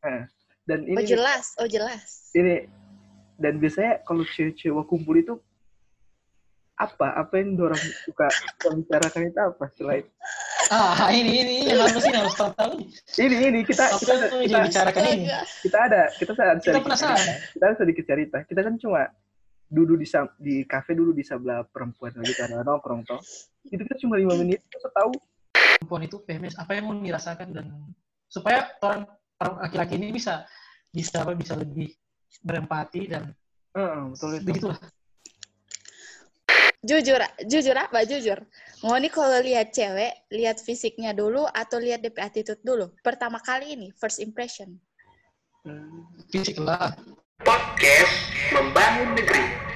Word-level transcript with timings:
Nah, 0.00 0.24
dan 0.64 0.78
ini 0.88 0.96
Oh 0.96 1.04
jelas, 1.04 1.44
oh 1.60 1.68
jelas. 1.68 2.32
ini 2.32 2.64
dan 3.36 3.56
biasanya 3.56 4.00
kalau 4.04 4.24
cewek-cewek 4.24 4.84
kumpul 4.88 5.16
itu 5.16 5.34
apa? 6.76 7.12
Apa 7.20 7.44
yang 7.44 7.60
dorang 7.60 7.76
suka 8.08 8.24
suka 8.32 8.68
bicarakan 8.72 9.20
itu 9.28 9.40
apa 9.40 9.64
selain? 9.76 10.04
Ah, 10.72 11.10
ini 11.12 11.44
ini 11.44 11.54
yang 11.68 11.82
harus 11.84 12.04
ini 12.06 12.16
harus 12.16 12.36
tahu 12.36 12.72
ini 13.20 13.36
ini 13.52 13.60
kita 13.66 13.84
Apa 13.90 13.98
kita 14.00 14.12
yang 14.14 14.22
mau 14.22 14.40
kita, 14.40 14.58
dibicarakan 14.64 15.02
ini? 15.12 15.26
Kita 15.60 15.78
ada 15.84 16.00
kita 16.16 16.30
ada 16.32 16.52
Kita 16.56 16.64
sedikit 16.64 16.84
penasaran. 16.88 17.16
cerita. 17.20 17.34
kita 17.52 17.64
ada 17.68 17.76
sedikit 17.76 18.04
cerita. 18.08 18.38
Kita 18.48 18.60
kan 18.64 18.74
cuma 18.80 19.00
duduk 19.70 19.96
di 20.00 20.06
di 20.40 20.54
kafe 20.64 20.96
dulu 20.96 21.12
di 21.12 21.20
sebelah 21.22 21.62
perempuan 21.68 22.16
lagi 22.16 22.32
karena 22.32 22.64
nongkrong 22.64 23.04
toh. 23.04 23.20
Itu 23.68 23.82
kita 23.84 24.00
cuma 24.00 24.16
lima 24.16 24.32
menit 24.40 24.64
kita 24.64 24.88
tahu. 24.88 25.12
Perempuan 25.52 26.02
itu 26.08 26.16
PMS 26.24 26.56
apa 26.56 26.72
yang 26.72 26.88
mau 26.88 26.96
dirasakan 26.96 27.48
dan 27.52 27.66
supaya 28.30 28.72
orang 28.80 29.04
laki-laki 29.40 29.96
ini 29.96 30.12
bisa 30.12 30.44
bisa 30.92 31.24
apa 31.24 31.32
bisa 31.32 31.56
lebih 31.56 31.88
berempati 32.44 33.08
dan 33.08 33.32
Heeh, 33.70 34.00
betul 34.10 34.30
itu 34.34 34.46
begitulah. 34.50 34.80
Jujur, 36.80 37.20
jujur 37.44 37.76
apa? 37.76 38.08
Jujur. 38.08 38.40
Mau 38.80 38.96
nih 38.96 39.12
kalau 39.12 39.36
lihat 39.44 39.68
cewek, 39.76 40.26
lihat 40.32 40.64
fisiknya 40.64 41.12
dulu 41.12 41.44
atau 41.44 41.76
lihat 41.76 42.00
DP 42.00 42.16
attitude 42.18 42.64
dulu. 42.64 42.88
Pertama 43.04 43.36
kali 43.36 43.76
ini, 43.76 43.88
first 44.00 44.16
impression. 44.18 44.80
Hmm. 45.60 46.08
Fisik 46.32 46.56
lah. 46.56 46.96
Podcast 47.44 48.16
Membangun 48.56 49.12
Negeri. 49.12 49.69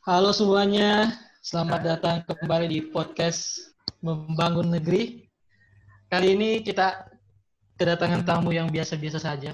Halo 0.00 0.32
semuanya, 0.32 1.12
selamat 1.44 1.80
datang 1.84 2.16
kembali 2.24 2.66
di 2.72 2.80
podcast 2.88 3.68
Membangun 4.00 4.72
Negeri. 4.72 5.28
Kali 6.08 6.32
ini 6.32 6.64
kita 6.64 7.04
kedatangan 7.76 8.24
tamu 8.24 8.48
yang 8.48 8.72
biasa-biasa 8.72 9.20
saja, 9.20 9.52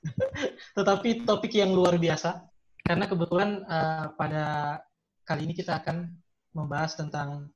tetapi 0.80 1.28
topik 1.28 1.52
yang 1.52 1.76
luar 1.76 2.00
biasa. 2.00 2.40
Karena 2.88 3.04
kebetulan 3.04 3.68
eh, 3.68 4.06
pada 4.16 4.44
kali 5.28 5.44
ini 5.44 5.52
kita 5.52 5.84
akan 5.84 6.08
membahas 6.56 6.96
tentang 6.96 7.52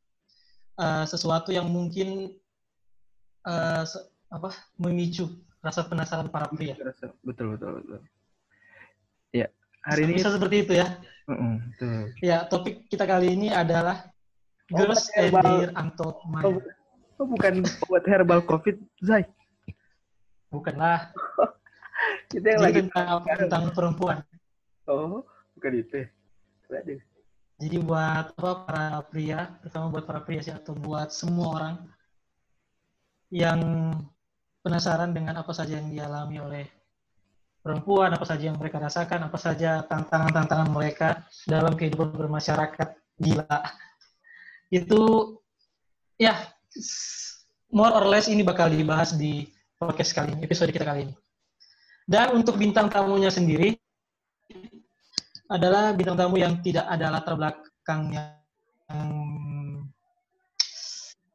eh, 0.76 1.04
sesuatu 1.08 1.56
yang 1.56 1.72
mungkin 1.72 2.36
eh, 3.48 3.82
se- 3.88 4.12
apa 4.28 4.52
memicu 4.76 5.40
rasa 5.64 5.88
penasaran 5.88 6.28
para 6.28 6.52
pria. 6.52 6.76
Betul 7.24 7.56
betul 7.56 7.80
betul 7.80 8.00
ya 9.30 9.46
hari 9.86 10.04
ini 10.04 10.20
Bisa 10.20 10.34
seperti 10.34 10.66
itu 10.66 10.72
ya. 10.76 11.00
Ya, 12.20 12.44
topik 12.46 12.86
kita 12.90 13.04
kali 13.06 13.34
ini 13.38 13.48
adalah 13.50 14.10
Oh, 14.70 14.78
Girls 14.86 15.10
and 15.18 15.34
herbal. 15.34 15.42
Their 15.58 15.72
Untold 15.74 16.16
oh, 16.22 16.30
Mind. 16.30 16.44
bukan- 16.46 16.76
oh, 17.18 17.26
bukan 17.26 17.54
obat 17.90 18.04
herbal 18.06 18.40
covid 18.46 18.76
Zai 19.02 19.26
Bukanlah. 20.50 21.10
kita 22.30 22.46
yang 22.54 22.62
Jadi 22.62 22.66
lagi 22.70 22.80
tentang? 22.86 23.22
Tentang 23.26 23.64
perempuan. 23.74 24.16
oh 24.86 25.26
bukan 25.58 25.72
itu 25.74 26.06
Waduh. 26.70 27.00
Jadi 27.60 27.76
buat 27.82 28.32
apa 28.32 28.50
para 28.64 28.86
pria, 29.10 29.58
terutama 29.60 29.92
buat 29.92 30.06
para 30.06 30.22
pria 30.24 30.40
sih 30.40 30.54
atau 30.54 30.72
buat 30.72 31.12
semua 31.12 31.46
orang 31.60 31.74
yang 33.28 33.60
penasaran 34.64 35.12
dengan 35.12 35.44
apa 35.44 35.52
saja 35.52 35.76
yang 35.76 35.92
dialami 35.92 36.40
oleh 36.40 36.64
perempuan, 37.60 38.10
apa 38.12 38.24
saja 38.24 38.48
yang 38.48 38.56
mereka 38.56 38.80
rasakan, 38.80 39.28
apa 39.28 39.38
saja 39.40 39.84
tantangan-tantangan 39.84 40.68
mereka 40.72 41.24
dalam 41.44 41.76
kehidupan 41.76 42.16
bermasyarakat 42.16 42.88
gila. 43.20 43.58
Itu 44.72 45.36
ya 46.16 46.36
more 47.72 47.92
or 47.92 48.04
less 48.08 48.26
ini 48.26 48.40
bakal 48.40 48.72
dibahas 48.72 49.14
di 49.14 49.48
podcast 49.76 50.12
kali 50.16 50.36
ini, 50.36 50.40
episode 50.44 50.72
kita 50.72 50.84
kali 50.88 51.08
ini. 51.08 51.14
Dan 52.04 52.34
untuk 52.34 52.58
bintang 52.58 52.90
tamunya 52.90 53.30
sendiri 53.30 53.76
adalah 55.50 55.94
bintang 55.94 56.18
tamu 56.18 56.38
yang 56.38 56.58
tidak 56.62 56.86
ada 56.90 57.06
latar 57.10 57.34
belakang 57.38 58.02
yang 58.14 58.38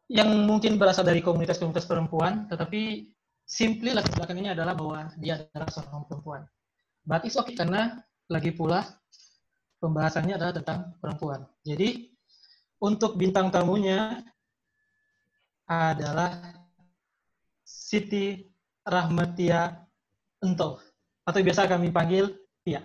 yang 0.05 0.29
mungkin 0.45 0.77
berasal 0.77 1.01
dari 1.01 1.23
komunitas-komunitas 1.23 1.89
perempuan, 1.89 2.45
tetapi 2.45 3.09
simply 3.45 3.93
latar 3.93 4.11
belakang 4.17 4.41
ini 4.41 4.49
adalah 4.51 4.73
bahwa 4.73 5.13
dia 5.21 5.45
adalah 5.53 5.69
seorang 5.69 6.03
perempuan. 6.09 6.41
But 7.05 7.29
it's 7.29 7.37
okay 7.37 7.53
karena 7.53 8.01
lagi 8.25 8.49
pula 8.49 8.81
pembahasannya 9.77 10.35
adalah 10.35 10.53
tentang 10.57 10.97
perempuan. 10.97 11.45
Jadi 11.61 12.09
untuk 12.81 13.15
bintang 13.15 13.53
tamunya 13.53 14.25
adalah 15.69 16.57
Siti 17.61 18.45
Rahmatia 18.85 19.73
Ento 20.41 20.81
atau 21.25 21.39
biasa 21.41 21.65
kami 21.65 21.89
panggil 21.89 22.29
Tia. 22.65 22.81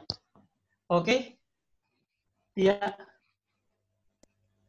Oke, 0.88 1.40
Tia 2.52 2.76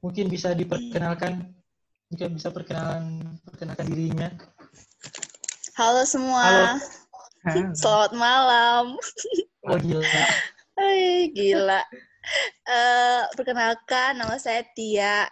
mungkin 0.04 0.28
bisa 0.28 0.52
diperkenalkan 0.52 1.52
jika 2.12 2.28
bisa 2.28 2.52
perkenalan 2.52 3.36
perkenalkan 3.48 3.88
dirinya. 3.88 4.28
Halo 5.82 6.06
semua. 6.06 6.78
Halo. 7.50 7.74
Selamat 7.74 8.14
malam. 8.14 9.02
Oh 9.66 9.78
gila. 9.82 10.06
Hai, 10.78 11.34
gila. 11.34 11.82
Eh, 12.70 13.22
perkenalkan, 13.34 14.14
nama 14.14 14.38
saya 14.38 14.62
Tia. 14.78 15.26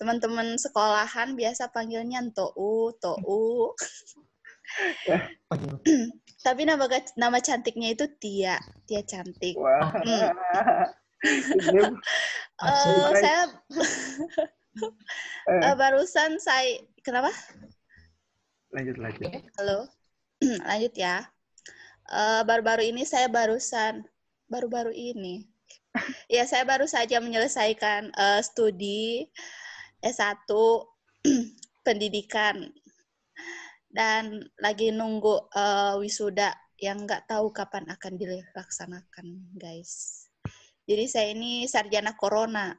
Teman-teman 0.00 0.56
sekolahan 0.56 1.36
biasa 1.36 1.68
panggilnya 1.76 2.24
Tou, 2.32 2.88
Tou. 2.96 3.76
Tapi 6.46 6.62
nama 6.64 6.88
nama 7.20 7.36
cantiknya 7.44 7.92
itu 7.92 8.08
Tia, 8.16 8.56
Tia 8.88 9.04
cantik. 9.04 9.60
wah 9.60 9.92
Hmm. 9.92 10.32
Ini, 11.20 11.84
Eh, 12.64 13.08
saya 13.12 13.40
eh, 15.52 15.74
barusan 15.76 16.40
saya 16.40 16.80
kenapa? 17.04 17.28
Lanjut 18.74 18.96
lanjut 18.98 19.30
Halo. 19.60 19.86
Lanjut 20.68 20.94
ya. 20.96 21.24
Eh, 22.06 22.42
baru-baru 22.44 22.92
ini 22.92 23.02
saya 23.08 23.26
barusan 23.26 24.04
baru-baru 24.46 24.92
ini. 24.92 25.48
ya, 26.36 26.44
saya 26.44 26.68
baru 26.68 26.84
saja 26.84 27.18
menyelesaikan 27.18 28.12
eh, 28.12 28.40
studi 28.44 29.26
S1 30.04 30.46
pendidikan 31.86 32.68
dan 33.88 34.44
lagi 34.60 34.92
nunggu 34.92 35.48
eh, 35.56 35.94
wisuda 35.98 36.52
yang 36.76 37.08
nggak 37.08 37.24
tahu 37.24 37.48
kapan 37.50 37.88
akan 37.88 38.20
dilaksanakan, 38.20 39.56
guys. 39.56 40.22
Jadi 40.86 41.04
saya 41.08 41.32
ini 41.32 41.64
sarjana 41.66 42.12
corona. 42.14 42.76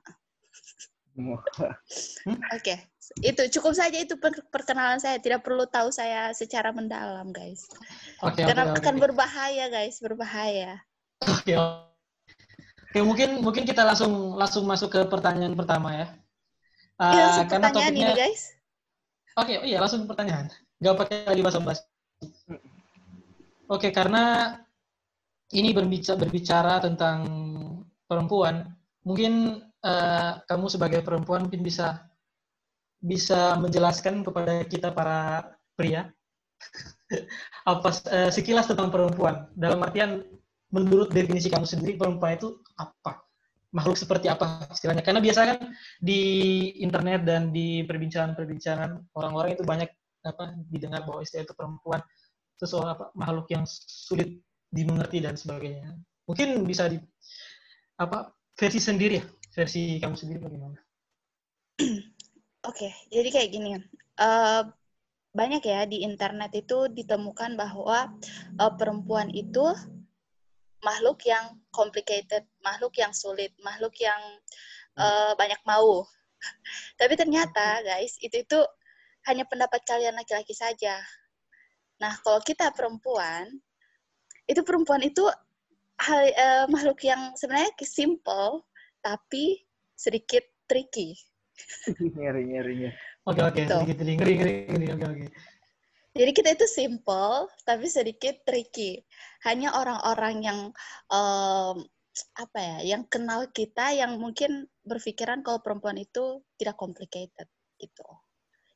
Oke, 2.55 2.75
itu 3.23 3.43
cukup 3.59 3.73
saja 3.73 3.97
itu 3.97 4.19
per- 4.19 4.45
perkenalan 4.51 4.99
saya. 4.99 5.17
Tidak 5.17 5.39
perlu 5.41 5.65
tahu 5.67 5.89
saya 5.89 6.31
secara 6.35 6.75
mendalam, 6.75 7.31
guys. 7.31 7.65
Oke, 8.21 8.43
Karena 8.43 8.67
oke. 8.69 8.83
akan 8.83 8.95
berbahaya, 8.99 9.65
guys, 9.71 9.97
berbahaya. 10.03 10.81
Oke, 11.23 11.53
oke. 11.57 12.99
mungkin 13.01 13.41
mungkin 13.45 13.63
kita 13.65 13.85
langsung 13.85 14.33
langsung 14.37 14.65
masuk 14.65 14.89
ke 14.89 15.01
pertanyaan 15.05 15.53
pertama 15.53 15.93
ya. 15.93 16.07
Ah, 16.97 17.13
langsung 17.13 17.49
karena 17.49 17.67
pertanyaan 17.69 17.93
topiknya, 17.93 18.09
ini, 18.13 18.21
guys. 18.21 18.41
Oke, 19.37 19.53
oh 19.61 19.65
iya 19.65 19.77
langsung 19.77 20.09
pertanyaan. 20.09 20.49
Gak 20.81 20.97
pakai 20.97 21.17
lagi 21.29 21.41
basa-basi. 21.45 21.85
Oke, 23.69 23.93
karena 23.93 24.55
ini 25.53 25.75
berbicara, 25.75 26.17
berbicara 26.17 26.73
tentang 26.81 27.17
perempuan, 28.09 28.65
mungkin 29.05 29.61
eh, 29.61 30.31
kamu 30.47 30.65
sebagai 30.71 31.05
perempuan 31.05 31.45
mungkin 31.45 31.61
bisa 31.61 32.06
bisa 33.01 33.55
menjelaskan 33.61 34.25
kepada 34.25 34.65
kita 34.65 34.89
para 34.89 35.53
pria 35.77 36.09
apa 37.71 37.89
eh, 38.09 38.31
sekilas 38.33 38.69
tentang 38.69 38.89
perempuan. 38.89 39.49
Dalam 39.53 39.81
artian 39.85 40.25
menurut 40.73 41.13
definisi 41.13 41.47
kamu 41.47 41.63
sendiri 41.63 41.95
perempuan 41.95 42.35
itu 42.35 42.59
apa? 42.75 43.23
Makhluk 43.71 43.99
seperti 43.99 44.31
apa 44.31 44.65
istilahnya? 44.71 45.03
Karena 45.05 45.21
biasa 45.21 45.39
kan 45.45 45.59
di 46.01 46.21
internet 46.81 47.27
dan 47.27 47.53
di 47.53 47.85
perbincangan-perbincangan 47.85 49.13
orang-orang 49.13 49.53
itu 49.53 49.63
banyak 49.63 49.91
apa 50.25 50.57
didengar 50.67 51.05
bahwa 51.07 51.23
istilah 51.23 51.45
itu 51.45 51.55
perempuan 51.55 52.01
seseorang 52.57 52.97
apa 52.97 53.05
makhluk 53.13 53.47
yang 53.53 53.63
sulit 53.69 54.41
dimengerti 54.73 55.21
dan 55.23 55.37
sebagainya. 55.37 55.95
Mungkin 56.27 56.65
bisa 56.67 56.89
di 56.91 56.99
apa 58.01 58.33
versi 58.57 58.79
sendiri 58.81 59.21
ya, 59.21 59.25
versi 59.53 60.01
kamu 60.01 60.15
sendiri 60.17 60.39
bagaimana? 60.41 60.77
Oke, 62.67 62.91
jadi 63.07 63.29
kayak 63.31 63.49
gini. 63.55 63.79
Eh, 64.19 64.63
banyak 65.31 65.63
ya 65.63 65.87
di 65.87 66.03
internet 66.03 66.51
itu 66.51 66.91
ditemukan 66.91 67.55
bahwa 67.55 68.11
eh, 68.59 68.73
perempuan 68.75 69.31
itu 69.31 69.71
makhluk 70.83 71.23
yang 71.23 71.55
complicated, 71.71 72.43
makhluk 72.59 72.93
yang 72.99 73.15
sulit, 73.15 73.55
makhluk 73.63 73.95
yang 74.03 74.19
eh, 74.99 75.31
banyak 75.39 75.61
mau. 75.63 76.03
Tapi 76.99 77.13
ternyata, 77.15 77.79
guys, 77.87 78.19
itu 78.19 78.43
itu 78.43 78.59
hanya 79.31 79.47
pendapat 79.47 79.83
kalian 79.87 80.19
laki-laki 80.19 80.51
saja. 80.51 80.99
Nah, 82.03 82.13
kalau 82.19 82.43
kita 82.43 82.71
perempuan, 82.75 83.47
itu 84.43 84.59
perempuan 84.63 85.03
itu 85.07 85.23
hal 86.03 86.21
eh, 86.29 86.65
makhluk 86.67 86.99
yang 87.07 87.31
sebenarnya 87.39 87.71
simple 87.87 88.67
tapi 88.99 89.63
sedikit 89.95 90.43
tricky. 90.67 91.15
Ngeri, 92.17 92.43
ngeri, 92.47 92.73
ngeri. 92.77 92.89
Oke 93.27 93.41
oke 93.43 93.59
Gitu. 93.59 93.75
sedikit 93.75 93.97
ngeri 93.99 94.33
ngeri 94.39 94.53
ngeri 94.71 94.87
oke 94.95 95.05
oke. 95.05 95.27
Jadi 96.17 96.31
kita 96.33 96.49
itu 96.57 96.65
simple 96.65 97.45
tapi 97.61 97.85
sedikit 97.85 98.41
tricky. 98.41 99.03
Hanya 99.45 99.75
orang-orang 99.77 100.35
yang 100.41 100.59
em, 101.13 101.77
apa 102.33 102.57
ya, 102.57 102.77
yang 102.97 103.05
kenal 103.05 103.53
kita 103.53 103.93
yang 103.93 104.17
mungkin 104.17 104.65
berpikiran 104.81 105.45
kalau 105.45 105.61
perempuan 105.61 106.01
itu 106.01 106.41
tidak 106.57 106.73
complicated 106.79 107.45
gitu. 107.77 108.07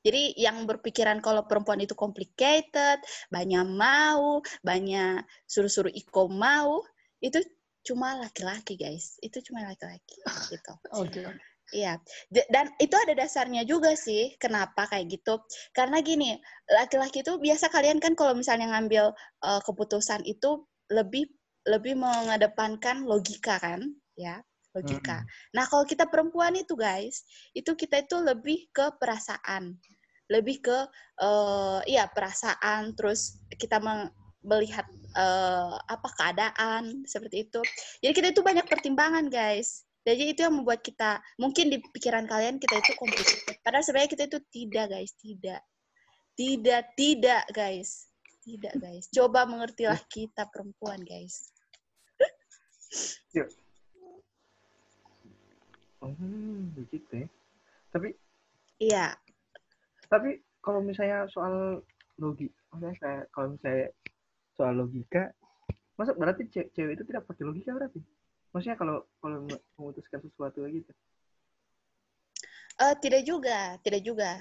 Jadi 0.01 0.33
yang 0.37 0.65
berpikiran 0.65 1.21
kalau 1.21 1.45
perempuan 1.45 1.81
itu 1.81 1.93
complicated, 1.93 3.01
banyak 3.29 3.65
mau, 3.69 4.41
banyak 4.65 5.21
suruh-suruh 5.45 5.93
iko 5.93 6.25
mau, 6.25 6.81
itu 7.21 7.37
cuma 7.85 8.17
laki-laki 8.17 8.77
guys. 8.77 9.17
Itu 9.21 9.41
cuma 9.45 9.65
laki-laki 9.65 10.17
gitu. 10.49 10.73
Oke 10.93 11.21
oke. 11.25 11.50
Iya, 11.71 11.95
dan 12.51 12.67
itu 12.83 12.95
ada 12.99 13.15
dasarnya 13.15 13.63
juga 13.63 13.95
sih. 13.95 14.35
Kenapa 14.35 14.91
kayak 14.91 15.07
gitu? 15.07 15.39
Karena 15.71 16.03
gini, 16.03 16.35
laki-laki 16.67 17.23
itu 17.23 17.39
biasa 17.39 17.71
kalian 17.71 18.03
kan 18.03 18.11
kalau 18.11 18.35
misalnya 18.35 18.75
ngambil 18.75 19.15
eh, 19.47 19.61
keputusan 19.63 20.27
itu 20.27 20.67
lebih 20.91 21.31
lebih 21.63 21.95
mengedepankan 21.95 23.07
logika 23.07 23.55
kan, 23.61 23.87
ya 24.19 24.43
logika. 24.75 25.23
Nah 25.55 25.63
kalau 25.67 25.87
kita 25.87 26.07
perempuan 26.11 26.55
itu 26.59 26.75
guys, 26.75 27.23
itu 27.55 27.71
kita 27.75 28.03
itu 28.03 28.19
lebih 28.19 28.67
ke 28.75 28.91
perasaan, 28.99 29.79
lebih 30.27 30.59
ke 30.63 30.77
eh 31.23 31.79
iya 31.87 32.07
perasaan, 32.11 32.95
terus 32.99 33.39
kita 33.55 33.79
meng- 33.79 34.11
melihat 34.43 34.87
eh, 35.15 35.75
apa 35.87 36.09
keadaan 36.17 37.05
seperti 37.07 37.47
itu. 37.47 37.61
Jadi 38.03 38.13
kita 38.15 38.27
itu 38.33 38.41
banyak 38.43 38.65
pertimbangan 38.67 39.27
guys. 39.31 39.85
Jadi 40.01 40.33
itu 40.33 40.39
yang 40.41 40.57
membuat 40.57 40.81
kita 40.81 41.21
mungkin 41.37 41.69
di 41.69 41.77
pikiran 41.77 42.25
kalian 42.25 42.57
kita 42.57 42.81
itu 42.81 42.91
complicated. 42.97 43.57
Padahal 43.61 43.85
sebenarnya 43.85 44.11
kita 44.13 44.23
itu 44.29 44.39
tidak 44.49 44.85
guys, 44.89 45.11
tidak, 45.21 45.61
tidak, 46.33 46.81
tidak 46.97 47.43
guys, 47.53 47.89
tidak 48.41 48.73
guys. 48.81 49.05
Coba 49.13 49.45
mengertilah 49.45 50.01
kita 50.09 50.49
perempuan 50.49 51.05
guys. 51.05 51.53
Hmm, 56.01 56.73
begitu 56.73 57.25
ya. 57.25 57.27
Tapi 57.93 58.09
Iya, 58.81 59.13
tapi 60.11 60.43
kalau 60.59 60.83
misalnya 60.83 61.23
soal 61.31 61.79
logi, 62.19 62.51
maksudnya 62.67 62.95
saya 62.99 63.19
kalau 63.31 63.55
misalnya 63.55 63.87
soal 64.59 64.73
logika, 64.75 65.31
masa 65.95 66.11
berarti 66.19 66.51
ce- 66.51 66.67
cewek 66.75 66.99
itu 66.99 67.07
tidak 67.07 67.23
pakai 67.23 67.47
logika 67.47 67.71
berarti? 67.71 68.03
Maksudnya 68.51 68.75
kalau 68.75 69.07
kalau 69.23 69.47
me- 69.47 69.63
memutuskan 69.79 70.19
sesuatu 70.19 70.63
gitu. 70.67 70.91
Eh, 72.81 72.95
tidak 72.99 73.21
juga, 73.23 73.77
tidak 73.83 74.01
juga. 74.01 74.31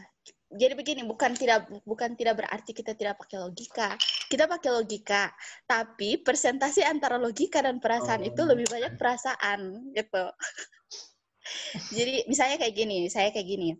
Jadi 0.50 0.74
begini, 0.74 1.06
bukan 1.06 1.30
tidak 1.38 1.70
bukan 1.86 2.18
tidak 2.18 2.42
berarti 2.42 2.74
kita 2.74 2.98
tidak 2.98 3.22
pakai 3.22 3.38
logika. 3.38 3.94
Kita 4.26 4.50
pakai 4.50 4.70
logika, 4.74 5.30
tapi 5.62 6.18
persentase 6.18 6.82
antara 6.82 7.18
logika 7.22 7.62
dan 7.62 7.78
perasaan 7.78 8.26
Oh. 8.26 8.30
itu 8.30 8.42
lebih 8.42 8.66
banyak 8.66 8.98
perasaan 8.98 9.94
gitu. 9.94 10.24
Jadi 11.96 12.26
misalnya 12.26 12.58
kayak 12.58 12.74
gini, 12.74 13.06
saya 13.06 13.30
kayak 13.30 13.46
gini. 13.46 13.70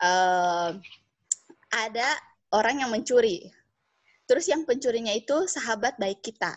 Eh, 0.00 0.70
ada 1.74 2.08
orang 2.56 2.80
yang 2.80 2.90
mencuri. 2.92 3.44
Terus 4.24 4.48
yang 4.48 4.64
pencurinya 4.64 5.12
itu 5.12 5.44
sahabat 5.44 6.00
baik 6.00 6.24
kita. 6.24 6.56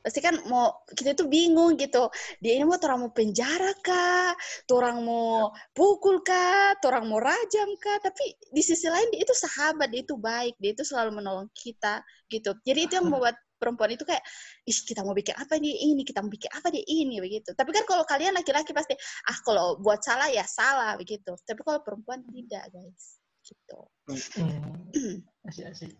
Pasti 0.00 0.24
kan 0.24 0.40
mau 0.48 0.80
kita 0.88 1.12
itu 1.12 1.28
bingung 1.28 1.76
gitu. 1.76 2.08
Dia 2.40 2.56
ini 2.56 2.64
mau 2.64 2.80
orang 2.80 3.08
mau 3.08 3.12
penjara 3.12 3.72
kah? 3.84 4.32
orang 4.72 5.04
mau 5.04 5.52
pukul 5.76 6.24
kah, 6.24 6.72
orang 6.86 7.04
mau 7.10 7.20
rajam 7.20 7.68
kah, 7.76 8.00
tapi 8.00 8.32
di 8.48 8.62
sisi 8.64 8.88
lain 8.88 9.12
dia 9.12 9.26
itu 9.26 9.34
sahabat, 9.36 9.92
dia 9.92 10.00
itu 10.02 10.16
baik, 10.16 10.56
dia 10.56 10.72
itu 10.72 10.84
selalu 10.86 11.20
menolong 11.20 11.48
kita 11.52 12.00
gitu. 12.32 12.56
Jadi 12.64 12.80
itu 12.88 12.92
yang 12.96 13.10
membuat 13.10 13.36
perempuan 13.60 13.92
itu 13.92 14.08
kayak, 14.08 14.24
ih 14.64 14.78
kita 14.88 15.04
mau 15.04 15.12
bikin 15.12 15.36
apa 15.36 15.60
dia 15.60 15.76
ini, 15.84 16.00
kita 16.00 16.24
mau 16.24 16.32
bikin 16.32 16.48
apa 16.56 16.72
dia 16.72 16.84
ini 16.88 17.20
begitu. 17.20 17.52
Tapi 17.52 17.70
kan 17.76 17.84
kalau 17.84 18.04
kalian 18.08 18.32
laki-laki 18.32 18.72
pasti, 18.72 18.96
ah 19.28 19.38
kalau 19.44 19.76
buat 19.76 20.00
salah 20.00 20.32
ya 20.32 20.48
salah 20.48 20.96
begitu. 20.96 21.36
Tapi 21.44 21.60
kalau 21.60 21.84
perempuan 21.84 22.24
tidak 22.24 22.72
guys, 22.72 23.20
gitu. 23.44 23.80
Hmm. 24.08 25.20
Asik 25.48 25.68
asik. 25.68 25.92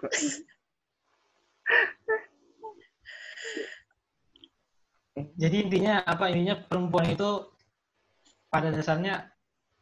Jadi 5.36 5.56
intinya 5.68 6.00
apa 6.06 6.30
intinya 6.32 6.56
perempuan 6.64 7.12
itu 7.12 7.50
pada 8.48 8.70
dasarnya 8.72 9.28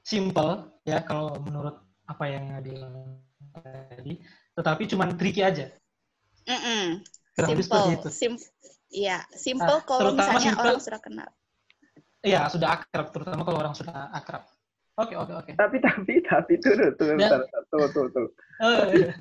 simple 0.03 0.81
ya 0.83 1.05
kalau 1.05 1.37
menurut 1.45 1.79
apa 2.09 2.25
yang 2.27 2.49
bilang 2.65 3.21
tadi, 3.93 4.19
tetapi 4.57 4.83
cuma 4.89 5.05
tricky 5.15 5.45
aja. 5.45 5.69
Lebih 7.39 7.63
seperti 7.63 7.63
Simple, 7.69 7.95
itu. 7.95 8.09
sim, 8.11 8.33
iya 8.91 9.23
simple 9.37 9.79
Ah, 9.79 9.85
kalau 9.85 10.11
misalnya 10.17 10.43
simple- 10.57 10.65
orang 10.65 10.81
sudah 10.83 11.01
kenal. 11.01 11.29
Iya 12.25 12.41
sudah 12.51 12.69
akrab, 12.83 13.07
terutama 13.15 13.47
kalau 13.47 13.59
orang 13.63 13.75
sudah 13.79 14.11
akrab. 14.11 14.43
Oke 14.99 15.15
oke 15.15 15.33
oke. 15.39 15.53
Tapi 15.55 15.77
tapi 15.79 16.19
tapi 16.27 16.53
tunggu 16.59 16.91
tunggu 16.99 17.15
Ya. 17.15 17.31
bentar, 17.31 17.63
tunggu 17.71 17.87
tunggu 17.95 18.09
tunggu. 18.11 18.31
Oh, 18.59 18.91
iya. 18.91 19.15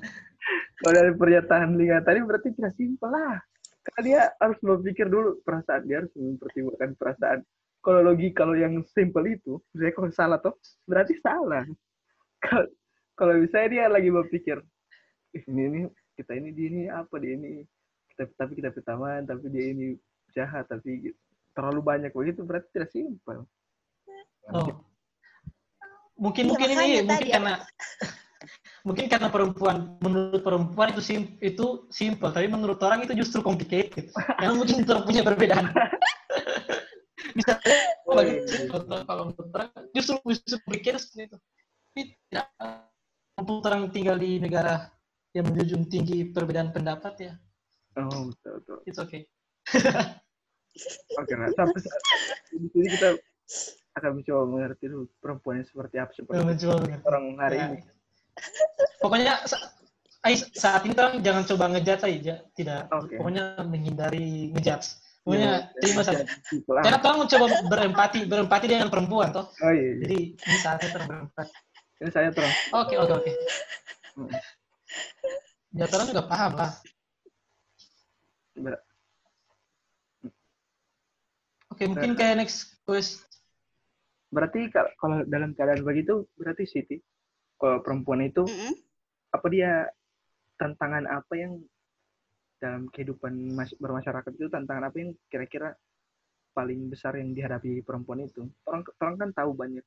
Kalau 0.82 0.92
dari 0.98 1.12
pernyataan 1.14 1.78
Linga 1.78 2.02
tadi 2.02 2.18
berarti 2.26 2.48
tidak 2.58 2.74
simpel 2.74 3.06
lah. 3.12 3.38
Karena 3.88 4.00
dia 4.04 4.20
harus 4.36 4.58
berpikir 4.60 5.08
dulu 5.08 5.40
perasaan 5.40 5.88
dia 5.88 6.04
harus 6.04 6.12
mempertimbangkan 6.12 6.92
perasaan. 7.00 7.40
Kalau 7.80 8.00
logi 8.04 8.28
kalau 8.36 8.52
yang 8.52 8.84
simple 8.92 9.24
itu, 9.24 9.56
saya 9.72 9.94
kalau 9.96 10.10
salah 10.12 10.38
toh 10.44 10.54
berarti 10.84 11.16
salah. 11.24 11.64
Kalau 12.38 12.68
kalau 13.16 13.34
misalnya 13.40 13.68
dia 13.72 13.84
lagi 13.88 14.12
berpikir, 14.12 14.60
"Ih, 15.34 15.42
ini 15.50 15.62
ini 15.66 15.80
kita 16.14 16.36
ini 16.36 16.54
dia 16.54 16.66
ini 16.68 16.82
apa 16.86 17.14
dia 17.18 17.34
ini 17.34 17.64
kita 18.14 18.28
tapi 18.34 18.58
kita 18.58 18.74
pertama 18.74 19.22
tapi 19.22 19.46
dia 19.50 19.70
ini 19.72 19.94
jahat 20.34 20.66
tapi 20.66 21.10
gitu. 21.10 21.18
terlalu 21.56 21.80
banyak 21.82 22.10
begitu 22.14 22.46
berarti 22.46 22.68
tidak 22.70 22.90
simpel. 22.94 23.46
Oh. 24.54 24.84
Mungkin 26.18 26.46
Iya, 26.46 26.50
mungkin 26.50 26.68
ini 26.74 26.86
mungkin 27.06 27.30
karena 27.30 27.54
mungkin 28.82 29.06
karena 29.06 29.28
perempuan 29.28 29.98
menurut 29.98 30.40
perempuan 30.40 30.90
itu 30.92 31.02
sim, 31.02 31.20
itu 31.38 31.86
simple 31.88 32.30
tapi 32.30 32.46
menurut 32.46 32.78
orang 32.80 33.02
itu 33.02 33.14
justru 33.14 33.40
complicated. 33.40 34.10
Karena 34.14 34.54
mungkin 34.54 34.82
orang 34.84 35.04
punya 35.04 35.22
perbedaan. 35.22 35.66
Oh, 38.08 38.16
bagi- 38.16 38.40
iya, 38.40 38.72
iya. 38.72 39.04
kalau 39.04 39.22
menurut 39.30 39.50
orang 39.52 39.68
justru 39.92 40.16
justru 40.32 40.56
berpikir 40.64 40.96
seperti 40.96 41.28
itu. 41.28 41.36
Tapi 41.36 42.00
tidak 42.24 42.46
mumpung 43.36 43.60
orang 43.68 43.82
tinggal 43.92 44.16
di 44.16 44.40
negara 44.40 44.88
yang 45.36 45.44
menjunjung 45.44 45.84
tinggi 45.86 46.24
perbedaan 46.32 46.72
pendapat 46.72 47.14
ya, 47.20 47.32
Oh, 48.00 48.32
betul 48.32 48.52
betul. 48.64 48.76
it's 48.88 48.96
okay. 48.96 49.28
Oke, 51.20 51.32
nah, 51.36 51.52
sampai 51.52 51.78
saat 51.84 52.00
di 52.48 52.68
sini 52.72 52.86
kita 52.96 53.08
akan 53.98 54.10
mencoba 54.22 54.42
mengerti 54.46 54.84
dulu 54.88 55.04
perempuan 55.20 55.60
seperti 55.66 55.96
apa 56.00 56.10
seperti 56.14 56.38
orang 57.04 57.24
hari 57.36 57.56
Ya. 57.58 57.66
ini. 57.68 57.78
Pokoknya 58.98 59.40
saat 60.52 60.82
ini 60.84 60.92
orang 60.98 61.22
jangan 61.22 61.44
coba 61.46 61.64
ngejudge 61.72 62.04
aja, 62.04 62.34
tidak. 62.52 62.82
Oke. 62.92 63.16
Pokoknya 63.16 63.44
menghindari 63.64 64.52
ngejudge. 64.52 64.98
Pokoknya 65.22 65.70
terima 65.78 66.02
saja. 66.02 66.24
Karena 66.84 66.98
orang 67.04 67.18
mencoba 67.26 67.46
berempati, 67.68 68.18
berempati 68.24 68.66
dengan 68.66 68.88
perempuan 68.88 69.28
toh. 69.30 69.46
Oh 69.62 69.72
iya, 69.72 69.94
iya. 69.94 69.94
Jadi 70.04 70.18
ini 70.34 70.56
saatnya 70.64 70.88
terang 70.92 71.08
berempati. 71.08 71.52
Ini 71.98 72.10
saya 72.14 72.28
terang. 72.32 72.54
Oke, 72.74 72.94
oke, 72.96 73.12
oke. 73.22 73.30
Hmm. 74.18 74.30
Ya 75.76 75.84
juga 75.86 76.24
paham 76.24 76.52
lah. 76.56 76.72
Ber- 78.56 78.82
Oke, 81.68 81.86
mungkin 81.86 82.18
kayak 82.18 82.42
next 82.42 82.74
question. 82.82 83.22
Berarti 84.34 84.66
kal- 84.74 84.90
kalau 84.98 85.22
dalam 85.30 85.54
keadaan 85.54 85.86
begitu 85.86 86.26
berarti 86.34 86.66
Siti 86.66 86.98
kalau 87.58 87.82
perempuan 87.82 88.22
itu 88.22 88.46
Mm-mm. 88.46 88.74
apa 89.34 89.46
dia 89.50 89.90
tantangan 90.56 91.04
apa 91.06 91.34
yang 91.34 91.52
dalam 92.58 92.90
kehidupan 92.90 93.54
mas- 93.54 93.76
bermasyarakat 93.78 94.34
itu 94.34 94.50
tantangan 94.50 94.90
apa 94.90 94.96
yang 94.98 95.10
kira-kira 95.30 95.74
paling 96.54 96.90
besar 96.90 97.14
yang 97.14 97.30
dihadapi 97.30 97.86
perempuan 97.86 98.26
itu? 98.26 98.50
Orang 98.66 98.82
orang 98.98 99.14
kan 99.14 99.30
tahu 99.30 99.50
banyak. 99.54 99.84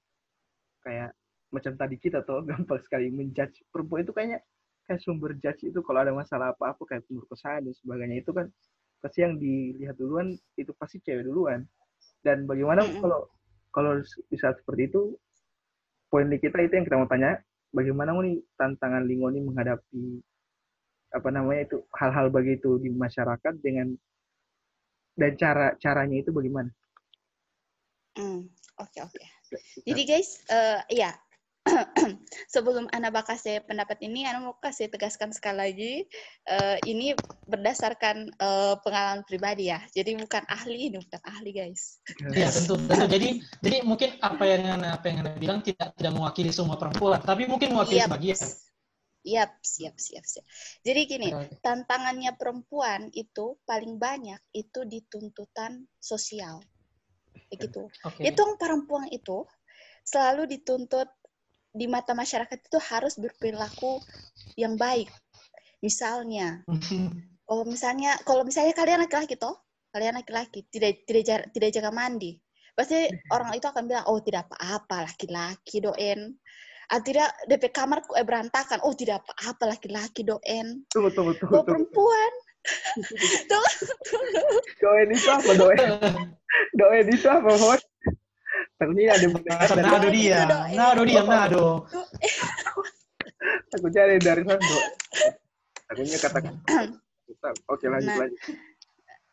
Kayak 0.83 1.11
macam 1.51 1.73
tadi 1.75 1.95
kita 1.99 2.23
tuh 2.23 2.43
gampang 2.49 2.79
sekali 2.79 3.11
menjudge. 3.11 3.67
Perempuan 3.71 4.07
itu 4.07 4.15
kayaknya 4.15 4.39
kayak 4.87 4.99
sumber 5.03 5.35
judge 5.39 5.67
itu 5.67 5.79
kalau 5.83 5.99
ada 6.03 6.15
masalah 6.15 6.55
apa-apa 6.55 6.83
kayak 6.87 7.03
pemerkosaan 7.11 7.67
dan 7.67 7.73
sebagainya 7.75 8.23
itu 8.23 8.31
kan 8.31 8.47
pasti 9.03 9.19
yang 9.25 9.35
dilihat 9.35 9.95
duluan 9.99 10.31
itu 10.55 10.71
pasti 10.79 11.03
cewek 11.03 11.27
duluan. 11.27 11.67
Dan 12.23 12.47
bagaimana 12.47 12.87
kalau 13.03 13.27
kalau 13.75 13.99
di 14.03 14.37
saat 14.39 14.59
seperti 14.63 14.91
itu 14.91 15.15
poin 16.07 16.27
di 16.27 16.39
kita 16.39 16.59
itu 16.63 16.75
yang 16.75 16.85
kita 16.87 16.99
mau 16.99 17.07
tanya 17.07 17.39
bagaimana 17.71 18.13
nih 18.19 18.39
tantangan 18.59 19.03
Lingo 19.07 19.31
ini 19.31 19.41
menghadapi 19.47 20.03
apa 21.11 21.27
namanya 21.27 21.67
itu 21.67 21.77
hal-hal 21.99 22.31
begitu 22.31 22.79
di 22.79 22.87
masyarakat 22.91 23.59
dengan 23.59 23.91
dan 25.19 25.35
cara 25.35 25.75
caranya 25.75 26.23
itu 26.23 26.31
bagaimana? 26.31 26.71
Hmm, 28.15 28.47
oke 28.79 28.99
oke. 29.03 29.25
Jadi 29.83 30.01
guys, 30.07 30.39
eh 30.47 30.79
ya 30.95 31.11
sebelum 32.53 32.89
Ana 32.89 33.13
kasih 33.13 33.61
pendapat 33.69 34.01
ini, 34.01 34.25
Ana 34.25 34.41
mau 34.41 34.57
kasih 34.57 34.89
tegaskan 34.89 35.29
sekali 35.29 35.57
lagi, 35.61 35.93
eh, 36.49 36.77
ini 36.89 37.13
berdasarkan 37.45 38.33
eh, 38.33 38.75
pengalaman 38.81 39.21
pribadi 39.29 39.69
ya. 39.69 39.77
Jadi 39.93 40.17
bukan 40.17 40.41
ahli, 40.49 40.89
ini 40.89 40.97
bukan 40.97 41.21
ahli 41.21 41.51
guys. 41.53 42.01
Iya 42.33 42.49
tentu, 42.49 42.81
tentu. 42.89 43.05
Jadi, 43.05 43.29
jadi 43.61 43.77
mungkin 43.85 44.17
apa 44.25 44.43
yang 44.49 44.81
yang 44.81 44.81
Anda 45.21 45.37
bilang 45.37 45.61
tidak 45.61 45.93
tidak 45.93 46.13
mewakili 46.17 46.49
semua 46.49 46.81
perempuan, 46.81 47.21
tapi 47.21 47.45
mungkin 47.45 47.77
mewakili 47.77 48.01
Yap. 48.01 48.09
sebagian. 48.09 48.39
Yap, 49.21 49.51
siap, 49.61 49.95
siap, 50.01 50.25
siap. 50.25 50.45
Jadi 50.81 51.01
gini, 51.05 51.29
tantangannya 51.61 52.33
perempuan 52.41 53.13
itu 53.13 53.61
paling 53.69 54.01
banyak 54.01 54.41
itu 54.49 54.81
di 54.89 55.05
tuntutan 55.05 55.85
sosial. 56.01 56.57
Begitu. 57.53 57.85
Oke. 58.01 58.25
Itu 58.25 58.41
yang 58.41 58.57
perempuan 58.57 59.05
itu 59.13 59.45
selalu 60.01 60.49
dituntut 60.49 61.05
di 61.71 61.87
mata 61.87 62.11
masyarakat 62.11 62.67
itu 62.67 62.77
harus 62.91 63.15
berperilaku 63.15 64.03
yang 64.59 64.75
baik. 64.75 65.07
Misalnya, 65.79 66.61
kalau 67.47 67.63
misalnya 67.63 68.19
kalau 68.27 68.43
misalnya 68.43 68.75
kalian 68.75 69.01
laki-laki 69.07 69.39
toh, 69.39 69.55
kalian 69.95 70.19
laki-laki 70.19 70.67
tidak 70.69 71.03
tidak 71.07 71.49
tidak 71.51 71.69
jaga 71.71 71.91
mandi. 71.91 72.37
Pasti 72.71 73.11
orang 73.31 73.51
itu 73.55 73.67
akan 73.67 73.83
bilang, 73.87 74.05
"Oh, 74.07 74.19
tidak 74.23 74.47
apa-apa 74.51 75.11
laki-laki 75.11 75.83
doen." 75.83 76.39
Ah, 76.91 76.99
tidak 76.99 77.31
DP 77.47 77.71
kamar 77.71 78.03
eh, 78.19 78.25
berantakan. 78.27 78.83
Oh, 78.83 78.91
tidak 78.91 79.23
apa-apa 79.23 79.75
laki-laki 79.75 80.27
doen. 80.27 80.83
Tunggu, 80.91 81.07
tunggu, 81.15 81.31
tunggu, 81.39 81.55
Kalau 81.55 81.63
tunggu. 81.63 81.87
perempuan, 81.87 82.31
tuh, 83.51 83.67
Doen 84.83 85.09
itu 85.15 85.29
apa 85.31 85.51
doen? 85.55 85.77
Doen 86.77 87.07
itu 87.07 87.27
apa, 87.31 87.51
Hot? 87.55 87.81
Takutnya 88.81 89.13
ada 89.13 89.27
dari 89.29 89.85
nado 89.85 90.09
dia, 90.09 90.39
nado 90.73 91.01
dia, 91.05 91.21
nado. 91.21 91.85
takutnya 93.69 94.01
ada 94.09 94.13
yang 94.17 94.25
dari 94.25 94.41
sana. 94.41 94.57
Do. 94.57 94.77
Takutnya 95.85 96.17
kata 96.17 96.39
Oke, 97.69 97.85
lanjut 97.85 98.09
Nah. 98.09 98.17
lanjut. 98.25 98.39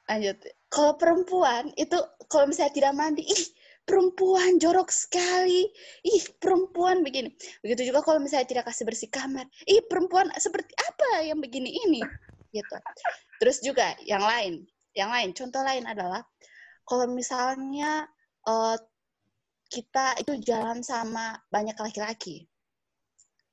lanjut. 0.05 0.37
Kalau 0.69 0.93
perempuan 1.01 1.73
itu 1.81 1.97
kalau 2.29 2.45
misalnya 2.45 2.77
tidak 2.77 2.93
mandi, 2.93 3.25
ih 3.25 3.43
perempuan 3.89 4.61
jorok 4.61 4.93
sekali, 4.93 5.65
ih 6.05 6.23
perempuan 6.37 7.01
begini. 7.01 7.33
Begitu 7.65 7.89
juga 7.89 8.05
kalau 8.05 8.21
misalnya 8.21 8.53
tidak 8.53 8.69
kasih 8.69 8.85
bersih 8.85 9.09
kamar, 9.09 9.49
ih 9.65 9.81
perempuan 9.89 10.29
seperti 10.37 10.77
apa 10.77 11.25
yang 11.25 11.41
begini 11.41 11.73
ini, 11.89 12.05
gitu. 12.53 12.77
Terus 13.41 13.65
juga 13.65 13.97
yang 14.05 14.21
lain, 14.21 14.69
yang 14.93 15.09
lain, 15.09 15.33
contoh 15.33 15.65
lain 15.65 15.89
adalah 15.89 16.21
kalau 16.85 17.09
misalnya 17.09 18.05
eh, 18.45 18.77
kita 19.69 20.17
itu 20.21 20.41
jalan 20.43 20.81
sama 20.81 21.37
banyak 21.53 21.77
laki-laki, 21.77 22.49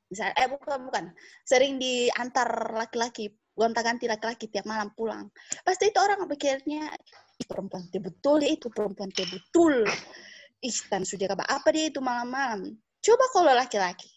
misalnya 0.08 0.36
eh 0.40 0.48
bukan 0.48 0.88
bukan, 0.88 1.06
sering 1.44 1.76
diantar 1.76 2.48
laki-laki 2.72 3.36
gonta-ganti 3.56 4.06
laki-laki 4.06 4.52
tiap 4.52 4.68
malam 4.68 4.92
pulang. 4.92 5.32
Pasti 5.64 5.88
itu 5.90 6.00
orang 6.00 6.28
pikirnya, 6.28 6.92
perempuan 7.48 7.88
teh 7.88 8.04
betul 8.04 8.44
ya 8.44 8.52
itu 8.52 8.68
perempuan 8.68 9.08
teh 9.16 9.24
betul. 9.28 9.88
Ih, 10.64 10.78
dan 10.92 11.08
sudah 11.08 11.32
kabar 11.32 11.48
apa 11.48 11.68
dia 11.72 11.88
itu 11.88 12.04
malam-malam. 12.04 12.76
Coba 13.00 13.26
kalau 13.32 13.52
laki-laki. 13.56 14.12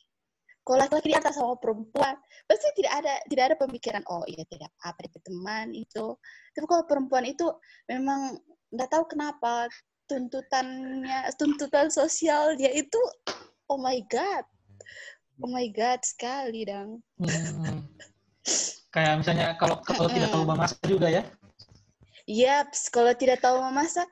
Kalau 0.66 0.84
laki-laki 0.84 1.08
diantar 1.14 1.32
sama 1.32 1.56
perempuan, 1.56 2.14
pasti 2.44 2.68
tidak 2.76 2.92
ada 3.00 3.14
tidak 3.30 3.44
ada 3.48 3.56
pemikiran, 3.56 4.02
oh 4.10 4.20
iya 4.28 4.44
tidak 4.44 4.68
apa 4.84 4.98
dia 5.06 5.20
teman 5.24 5.66
itu. 5.72 6.06
Tapi 6.52 6.66
kalau 6.68 6.84
perempuan 6.84 7.24
itu 7.24 7.46
memang 7.88 8.36
nggak 8.68 8.90
tahu 8.92 9.04
kenapa 9.08 9.70
tuntutannya 10.08 11.28
tuntutan 11.36 11.88
sosial 11.88 12.56
dia 12.56 12.72
itu 12.72 12.96
oh 13.68 13.76
my 13.76 14.00
god 14.08 14.42
oh 15.38 15.50
my 15.52 15.68
god 15.70 16.00
sekali 16.02 16.64
dong 16.64 17.04
Hmm. 17.20 17.84
Kayak 18.88 19.20
misalnya 19.20 19.52
kalau 19.60 19.76
kalau 19.84 20.08
tidak 20.08 20.32
tahu 20.32 20.48
memasak 20.48 20.80
juga 20.82 21.12
ya. 21.12 21.20
Yaps, 22.24 22.88
kalau 22.88 23.12
tidak 23.12 23.44
tahu 23.44 23.60
memasak, 23.60 24.08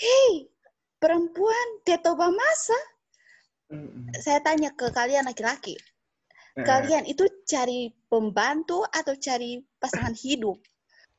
hei, 0.00 0.48
perempuan 0.96 1.66
tidak 1.84 2.00
tahu 2.00 2.16
memasak. 2.16 2.84
Mm-mm. 3.68 4.08
Saya 4.16 4.40
tanya 4.40 4.72
ke 4.72 4.88
kalian 4.88 5.28
laki-laki, 5.28 5.76
kalian 6.56 7.04
itu 7.04 7.28
cari 7.44 7.92
pembantu 8.08 8.88
atau 8.88 9.12
cari 9.20 9.60
pasangan 9.76 10.16
hidup? 10.16 10.56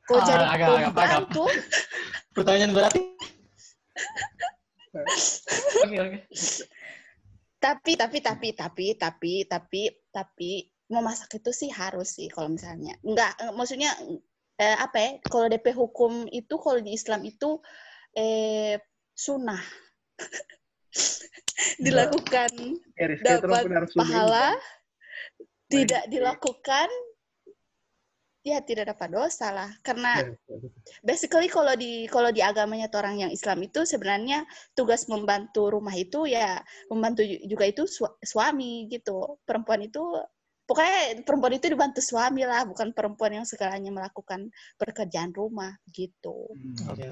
Kalau 0.10 0.22
Ah, 0.22 0.26
cari 0.26 0.42
agak- 0.42 0.50
agak- 0.50 0.74
agak. 0.74 0.94
pembantu, 0.98 1.44
Pertanyaan 2.34 2.74
berarti. 2.74 3.07
Oke 5.86 5.98
oke. 6.00 6.18
tapi 7.58 7.98
tapi 7.98 8.18
tapi 8.22 8.48
tapi 8.54 8.86
tapi 8.96 9.34
tapi 9.46 9.82
tapi 10.14 10.52
memasak 10.88 11.38
itu 11.38 11.52
sih 11.52 11.70
harus 11.70 12.16
sih 12.18 12.32
kalau 12.32 12.50
misalnya. 12.54 12.96
Enggak 13.04 13.36
eh, 13.42 13.54
maksudnya 13.54 13.92
eh, 14.58 14.78
apa 14.78 14.98
ya 14.98 15.12
kalau 15.28 15.46
DP 15.52 15.76
hukum 15.76 16.26
itu 16.32 16.56
kalau 16.58 16.80
di 16.80 16.96
Islam 16.96 17.22
itu 17.28 17.60
eh 18.16 18.80
sunnah. 19.14 19.62
Dilakukan 21.84 22.54
Eris, 22.98 23.20
kita 23.22 23.42
dapat 23.44 23.90
pahala. 23.94 24.54
Tidak 25.68 26.08
dilakukan 26.08 26.88
ya 28.54 28.60
tidak 28.64 28.96
dapat 28.96 29.10
dosa 29.12 29.52
lah. 29.52 29.70
Karena 29.84 30.24
basically 31.04 31.48
kalau 31.52 31.74
di 31.76 32.08
kalau 32.08 32.32
di 32.32 32.40
agamanya 32.40 32.88
tuh 32.88 33.04
orang 33.04 33.28
yang 33.28 33.32
Islam 33.32 33.60
itu 33.64 33.84
sebenarnya 33.84 34.46
tugas 34.74 35.06
membantu 35.12 35.68
rumah 35.68 35.94
itu 35.94 36.26
ya 36.30 36.60
membantu 36.88 37.28
ju- 37.28 37.44
juga 37.46 37.66
itu 37.68 37.84
su- 37.86 38.18
suami 38.24 38.88
gitu. 38.88 39.40
Perempuan 39.44 39.84
itu 39.84 40.02
pokoknya 40.68 41.24
perempuan 41.24 41.54
itu 41.56 41.68
dibantu 41.72 42.00
suami 42.04 42.44
lah 42.44 42.68
bukan 42.68 42.92
perempuan 42.92 43.40
yang 43.40 43.46
segalanya 43.48 43.92
melakukan 43.92 44.48
pekerjaan 44.76 45.32
rumah 45.32 45.76
gitu. 45.92 46.48
Hmm. 46.56 46.92
Oke. 46.92 47.08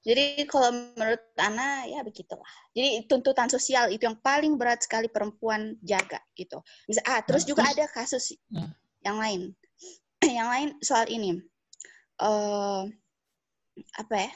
jadi 0.00 0.48
kalau 0.48 0.72
menurut 0.96 1.20
Ana 1.36 1.84
ya 1.84 2.00
begitulah. 2.00 2.48
Jadi 2.72 3.04
tuntutan 3.04 3.52
sosial 3.52 3.92
itu 3.92 4.08
yang 4.08 4.16
paling 4.16 4.56
berat 4.56 4.80
sekali 4.80 5.12
perempuan 5.12 5.76
jaga 5.84 6.24
gitu. 6.32 6.64
Bisa 6.88 7.04
ah 7.04 7.20
terus 7.20 7.44
Nah, 7.44 7.48
juga 7.52 7.62
ada 7.68 7.84
kasus 7.84 8.32
Hmm. 8.48 8.72
yang 9.04 9.20
lain 9.20 9.52
yang 10.38 10.48
lain 10.48 10.68
soal 10.80 11.06
ini 11.06 11.38
eh 12.20 12.82
apa 13.96 14.14
ya 14.14 14.30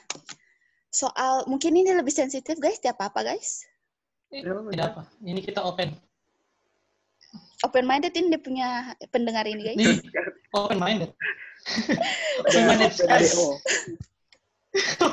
soal 0.89 1.45
mungkin 1.47 1.75
ini 1.75 1.91
lebih 1.93 2.15
sensitif 2.15 2.57
guys 2.57 2.81
tidak 2.81 2.97
apa 2.99 3.13
apa 3.13 3.21
guys 3.35 3.67
Tidak 4.35 4.51
apa. 4.83 5.07
Ini 5.23 5.39
kita 5.47 5.63
open. 5.63 5.95
open 7.63 7.87
minded 7.87 8.11
ini 8.15 8.35
dia 8.35 8.41
punya 8.43 8.69
pendengar 9.09 9.47
ini 9.47 9.63
guys 9.63 9.79
Nih, 9.79 9.95
open 10.53 10.79
minded. 10.79 11.11
Open 12.43 12.63
minded. 12.67 12.91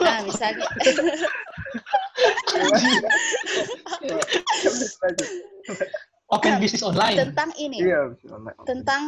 Nah 0.01 0.19
misalnya 0.25 0.65
Open 6.31 6.53
business 6.63 6.83
online. 6.83 7.17
tentang 7.19 7.51
ini 7.59 7.83
Iya, 7.83 8.15
bisa 8.15 8.31
online. 8.31 8.57
tentang 8.63 9.01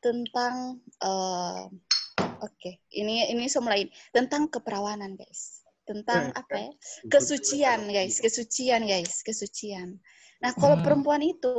tentang 0.00 0.80
eh 1.00 1.62
oke 2.40 2.70
ini 2.96 3.28
ini 3.32 3.46
semua 3.48 3.76
lain. 3.76 3.88
Tentang 4.12 4.48
keperawanan 4.48 5.16
guys. 5.16 5.64
Tentang 5.84 6.30
Eh, 6.32 6.40
apa 6.40 6.56
ya? 6.56 6.70
kesucian 7.08 7.80
guys. 7.88 8.20
kesucian 8.20 8.82
guys. 8.84 9.20
Kesucian. 9.20 10.00
Nah 10.40 10.52
kalau 10.56 10.80
Hmm. 10.80 10.84
perempuan 10.84 11.20
itu 11.20 11.52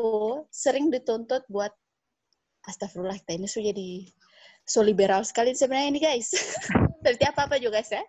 sering 0.49 0.89
dituntut 0.89 1.45
buat 1.47 1.71
astagfirullah 2.65 3.17
kita 3.21 3.37
ini 3.37 3.47
sudah 3.49 3.73
jadi 3.73 3.89
so 4.65 4.81
liberal 4.85 5.21
sekali 5.25 5.53
sebenarnya 5.53 5.89
ini 5.89 5.99
guys. 6.01 6.29
Seperti 7.01 7.23
apa 7.25 7.49
apa 7.49 7.57
juga 7.57 7.81
guys 7.81 7.89
ya? 7.93 8.03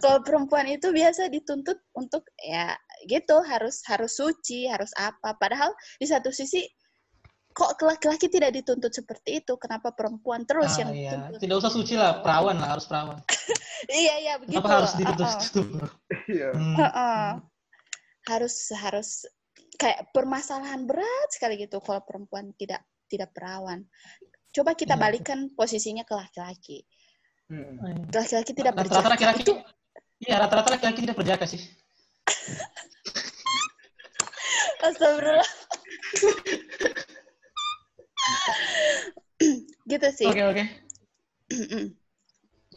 Kalau 0.00 0.20
perempuan 0.24 0.68
itu 0.68 0.88
biasa 0.92 1.28
dituntut 1.28 1.76
untuk 1.96 2.24
ya 2.40 2.72
gitu 3.04 3.40
harus 3.44 3.82
harus 3.88 4.16
suci 4.16 4.68
harus 4.68 4.92
apa. 4.96 5.36
Padahal 5.36 5.72
di 6.00 6.06
satu 6.08 6.32
sisi 6.32 6.64
kok 7.52 7.76
laki-laki 7.84 8.32
tidak 8.32 8.56
dituntut 8.56 8.92
seperti 8.92 9.44
itu? 9.44 9.52
Kenapa 9.60 9.92
perempuan 9.92 10.44
terus 10.48 10.72
Ah, 10.76 10.78
yang 10.84 10.90
iya. 10.92 11.00
dituntut? 11.12 11.38
Tidak 11.44 11.56
usah 11.60 11.72
suci 11.72 11.94
lah, 11.96 12.24
perawan 12.24 12.56
lah, 12.56 12.68
harus 12.76 12.86
perawan. 12.88 13.20
Iya, 13.82 14.14
iya 14.22 14.34
begitu. 14.38 14.62
Kenapa 14.62 14.78
harus 14.78 14.94
ditutup 14.94 15.26
Heeh. 15.26 15.42
tutup? 15.50 15.66
Iya. 16.30 16.48
Hmm. 16.54 16.76
Heeh. 16.78 17.26
Harus 18.30 18.54
harus 18.78 19.26
kayak 19.74 20.06
permasalahan 20.14 20.86
berat 20.86 21.28
sekali 21.34 21.58
gitu 21.58 21.82
kalau 21.82 21.98
perempuan 22.06 22.54
tidak 22.54 22.78
tidak 23.10 23.34
perawan. 23.34 23.82
Coba 24.54 24.78
kita 24.78 24.94
Iya. 24.94 25.02
balikan 25.02 25.50
posisinya 25.58 26.06
ke 26.06 26.14
laki-laki. 26.14 26.86
Mm-mm. 27.50 28.06
Laki-laki 28.14 28.54
tidak 28.54 28.78
Rata-rata 28.78 29.02
berjaka 29.02 29.10
laki-laki 29.18 29.42
itu 29.50 29.54
Iya, 30.22 30.34
rata-rata 30.38 30.68
laki-laki 30.78 31.00
tidak 31.02 31.16
berjaka 31.18 31.44
sih. 31.50 31.62
astagfirullah. 34.86 35.50
gitu 39.92 40.08
sih. 40.12 40.28
Oke, 40.28 40.42
oke. 40.42 40.64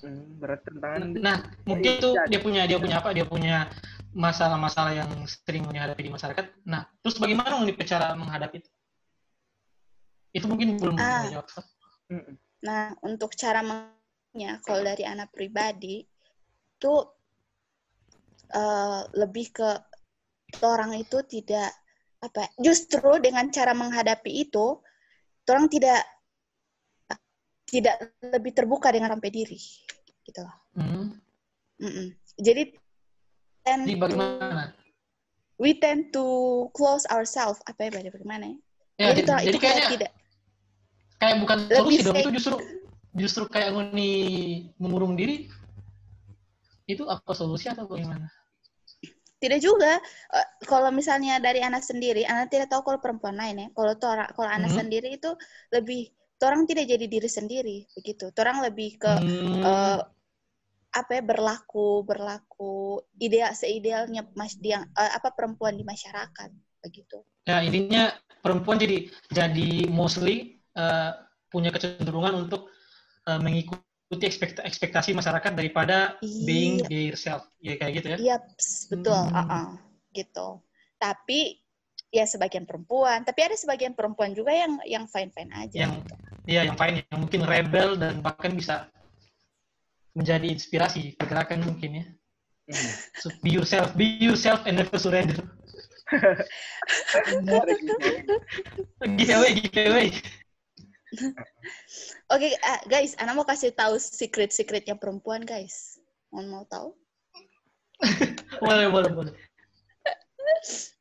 Hmm, 0.04 0.38
berat 0.44 0.60
tantangan. 0.68 1.18
Nah, 1.18 1.38
mungkin 1.64 1.98
itu 1.98 2.10
Iya. 2.14 2.28
dia 2.28 2.40
punya 2.44 2.62
dia 2.68 2.78
punya 2.78 3.00
apa? 3.00 3.10
Dia 3.16 3.26
punya 3.26 3.72
masalah-masalah 4.12 4.92
yang 4.92 5.10
sering 5.26 5.66
dihadapi 5.72 6.02
di 6.04 6.12
masyarakat. 6.12 6.46
Nah, 6.68 6.84
terus 7.00 7.16
bagaimana 7.18 7.64
nih 7.64 7.76
cara 7.88 8.12
menghadapi 8.14 8.60
itu? 8.60 8.70
Itu 10.36 10.46
mungkin 10.52 10.76
belum 10.76 10.96
Ah. 11.00 11.32
Nah, 12.66 12.92
untuk 13.08 13.34
cara 13.40 13.64
mengennya, 13.64 14.60
kalau 14.68 14.84
dari 14.84 15.08
anak 15.08 15.32
pribadi, 15.32 16.04
itu 16.76 16.94
eh, 18.52 19.02
lebih 19.16 19.48
ke 19.56 19.70
orang 20.64 20.96
itu 20.96 21.24
tidak 21.28 21.72
apa? 22.20 22.46
ya, 22.46 22.72
Justru 22.72 23.20
dengan 23.24 23.48
cara 23.50 23.72
menghadapi 23.72 24.48
itu, 24.48 24.80
orang 25.54 25.68
tidak 25.70 26.02
tidak 27.66 27.96
lebih 28.22 28.52
terbuka 28.56 28.94
dengan 28.94 29.14
sampai 29.18 29.30
diri, 29.34 29.60
gitu. 30.26 30.42
loh. 30.42 30.58
Mm-mm. 31.82 32.08
Jadi, 32.40 32.78
tend 33.66 33.84
Jadi 33.84 33.94
to- 33.94 34.02
bagaimana? 34.02 34.72
we 35.60 35.76
tend 35.76 36.14
to 36.14 36.26
close 36.72 37.04
ourselves. 37.12 37.60
Apa 37.68 37.90
ya? 37.90 38.10
Bagaimana? 38.10 38.54
ya? 38.54 38.56
Ya, 38.96 39.06
jadi, 39.12 39.22
jadi, 39.22 39.28
jadi 39.28 39.50
itu 39.50 39.58
kayak 39.60 39.74
kayaknya 39.76 39.92
tidak 39.92 40.12
kayak 41.20 41.36
bukan 41.42 41.58
solusi 41.72 42.02
dong, 42.04 42.16
itu 42.20 42.30
justru 42.38 42.56
justru 43.16 43.44
kayak 43.50 43.70
nguni 43.76 44.12
mengurung 44.80 45.16
diri. 45.16 45.50
Itu 46.86 47.10
apa 47.10 47.34
solusi 47.34 47.66
atau 47.66 47.90
bagaimana? 47.90 48.30
Tidak 49.36 49.60
juga. 49.60 50.00
Eh, 50.32 50.48
kalau 50.66 50.90
misalnya 50.96 51.38
dari 51.44 51.60
anak 51.60 51.84
sendiri, 51.84 52.24
anak 52.24 52.50
tidak 52.50 52.72
tahu 52.72 52.82
kalau 52.88 53.00
perempuan 53.04 53.36
lain 53.36 53.56
ya. 53.62 53.68
Kalau 53.76 53.94
tora, 54.00 54.26
kalau 54.32 54.50
anak 54.50 54.72
Mhm. 54.72 54.80
sendiri 54.80 55.08
itu 55.20 55.32
lebih, 55.76 56.10
orang 56.44 56.64
tidak 56.70 56.86
jadi 56.88 57.06
diri 57.06 57.30
sendiri 57.30 57.78
begitu. 58.00 58.32
Orang 58.36 58.64
lebih 58.64 58.96
ke 59.00 59.12
Hmm. 59.12 59.64
eh, 59.66 60.00
apa 60.96 61.12
ya 61.20 61.24
berlaku 61.28 62.08
berlaku 62.08 63.04
ideal 63.20 63.52
seidealnya 63.52 64.24
mas 64.40 64.56
dia 64.56 64.80
eh, 64.96 65.12
apa 65.20 65.36
perempuan 65.36 65.76
di 65.76 65.84
masyarakat 65.84 66.50
begitu. 66.80 67.20
Ya, 67.44 67.60
intinya 67.62 68.16
perempuan 68.40 68.80
jadi 68.80 69.12
jadi 69.36 69.92
mostly 69.92 70.64
eh, 70.76 71.12
punya 71.52 71.70
kecenderungan 71.76 72.48
untuk 72.48 72.72
eh, 73.28 73.40
mengikuti 73.44 73.85
ekspekt- 74.14 74.62
ekspektasi 74.62 75.18
masyarakat 75.18 75.52
daripada 75.58 76.18
being 76.46 76.86
Iya. 76.86 76.88
their 76.90 77.16
self. 77.18 77.44
Ya 77.58 77.74
kayak 77.78 77.94
gitu 78.02 78.08
ya. 78.14 78.18
Iya, 78.22 78.38
betul, 78.94 79.22
Hmm. 79.26 79.38
uh-uh, 79.38 79.68
gitu. 80.14 80.48
Tapi 81.02 81.60
ya 82.14 82.24
sebagian 82.24 82.64
perempuan, 82.70 83.26
tapi 83.26 83.44
ada 83.44 83.58
sebagian 83.58 83.98
perempuan 83.98 84.32
juga 84.32 84.54
yang 84.54 84.80
yang 84.86 85.06
fine 85.10 85.34
fine 85.34 85.52
aja. 85.52 85.90
Yang 85.90 85.94
ya 86.46 86.62
yang 86.64 86.78
fine 86.78 87.02
yang 87.02 87.20
mungkin 87.20 87.42
rebel 87.44 87.98
dan 87.98 88.22
bahkan 88.22 88.54
bisa 88.54 88.88
menjadi 90.16 90.48
inspirasi 90.48 91.18
pergerakan 91.20 91.66
mungkin 91.66 91.92
ya. 92.00 92.06
Mm. 92.66 92.92
So, 93.22 93.30
be 93.46 93.54
yourself, 93.54 93.94
be 93.94 94.18
yourself 94.18 94.66
and 94.66 94.82
never 94.82 94.98
surrender. 94.98 95.38
Giveaway, 99.18 99.54
giveaway. 99.70 100.10
Oke, 102.34 102.50
ah, 102.66 102.82
guys, 102.90 103.14
Ana 103.22 103.38
mau 103.38 103.46
kasih 103.46 103.72
tahu 103.72 104.02
secret-secretnya 104.02 104.98
perempuan, 104.98 105.46
guys. 105.46 106.02
Mau 106.34 106.42
mau 106.46 106.66
tahu? 106.68 106.94
Boleh, 108.64 108.88
boleh, 108.92 109.12
boleh. 109.12 109.34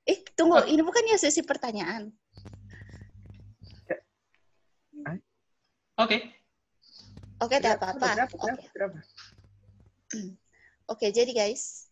Eh, 0.04 0.20
tunggu, 0.36 0.60
ini 0.68 0.84
bukan 0.84 1.00
ya 1.08 1.16
sesi 1.16 1.40
pertanyaan. 1.40 2.12
Oke. 5.96 6.28
Oke, 7.40 7.56
tidak 7.56 7.80
apa-apa. 7.80 8.28
Oke. 10.92 11.08
jadi 11.08 11.32
guys, 11.32 11.88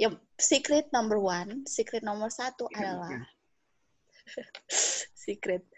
yang 0.00 0.16
secret 0.40 0.88
number 0.88 1.20
one, 1.20 1.68
secret 1.68 2.00
nomor 2.00 2.32
satu 2.32 2.64
adalah 2.72 3.12
secret. 5.12 5.68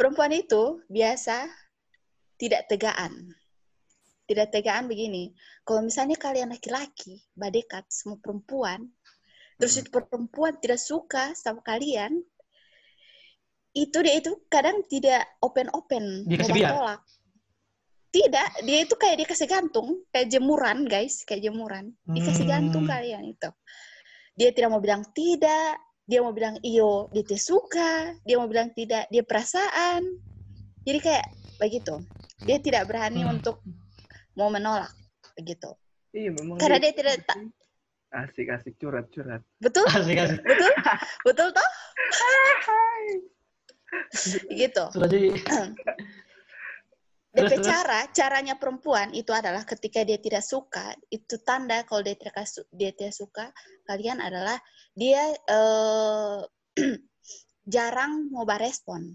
Perempuan 0.00 0.32
itu 0.32 0.80
biasa 0.88 1.44
tidak 2.40 2.72
tegaan. 2.72 3.36
Tidak 4.24 4.48
tegaan 4.48 4.88
begini. 4.88 5.28
Kalau 5.60 5.84
misalnya 5.84 6.16
kalian 6.16 6.56
laki-laki, 6.56 7.20
badekat 7.36 7.84
sama 7.92 8.16
perempuan, 8.16 8.88
terus 9.60 9.76
Hmm. 9.76 9.84
itu 9.84 9.88
perempuan 9.92 10.56
tidak 10.56 10.80
suka 10.80 11.36
sama 11.36 11.60
kalian, 11.60 12.16
itu 13.76 13.98
dia 14.00 14.14
itu 14.16 14.40
kadang 14.48 14.80
tidak 14.88 15.36
open-open, 15.44 16.24
tolak. 16.48 17.04
Tidak, 18.10 18.64
dia 18.64 18.78
itu 18.88 18.94
kayak 18.96 19.22
dikasih 19.22 19.46
gantung, 19.52 20.02
kayak 20.08 20.32
jemuran, 20.32 20.88
guys, 20.88 21.28
kayak 21.28 21.44
jemuran. 21.44 21.92
Dikasih 22.08 22.48
gantung 22.48 22.88
Hmm. 22.88 22.92
kalian 22.96 23.36
itu. 23.36 23.50
Dia 24.32 24.48
tidak 24.56 24.72
mau 24.72 24.80
bilang 24.80 25.04
tidak, 25.12 25.76
dia 26.10 26.18
mau 26.18 26.34
bilang 26.34 26.58
iyo, 26.60 27.06
dia 27.14 27.22
tidak 27.22 27.40
suka, 27.40 27.90
dia 28.26 28.34
mau 28.34 28.50
bilang 28.50 28.74
tidak, 28.74 29.06
dia 29.06 29.22
perasaan. 29.22 30.02
Jadi 30.82 30.98
kayak 30.98 31.24
begitu. 31.56 32.02
Dia 32.42 32.58
tidak 32.58 32.90
berani 32.90 33.22
Hmm. 33.22 33.38
untuk 33.38 33.62
mau 34.34 34.50
menolak 34.50 34.90
begitu. 35.38 35.70
Iya, 36.10 36.34
memang 36.34 36.58
Karena 36.58 36.82
dia 36.82 36.90
tidak 36.90 37.22
tak- 37.22 37.38
Asik, 38.10 38.50
asik, 38.50 38.74
curhat, 38.74 39.06
curhat. 39.14 39.38
Betul? 39.62 39.86
Asik, 39.86 40.18
asik. 40.18 40.42
Betul? 40.42 40.72
Betul 41.22 41.48
toh? 41.54 41.68
Gitu. 44.50 44.84
Sudah 44.90 45.06
terus? 47.30 47.62
cara, 47.62 48.00
caranya 48.10 48.58
perempuan 48.58 49.14
itu 49.14 49.30
adalah 49.30 49.62
ketika 49.62 50.02
dia 50.02 50.18
tidak 50.18 50.42
suka, 50.42 50.90
itu 51.14 51.38
tanda 51.46 51.86
kalau 51.86 52.02
dia 52.02 52.18
tidak 52.18 52.34
dia 52.74 52.90
tidak 52.90 53.14
suka 53.14 53.54
kalian 53.86 54.18
adalah 54.18 54.58
dia 54.98 55.30
eh, 55.34 56.38
jarang 57.74 58.30
mau 58.34 58.42
barespon. 58.42 59.14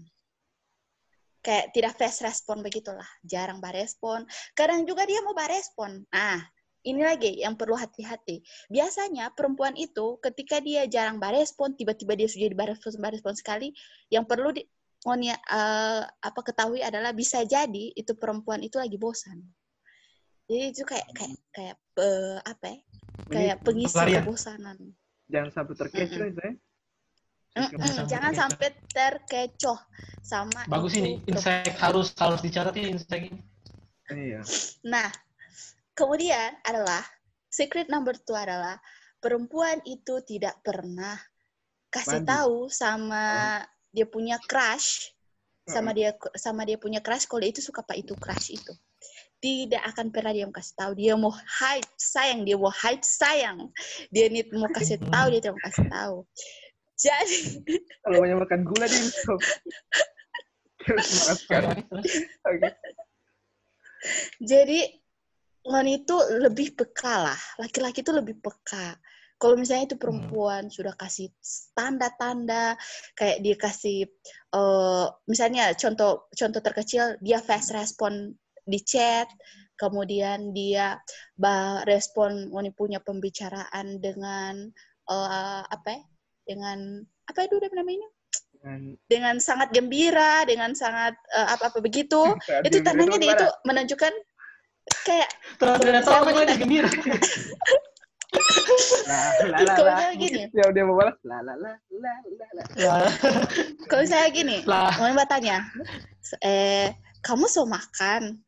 Kayak 1.44 1.70
tidak 1.76 1.92
fast 1.94 2.26
respon 2.26 2.58
begitulah, 2.64 3.06
jarang 3.22 3.62
barespon. 3.62 4.26
Kadang 4.56 4.82
juga 4.82 5.06
dia 5.06 5.22
mau 5.22 5.30
barespon. 5.30 6.02
Nah, 6.10 6.42
ini 6.86 7.02
lagi 7.02 7.42
yang 7.42 7.58
perlu 7.58 7.74
hati-hati. 7.74 8.42
Biasanya 8.70 9.34
perempuan 9.34 9.74
itu 9.74 10.18
ketika 10.22 10.62
dia 10.62 10.86
jarang 10.86 11.18
barespon, 11.18 11.74
tiba-tiba 11.74 12.14
dia 12.14 12.26
sudah 12.30 12.50
barespon 12.54 12.98
barespon 12.98 13.34
sekali, 13.34 13.70
yang 14.10 14.26
perlu 14.26 14.54
di, 14.54 14.62
Monia 15.06 15.38
eh, 15.38 16.02
apa 16.02 16.40
ketahui 16.42 16.82
adalah 16.82 17.14
bisa 17.14 17.46
jadi 17.46 17.94
itu 17.94 18.18
perempuan 18.18 18.58
itu 18.66 18.74
lagi 18.82 18.98
bosan. 18.98 19.38
Jadi 20.50 20.74
itu 20.74 20.82
kayak 20.82 21.06
kayak 21.14 21.38
kayak 21.54 21.76
eh, 22.02 22.38
apa 22.42 22.64
ya? 22.66 22.78
Kayak 23.30 23.56
pengisi 23.62 23.94
pelarian. 23.94 24.26
kebosanan. 24.26 24.78
Jangan 25.30 25.50
sampai 25.54 25.74
terkecoh 25.78 26.26
itu 26.26 26.40
ya. 26.42 26.54
Mm-mm, 27.56 27.72
sampai 27.72 28.10
Jangan 28.10 28.32
terkecoh. 28.34 28.42
sampai 28.42 28.68
terkecoh 28.92 29.78
sama 30.26 30.60
Bagus 30.66 30.92
itu 30.92 31.00
ini 31.00 31.12
insight 31.30 31.78
harus 31.78 32.10
harus 32.18 32.40
dicatat 32.42 32.74
ini 32.74 32.98
insight 32.98 33.30
ini. 33.30 33.40
Iya. 34.10 34.42
Nah, 34.86 35.08
kemudian 35.94 36.58
adalah 36.66 37.02
secret 37.46 37.86
number 37.88 38.14
two 38.26 38.34
adalah 38.34 38.78
perempuan 39.22 39.82
itu 39.86 40.22
tidak 40.26 40.60
pernah 40.62 41.16
kasih 41.90 42.22
Mandi. 42.22 42.30
tahu 42.30 42.58
sama 42.68 43.24
dia 43.96 44.04
punya 44.04 44.36
crush 44.44 45.16
sama 45.64 45.96
dia 45.96 46.12
sama 46.36 46.62
dia 46.68 46.76
punya 46.76 47.00
crush 47.00 47.24
kalau 47.24 47.40
dia 47.40 47.50
itu 47.50 47.64
suka 47.64 47.80
apa 47.80 47.96
itu 47.96 48.12
crush 48.12 48.52
itu. 48.52 48.72
Tidak 49.40 49.80
akan 49.80 50.12
pernah 50.12 50.36
dia 50.36 50.44
mau 50.44 50.52
kasih 50.52 50.74
tahu. 50.76 50.92
Dia 50.96 51.14
mau 51.16 51.32
hide 51.32 51.90
sayang. 51.96 52.44
Dia 52.44 52.56
mau 52.60 52.72
hide 52.72 53.04
sayang. 53.04 53.58
Dia 54.12 54.28
nih 54.28 54.44
mau 54.52 54.68
kasih 54.68 55.00
tahu 55.00 55.26
dia 55.32 55.40
tidak 55.40 55.54
mau 55.56 55.64
kasih 55.64 55.86
tahu. 55.88 56.16
Jadi 56.96 57.38
Kalau 58.04 58.16
banyak 58.20 58.36
makan 58.36 58.60
gula 58.68 58.84
dia 58.84 59.00
stop. 59.00 59.40
Jadi 64.38 64.80
Ngon 65.66 65.86
itu 65.90 66.16
lebih 66.38 66.78
peka 66.78 67.26
lah. 67.26 67.40
Laki-laki 67.58 68.06
itu 68.06 68.14
lebih 68.14 68.38
peka. 68.38 68.94
Kalau 69.36 69.56
misalnya 69.60 69.92
itu 69.92 69.96
perempuan 70.00 70.72
sudah 70.72 70.96
kasih 70.96 71.28
tanda-tanda 71.76 72.72
kayak 73.12 73.44
dia 73.44 73.56
kasih 73.60 74.08
eh 74.56 75.06
misalnya 75.28 75.76
contoh 75.76 76.32
contoh 76.32 76.60
terkecil 76.64 77.20
dia 77.20 77.44
fast 77.44 77.76
respon 77.76 78.32
di 78.66 78.80
chat, 78.82 79.28
kemudian 79.78 80.50
dia 80.56 80.98
respon 81.86 82.50
punya 82.74 82.98
pembicaraan 82.98 84.00
dengan 84.00 84.72
eh 85.06 85.62
apa 85.68 85.88
ya? 85.92 86.02
Dengan 86.46 86.78
apa 87.28 87.40
itu 87.44 87.60
namanya? 87.60 88.08
Dengan 88.56 88.80
Dengan 89.06 89.34
sangat 89.38 89.70
gembira, 89.70 90.42
dengan 90.48 90.72
sangat 90.72 91.14
eh, 91.36 91.48
apa-apa 91.54 91.78
begitu. 91.84 92.24
Itu 92.66 92.82
tandanya 92.82 93.18
dia 93.20 93.32
itu 93.38 93.46
menunjukkan 93.68 94.12
kayak 95.06 95.30
apa 95.62 96.30
dia 96.34 96.56
gembira. 96.58 96.90
Kalau 99.06 99.88
misalnya 99.88 100.16
gini. 100.18 100.40
Ya 100.52 100.64
dia 100.72 100.84
mau 100.84 100.96
balas. 100.98 101.16
Lah. 101.24 103.06
Kalau 103.86 104.04
saya 104.04 104.26
gini, 104.32 104.62
mau 104.66 105.12
bertanya, 105.14 105.64
eh 106.42 106.92
kamu 107.22 107.46
so 107.48 107.64
makan? 107.66 108.40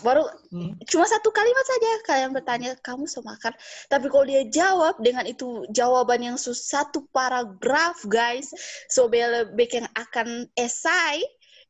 Baru 0.00 0.22
Hmm. 0.54 0.78
cuma 0.88 1.04
satu 1.04 1.28
kalimat 1.34 1.66
saja 1.66 1.90
kalian 2.08 2.30
bertanya 2.32 2.70
kamu 2.80 3.04
so 3.10 3.20
makan. 3.20 3.52
Tapi 3.90 4.06
kalau 4.08 4.24
dia 4.24 4.46
jawab 4.48 4.96
dengan 5.02 5.26
itu 5.28 5.66
jawaban 5.70 6.24
yang 6.24 6.36
satu 6.40 7.04
paragraf 7.12 8.00
guys, 8.06 8.48
so 8.88 9.10
bele 9.10 9.50
bikin 9.54 9.84
akan 9.98 10.48
esai 10.56 11.20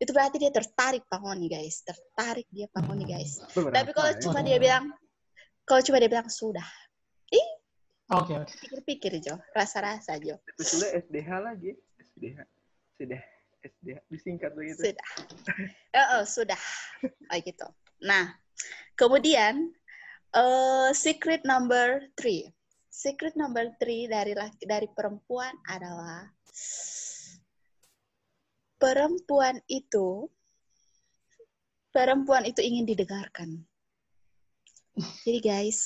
itu 0.00 0.16
berarti 0.16 0.40
dia 0.40 0.48
tertarik 0.48 1.04
pangoni 1.12 1.48
guys, 1.48 1.84
tertarik 1.84 2.48
dia 2.48 2.68
pangoni 2.72 3.04
guys. 3.04 3.36
Tapi 3.52 3.90
kalau 3.92 4.10
cuma 4.24 4.40
dia 4.40 4.56
bilang, 4.56 4.88
kalau 5.68 5.84
cuma 5.84 6.00
dia 6.00 6.08
bilang 6.08 6.28
sudah, 6.30 6.64
Oke, 8.10 8.34
oke. 8.34 8.54
pikir-pikir 8.66 9.22
Jo, 9.22 9.38
rasa-rasa 9.54 10.18
Jo. 10.18 10.34
Itu 10.58 10.62
sudah 10.66 10.90
SDH 10.98 11.30
lagi. 11.38 11.70
SDH. 11.94 12.38
Sudah. 12.98 13.22
SDH. 13.62 13.98
Disingkat 14.10 14.50
begitu. 14.58 14.80
Sudah. 14.82 15.08
Eh, 15.94 16.06
eh, 16.18 16.24
sudah. 16.26 16.62
Kayak 17.30 17.42
gitu. 17.54 17.66
Nah, 18.02 18.34
kemudian 18.98 19.70
eh 20.34 20.90
secret 20.90 21.46
number 21.46 22.10
three. 22.18 22.50
Secret 22.90 23.38
number 23.38 23.70
three 23.78 24.10
dari 24.10 24.34
laki, 24.34 24.66
dari 24.66 24.90
perempuan 24.90 25.54
adalah 25.70 26.26
perempuan 28.82 29.62
itu 29.70 30.26
perempuan 31.94 32.42
itu 32.42 32.58
ingin 32.58 32.90
didengarkan. 32.90 33.62
Jadi 35.22 35.38
guys, 35.38 35.78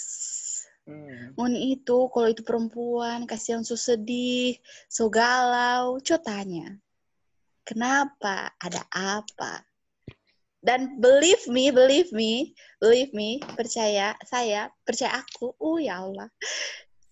Hmm. 0.84 1.32
Moni 1.32 1.80
itu 1.80 2.12
kalau 2.12 2.28
itu 2.28 2.44
perempuan 2.44 3.24
kasihan 3.24 3.64
so 3.64 3.72
sedih, 3.72 4.60
so 4.86 5.08
galau, 5.08 5.96
co 5.96 6.16
tanya. 6.20 6.76
Kenapa? 7.64 8.52
Ada 8.60 8.84
apa? 8.92 9.64
Dan 10.64 11.00
believe 11.00 11.44
me, 11.48 11.68
believe 11.68 12.08
me, 12.12 12.56
believe 12.80 13.12
me, 13.12 13.40
percaya 13.56 14.16
saya, 14.24 14.72
percaya 14.84 15.20
aku, 15.20 15.52
oh 15.60 15.76
ya 15.76 16.00
Allah. 16.04 16.28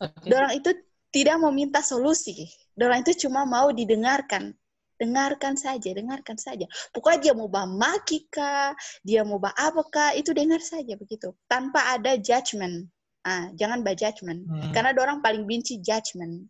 Oke. 0.00 0.28
Dorang 0.28 0.52
itu 0.56 0.70
tidak 1.12 1.37
mau 1.37 1.52
minta 1.52 1.85
solusi. 1.85 2.48
Dorang 2.72 3.04
itu 3.04 3.28
cuma 3.28 3.44
mau 3.44 3.68
didengarkan. 3.68 4.56
Dengarkan 4.96 5.61
saja, 5.61 5.92
dengarkan 5.92 6.40
saja. 6.40 6.64
Pokoknya 6.96 7.20
dia 7.28 7.32
mau 7.37 7.48
bah 7.48 7.68
maki 7.68 8.28
kah, 8.32 8.72
dia 9.04 9.20
mau 9.20 9.37
bah 9.37 9.52
apa 9.52 9.85
kah, 9.88 10.11
itu 10.16 10.32
dengar 10.32 10.64
saja 10.64 10.96
begitu. 10.96 11.37
Tanpa 11.44 11.96
ada 11.96 12.16
judgment. 12.16 12.88
Ah, 13.22 13.54
jangan 13.54 13.87
bah 13.87 13.94
judgment. 13.94 14.42
Hmm. 14.50 14.72
Karena 14.74 14.90
dorang 14.90 15.22
paling 15.22 15.46
benci 15.46 15.78
judgment. 15.78 16.42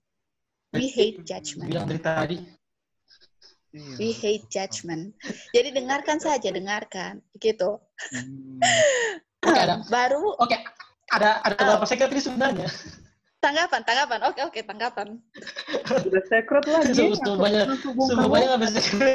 We 0.72 0.88
hate 0.88 1.20
judgment. 1.22 1.68
bilang 1.68 1.84
dari 1.84 2.00
tadi. 2.00 2.36
Iya. 3.72 3.96
We 4.00 4.08
hate 4.16 4.48
judgment. 4.48 5.12
Jadi 5.52 5.68
dengarkan 5.76 6.16
saja, 6.16 6.48
dengarkan. 6.48 7.20
Begitu. 7.36 7.76
Hmm. 8.12 8.56
Oke, 9.44 9.58
ada. 9.58 9.84
Baru 9.92 10.32
Oke, 10.40 10.56
ada 11.12 11.44
ada 11.44 11.54
Oh. 11.60 11.76
beberapa 11.76 11.84
sekretari 11.84 12.20
sebenarnya. 12.20 12.68
tanggapan, 13.42 13.80
tanggapan. 13.84 14.20
Oke, 14.30 14.40
oke, 14.40 14.60
tanggapan. 14.64 15.08
Sudah 16.00 16.24
secret 16.24 16.64
lagi. 16.64 16.94
Semua 16.96 17.16
semua 17.20 17.36
banyak 17.36 17.64
semua 17.84 18.28
banyak 18.32 18.48
ngambil 18.48 18.68
sekretari. 18.72 19.14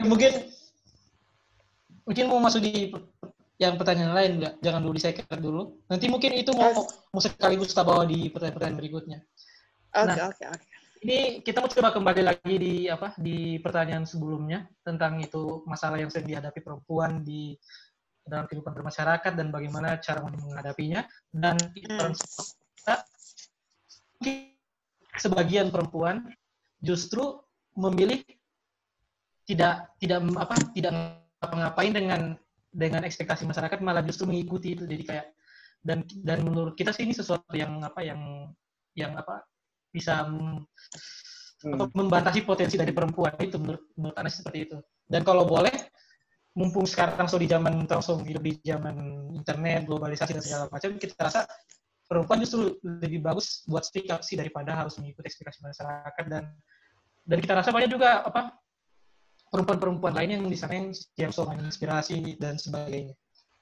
mungkin 0.00 0.32
mungkin 2.06 2.24
mau 2.30 2.40
masuk 2.40 2.62
di 2.62 2.94
yang 3.60 3.76
pertanyaan 3.76 4.16
lain 4.16 4.32
nggak? 4.40 4.54
Jangan 4.64 4.80
dulu 4.80 4.94
di 4.96 5.02
secret 5.04 5.36
dulu. 5.36 5.84
Nanti 5.84 6.08
mungkin 6.08 6.32
itu 6.32 6.50
mau 6.56 6.72
mau 7.12 7.20
sekaligus 7.20 7.76
kita 7.76 7.84
bawa 7.84 8.08
di 8.08 8.32
pertanyaan-pertanyaan 8.32 8.80
berikutnya. 8.80 9.18
Oke, 10.00 10.08
Nah. 10.08 10.16
oke, 10.32 10.44
oke. 10.48 10.66
Ini 11.00 11.18
kita 11.44 11.64
mau 11.64 11.68
coba 11.68 11.92
kembali 11.96 12.22
lagi 12.24 12.54
di 12.60 12.72
apa 12.88 13.16
di 13.20 13.56
pertanyaan 13.60 14.04
sebelumnya 14.08 14.64
tentang 14.84 15.20
itu 15.20 15.64
masalah 15.68 16.00
yang 16.00 16.08
sering 16.12 16.28
dihadapi 16.28 16.60
perempuan 16.60 17.20
di 17.24 17.56
dalam 18.24 18.44
kehidupan 18.48 18.72
bermasyarakat 18.76 19.32
dan 19.32 19.48
bagaimana 19.48 19.96
cara 20.00 20.24
menghadapinya 20.24 21.04
dan 21.32 21.56
Hmm. 21.88 22.12
sebagian 25.16 25.72
perempuan 25.72 26.28
justru 26.84 27.40
memilih 27.76 28.20
tidak 29.48 29.88
tidak 29.96 30.20
apa 30.36 30.54
tidak 30.76 30.92
ngapa-ngapain 31.40 31.92
dengan 31.96 32.20
dengan 32.70 33.02
ekspektasi 33.02 33.44
masyarakat 33.46 33.78
malah 33.82 34.02
justru 34.06 34.30
mengikuti 34.30 34.78
itu. 34.78 34.86
Jadi 34.86 35.04
kayak 35.04 35.26
dan 35.82 36.06
dan 36.22 36.44
menurut 36.46 36.74
kita 36.78 36.94
sih 36.94 37.04
ini 37.04 37.14
sesuatu 37.16 37.52
yang 37.52 37.82
apa 37.82 38.00
yang 38.02 38.50
yang 38.94 39.12
apa 39.16 39.44
bisa 39.90 40.26
mm, 40.26 40.66
Hmm. 41.60 41.76
membatasi 41.92 42.40
potensi 42.48 42.80
dari 42.80 42.88
perempuan. 42.88 43.36
Itu 43.36 43.60
menurut 43.60 43.92
menurut 43.92 44.16
Anas 44.16 44.40
seperti 44.40 44.58
itu. 44.64 44.76
Dan 45.04 45.20
kalau 45.28 45.44
boleh 45.44 45.72
mumpung 46.56 46.88
sekarang 46.88 47.28
so 47.28 47.36
di 47.36 47.46
zaman 47.46 47.84
langsung 47.84 48.24
hidup 48.24 48.42
di 48.42 48.56
zaman 48.64 48.96
internet 49.36 49.86
globalisasi 49.86 50.34
dan 50.34 50.42
segala 50.42 50.64
macam 50.72 50.98
kita 50.98 51.14
rasa 51.20 51.46
perempuan 52.08 52.42
justru 52.42 52.74
lebih 52.82 53.22
bagus 53.22 53.62
buat 53.70 53.86
speak 53.86 54.10
up 54.10 54.24
sih 54.24 54.34
daripada 54.34 54.72
harus 54.72 54.96
mengikuti 54.96 55.28
ekspektasi 55.28 55.60
masyarakat. 55.60 56.24
Dan 56.32 56.44
dan 57.28 57.38
kita 57.44 57.52
rasa 57.60 57.70
banyak 57.76 57.92
juga 57.92 58.24
apa 58.24 58.56
perempuan-perempuan 59.50 60.14
lain 60.14 60.30
yang 60.38 60.44
di 60.46 60.58
sana 60.58 60.78
yang 60.78 60.88
yang 61.18 61.30
so 61.34 61.44
menginspirasi 61.46 62.38
dan 62.38 62.56
sebagainya 62.56 63.14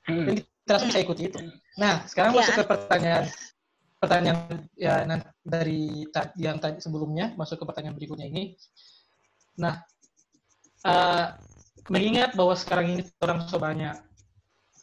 Hmm. 0.08 0.24
dan 0.24 0.34
kita 0.40 0.88
bisa 0.88 1.00
ikuti 1.04 1.28
itu 1.28 1.36
nah 1.76 2.00
sekarang 2.08 2.32
Ya. 2.32 2.40
masuk 2.40 2.54
ke 2.56 2.64
pertanyaan 2.64 3.24
pertanyaan 4.00 4.64
ya 4.72 5.04
dari 5.44 6.08
yang 6.40 6.56
tadi 6.56 6.80
sebelumnya 6.80 7.36
masuk 7.36 7.60
ke 7.60 7.64
pertanyaan 7.68 7.92
berikutnya 7.92 8.24
ini 8.24 8.56
nah 9.60 9.84
eh, 10.88 11.26
mengingat 11.92 12.32
bahwa 12.32 12.56
sekarang 12.56 12.96
ini 12.96 13.02
orang 13.20 13.44
so 13.44 13.60
banyak 13.60 14.00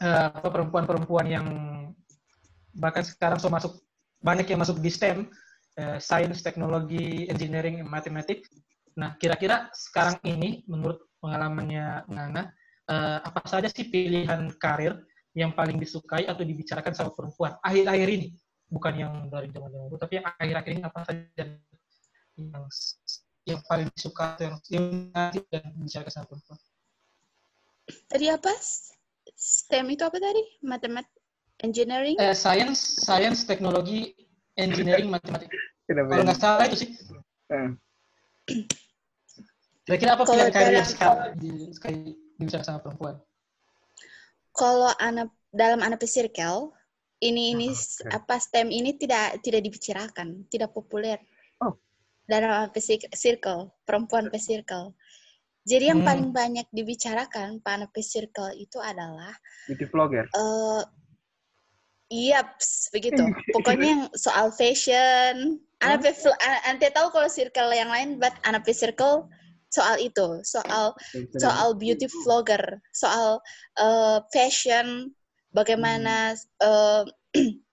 eh, 0.05 0.27
apa 0.29 0.45
perempuan-perempuan 0.45 1.25
yang 1.25 1.47
bahkan 2.77 3.01
sekarang 3.01 3.41
so 3.41 3.49
masuk 3.49 3.81
banyak 4.21 4.45
yang 4.45 4.61
masuk 4.61 4.77
di 4.77 4.93
STEM 4.93 5.25
eh, 5.75 5.97
science, 5.99 6.41
teknologi, 6.41 7.27
engineering, 7.27 7.83
matematik. 7.87 8.47
Nah, 8.95 9.19
kira-kira 9.19 9.67
sekarang 9.75 10.23
ini 10.23 10.63
menurut 10.71 11.03
pengalamannya 11.19 12.07
Nana, 12.07 12.47
eh, 12.87 13.19
apa 13.19 13.43
saja 13.43 13.67
sih 13.67 13.91
pilihan 13.91 14.47
karir 14.55 14.95
yang 15.35 15.51
paling 15.51 15.75
disukai 15.75 16.23
atau 16.23 16.47
dibicarakan 16.47 16.95
sama 16.95 17.11
perempuan 17.11 17.59
akhir-akhir 17.59 18.07
ini? 18.07 18.27
Bukan 18.71 18.93
yang 18.95 19.13
dari 19.27 19.51
zaman-zaman 19.51 19.91
dulu, 19.91 19.99
tapi 19.99 20.23
yang 20.23 20.25
akhir-akhir 20.31 20.71
ini 20.73 20.83
apa 20.83 20.99
saja 21.03 21.43
yang 22.39 22.63
yang 23.45 23.61
paling 23.69 23.87
disuka 23.93 24.35
atau 24.35 24.43
yang, 24.49 24.57
yang 24.73 24.85
nanti 25.13 25.39
dan 25.53 25.69
dibicarakan 25.75 26.11
sama 26.11 26.25
perempuan? 26.31 26.59
Tadi 28.09 28.25
apa? 28.31 28.51
STEM 29.35 29.85
itu 29.93 30.03
apa 30.07 30.17
tadi? 30.17 30.43
Matematik, 30.65 31.13
engineering? 31.61 32.15
Eh, 32.17 32.33
science, 32.33 33.03
science, 33.03 33.45
teknologi, 33.45 34.15
engineering, 34.57 35.11
matematik. 35.11 35.51
Kalau 35.85 36.23
nggak 36.25 36.39
salah 36.39 36.65
itu 36.65 36.77
sih. 36.81 36.89
Eh, 37.53 37.69
Kira-kira 39.85 40.17
apa 40.17 40.23
pilihan 40.25 40.49
karir 40.49 40.81
sekarang 40.81 41.37
di, 41.37 41.69
dibicarakan 42.41 42.65
sama 42.65 42.79
perempuan? 42.81 43.15
Kalau 44.49 44.89
anak 44.97 45.29
dalam 45.53 45.79
anak 45.85 46.01
circle 46.09 46.73
ini 47.21 47.53
ini 47.53 47.69
oke. 47.69 48.09
apa 48.09 48.35
STEM 48.41 48.73
ini 48.73 48.97
tidak 48.97 49.39
tidak 49.45 49.61
dibicarakan, 49.61 50.49
tidak 50.49 50.73
populer. 50.73 51.21
Oh. 51.61 51.77
Dalam 52.25 52.49
anak 52.65 52.81
circle, 53.13 53.77
perempuan 53.85 54.33
pe 54.33 54.41
circle. 54.41 54.97
Jadi 55.65 55.93
yang 55.93 56.01
Hmm. 56.01 56.09
paling 56.09 56.29
banyak 56.33 56.67
dibicarakan 56.73 57.61
pak 57.61 57.73
anak 57.77 57.93
circle 58.01 58.53
itu 58.57 58.81
adalah 58.81 59.33
beauty 59.69 59.85
vlogger. 59.85 60.25
eh 60.33 60.83
Iya, 62.05 62.45
begitu. 62.93 63.17
Pokoknya 63.57 63.89
yang 63.97 64.03
soal 64.13 64.53
fashion. 64.53 65.57
Anak 65.81 66.05
pe- 66.05 66.37
a- 66.37 66.63
ante 66.69 66.93
tahu 66.93 67.09
kalau 67.09 67.25
circle 67.25 67.73
yang 67.73 67.89
lain, 67.89 68.21
but 68.21 68.29
anak 68.45 68.61
circle 68.69 69.25
soal 69.75 69.99
itu, 69.99 70.39
soal 70.47 70.95
soal 71.35 71.75
beauty 71.75 72.07
vlogger, 72.23 72.79
soal 72.95 73.43
eh, 73.75 74.19
fashion, 74.31 75.11
bagaimana 75.51 76.35
eh, 76.63 77.03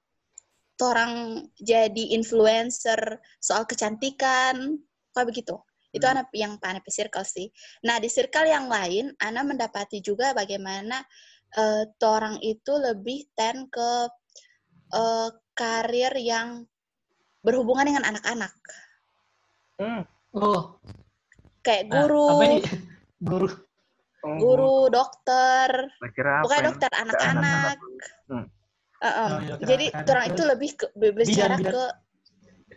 orang 0.82 1.46
jadi 1.62 2.18
influencer 2.18 2.98
soal 3.38 3.62
kecantikan 3.70 4.82
kayak 5.14 5.28
begitu. 5.30 5.54
Itu 5.94 6.08
Hmm. 6.08 6.18
anak 6.18 6.28
yang 6.34 6.58
anak 6.58 6.82
circle 6.90 7.22
sih. 7.22 7.52
Nah 7.86 8.02
di 8.02 8.08
circle 8.10 8.48
yang 8.48 8.66
lain 8.66 9.14
Ana 9.22 9.46
mendapati 9.46 10.02
juga 10.02 10.34
bagaimana 10.34 10.98
eh, 11.54 11.84
orang 12.02 12.42
itu 12.42 12.72
lebih 12.74 13.30
ten 13.38 13.70
ke 13.70 13.90
eh, 14.94 15.30
karir 15.54 16.14
yang 16.18 16.64
berhubungan 17.44 17.86
dengan 17.86 18.04
anak-anak. 18.14 18.54
Hmm. 19.78 20.02
Oh, 20.32 20.80
kayak 21.62 21.82
nah, 21.88 22.04
guru 22.04 22.26
apa 22.28 22.42
ini? 22.44 22.58
Guru. 23.30 23.48
Oh, 24.22 24.38
guru 24.38 24.76
dokter 24.86 25.90
pokoknya 25.98 26.62
ya? 26.62 26.66
dokter 26.70 26.90
anak-anak 26.94 27.76
Hmm. 28.30 28.46
Uh, 29.02 29.06
Oh, 29.10 29.38
dokter 29.42 29.66
jadi 29.66 29.86
orang 30.06 30.26
itu 30.30 30.42
lebih 30.46 30.70
ke, 30.78 30.86
be- 30.94 31.10
bicara 31.10 31.58
bidan. 31.58 31.72
ke 31.74 31.84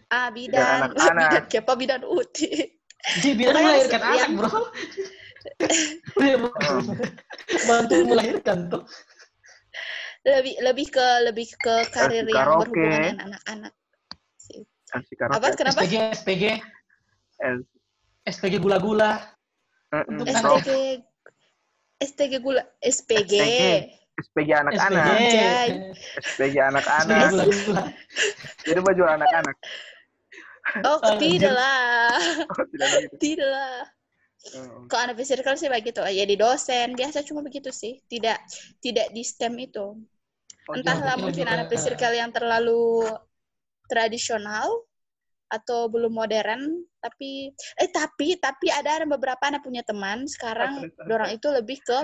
ah 0.09 0.27
bidan 0.33 0.79
bidan 1.21 1.43
kepa 1.45 1.73
bidan 1.77 2.01
uti 2.01 2.49
Jadi 3.21 3.45
Pokoknya 3.45 3.61
melahirkan 3.61 4.01
yang- 4.01 4.17
anak, 4.17 4.29
bro. 4.41 4.59
Dia 6.17 6.35
bukan. 6.41 6.73
Bantu 7.69 7.93
melahirkan 8.09 8.57
tuh. 8.65 8.83
lebih 10.25 10.57
lebih 10.57 10.87
ke 10.89 11.07
lebih 11.21 11.47
ke 11.53 11.85
karir 11.93 12.25
yang 12.25 12.57
berhubungan 12.57 12.97
dengan 12.97 13.19
anak-anak 13.29 13.73
sih. 14.41 14.65
Kasih 14.89 15.15
apa 15.21 15.53
kenapa 15.53 15.85
SPG, 15.85 15.93
SPG, 16.17 16.43
Eh, 17.35 17.55
SPG 18.25 18.57
gula-gula. 18.57 19.21
Untuk 20.09 20.25
STG 20.27 20.69
STG 22.01 22.33
gula 22.43 22.61
SPG 22.83 23.31
SPG. 23.31 23.61
SPG 24.15 24.49
anak-anak. 24.51 25.05
SPG 25.05 25.35
SPG 26.35 26.55
anak-anak. 26.59 27.29
Jadi 28.65 28.79
baju 28.81 29.03
anak-anak. 29.07 29.55
oh 30.81 30.97
Anjir. 31.05 31.37
tidak 31.37 31.53
lah 31.53 32.17
Oh, 32.49 32.65
tidak 32.73 32.87
begitu. 32.97 33.15
tidak 33.21 33.49
lah 33.49 33.75
Oh. 34.53 34.85
kalau 34.85 35.09
anak 35.09 35.25
circle 35.25 35.57
sih 35.57 35.65
begitu 35.65 36.05
ya 36.05 36.21
di 36.21 36.37
dosen 36.37 36.93
biasa 36.93 37.25
cuma 37.25 37.41
begitu 37.41 37.73
sih 37.73 37.97
tidak 38.05 38.37
tidak 38.77 39.09
di 39.09 39.25
STEM 39.25 39.57
itu 39.57 39.97
Oh, 40.69 40.73
entahlah 40.77 41.17
mungkin 41.17 41.49
anak 41.49 41.73
circle 41.73 42.13
yang 42.13 42.29
terlalu 42.29 43.09
tradisional 43.89 44.85
atau 45.49 45.85
belum 45.87 46.09
modern 46.11 46.61
tapi 46.99 47.53
eh 47.77 47.89
tapi 47.93 48.35
tapi 48.41 48.73
ada 48.73 49.05
beberapa 49.05 49.39
anak 49.45 49.61
punya 49.61 49.85
teman 49.85 50.25
sekarang 50.25 50.89
orang 51.05 51.37
itu 51.37 51.47
lebih 51.53 51.79
ke 51.85 51.99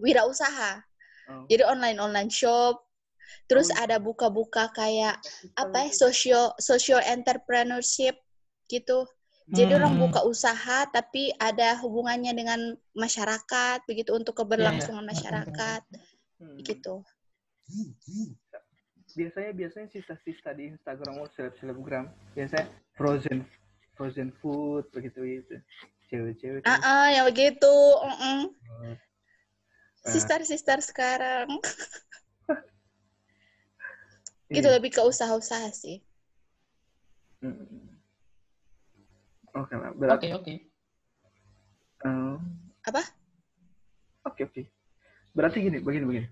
wirausaha 0.00 0.82
Oh. 1.30 1.46
jadi 1.46 1.62
online 1.62 2.02
online 2.02 2.26
shop 2.26 2.82
terus 3.46 3.70
Oh. 3.70 3.78
ada 3.78 4.02
buka-buka 4.02 4.66
kayak 4.74 5.14
apa 5.54 5.86
ya 5.86 5.94
socio 5.94 6.50
socio 6.58 6.98
entrepreneurship 6.98 8.18
gitu 8.66 9.06
jadi 9.50 9.78
orang 9.78 9.94
Hmm. 9.94 10.02
buka 10.10 10.26
usaha 10.26 10.90
tapi 10.90 11.30
ada 11.38 11.78
hubungannya 11.78 12.34
dengan 12.34 12.74
masyarakat 12.98 13.86
begitu 13.86 14.10
untuk 14.10 14.42
keberlangsungan 14.42 15.06
iya. 15.06 15.10
masyarakat 15.14 15.82
Hmm. 16.42 16.58
gitu 16.66 17.06
Biasanya 19.20 19.52
biasanya 19.52 19.88
sisa-sisa 19.92 20.56
di 20.56 20.72
Instagram 20.72 21.20
atau 21.20 21.28
seleb 21.36 21.52
selebgram 21.60 22.08
biasanya 22.32 22.64
frozen 22.96 23.44
frozen 23.92 24.32
food 24.40 24.88
begitu 24.96 25.20
gitu. 25.20 25.60
Cewek-cewek. 26.08 26.64
ah 26.64 26.72
kan. 26.72 26.80
ah, 26.80 27.08
yang 27.12 27.26
begitu 27.28 27.74
mm-mm. 28.00 28.40
Oh. 28.80 28.96
Ah, 30.00 30.08
sister 30.08 30.40
sister 30.48 30.80
sekarang 30.80 31.52
gitu 34.50 34.64
iya. 34.64 34.80
lebih 34.80 34.88
ke 34.90 35.04
usaha-usaha 35.04 35.68
sih 35.70 36.00
Hmm. 37.40 37.56
Oke 39.56 39.72
lah, 39.72 39.90
Oke, 39.90 39.96
berarti 39.96 40.28
oke. 40.28 40.54
eh, 42.04 42.36
Apa? 42.84 43.00
Oke 44.28 44.44
oke. 44.44 44.62
Berarti 45.32 45.64
gini, 45.64 45.80
begini 45.80 46.04
begini. 46.04 46.28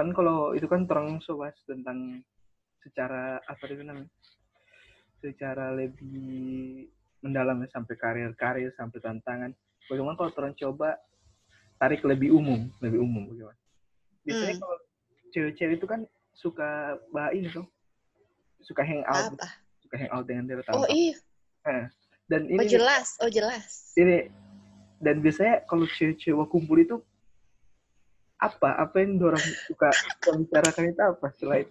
Kan 0.00 0.16
kalau 0.16 0.56
itu 0.56 0.64
kan 0.64 0.88
terang 0.88 1.20
sobat 1.20 1.52
tentang 1.68 2.24
secara 2.80 3.36
apa 3.44 3.68
itu 3.68 3.84
namanya? 3.84 4.08
Secara 5.20 5.76
lebih 5.76 6.88
mendalam 7.20 7.60
ya, 7.60 7.68
sampai 7.68 8.00
karir-karir 8.00 8.72
sampai 8.80 8.96
tantangan. 9.04 9.52
Bagaimana 9.92 10.16
kalau 10.16 10.32
terang 10.32 10.56
coba 10.56 10.96
tarik 11.76 12.00
lebih 12.08 12.32
umum, 12.32 12.72
lebih 12.80 13.04
umum 13.04 13.28
bagaimana? 13.28 13.60
Biasanya 14.24 14.56
Hmm. 14.56 14.62
kalau 14.64 14.76
cewek-cewek 15.36 15.76
itu 15.76 15.84
kan 15.84 16.00
suka 16.32 16.96
bah 17.12 17.28
ini 17.36 17.52
tuh, 17.52 17.68
suka 18.64 18.80
hangout, 18.80 19.36
apa 19.36 19.48
suka 19.84 19.94
hangout 20.00 20.24
dengan 20.24 20.48
dia 20.48 20.72
oh 20.72 20.88
iya 20.88 21.16
Dan 22.30 22.48
oh 22.48 22.62
ini 22.62 22.72
jelas 22.72 23.18
oh 23.20 23.28
jelas 23.28 23.92
ini 23.98 24.30
dan 25.02 25.20
biasanya 25.20 25.66
kalau 25.66 25.84
cewek-cewek 25.84 26.48
kumpul 26.48 26.78
itu 26.78 26.96
apa 28.40 28.72
apa 28.80 28.96
yang 29.04 29.20
dorang 29.20 29.44
suka 29.68 29.92
suka 29.92 30.30
bicarakan 30.40 30.84
itu 30.88 31.02
apa 31.04 31.26
selain 31.36 31.68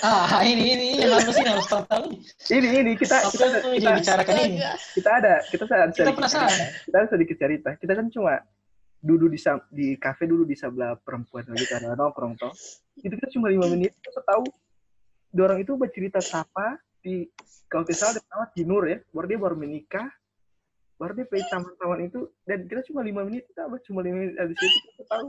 Ah, 0.00 0.40
ini 0.42 0.64
ini 0.74 0.86
yang 0.96 1.12
harus 1.12 1.36
ini 1.36 1.44
harus 1.44 1.68
tahu 1.68 1.84
tahu. 1.84 2.08
ini 2.56 2.68
ini 2.82 2.92
kita 2.96 3.20
Apa 3.20 3.30
kita 3.36 3.44
yang 3.44 3.54
kita, 3.60 3.76
dia 3.76 3.92
bicarakan 4.00 4.34
ini? 4.48 4.58
Kita 4.96 5.10
ada 5.12 5.34
kita 5.44 5.62
ada 5.68 5.76
Kita 5.92 5.92
sedikit 5.92 6.16
penasaran. 6.16 6.48
cerita. 6.48 6.66
kita 6.88 6.96
ada 6.96 7.08
sedikit 7.12 7.36
cerita 7.36 7.70
kita 7.76 7.92
kan 7.94 8.06
cuma 8.08 8.32
duduk 9.00 9.28
di 9.32 9.38
di 9.72 9.86
kafe 9.96 10.24
dulu 10.28 10.44
di 10.44 10.56
sebelah 10.56 10.96
perempuan 11.00 11.44
gitu 11.56 11.72
ada 11.72 11.96
nongkrong 11.96 12.36
toh 12.36 12.52
itu 13.00 13.12
kita 13.16 13.28
cuma 13.36 13.48
lima 13.48 13.64
menit 13.68 13.96
kita 14.00 14.20
tahu 14.24 14.44
dorang 15.32 15.60
itu 15.62 15.72
bercerita 15.76 16.20
siapa 16.20 16.76
di 17.00 17.24
kalau 17.70 17.84
tidak 17.88 17.96
salah 17.96 18.12
ada 18.18 18.22
nama 18.28 18.46
Tinur 18.52 18.82
ya 18.84 18.98
baru 19.14 19.26
dia 19.30 19.38
baru 19.40 19.56
menikah 19.56 20.08
baru 21.00 21.12
dia 21.16 21.26
pergi 21.28 21.48
taman-taman 21.48 22.00
itu 22.12 22.28
dan 22.44 22.68
kita 22.68 22.84
cuma 22.92 23.00
lima 23.00 23.24
menit 23.24 23.48
kita 23.48 23.64
cuma 23.88 24.00
lima 24.04 24.16
menit 24.20 24.36
habis 24.36 24.56
itu 24.56 24.66
kita 24.96 25.04
tahu 25.08 25.26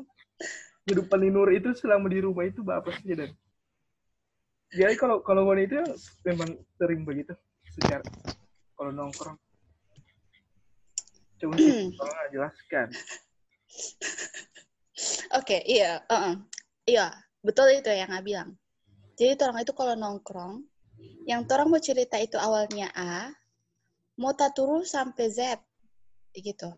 kehidupan 0.86 1.20
Tinur 1.22 1.50
itu 1.54 1.70
selama 1.78 2.08
di 2.10 2.20
rumah 2.24 2.46
itu 2.48 2.62
apa 2.68 2.90
sih 3.02 3.14
dan 3.14 3.32
jadi 4.72 4.96
kalau 4.96 5.20
kalau 5.22 5.46
wanita 5.52 5.84
itu 5.84 5.84
memang 6.26 6.56
sering 6.80 7.04
begitu 7.04 7.36
secara 7.76 8.04
kalau 8.76 8.92
nongkrong 8.96 9.38
coba 11.42 11.54
sih 11.58 11.94
tolong 11.98 12.30
jelaskan 12.34 12.88
Oke, 15.32 15.64
iya, 15.66 16.04
uh-uh. 16.06 16.36
iya, 16.86 17.10
betul 17.42 17.72
itu 17.72 17.90
yang 17.90 18.12
nggak 18.12 18.26
bilang. 18.28 18.50
Jadi 19.16 19.40
orang 19.42 19.64
itu 19.64 19.74
kalau 19.74 19.96
nongkrong, 19.96 20.66
yang 21.26 21.48
orang 21.48 21.68
mau 21.72 21.82
cerita 21.82 22.20
itu 22.20 22.36
awalnya 22.38 22.92
A, 22.94 23.32
mau 24.20 24.36
tak 24.36 24.54
turun 24.54 24.84
sampai 24.86 25.32
Z, 25.32 25.58
gitu. 26.36 26.70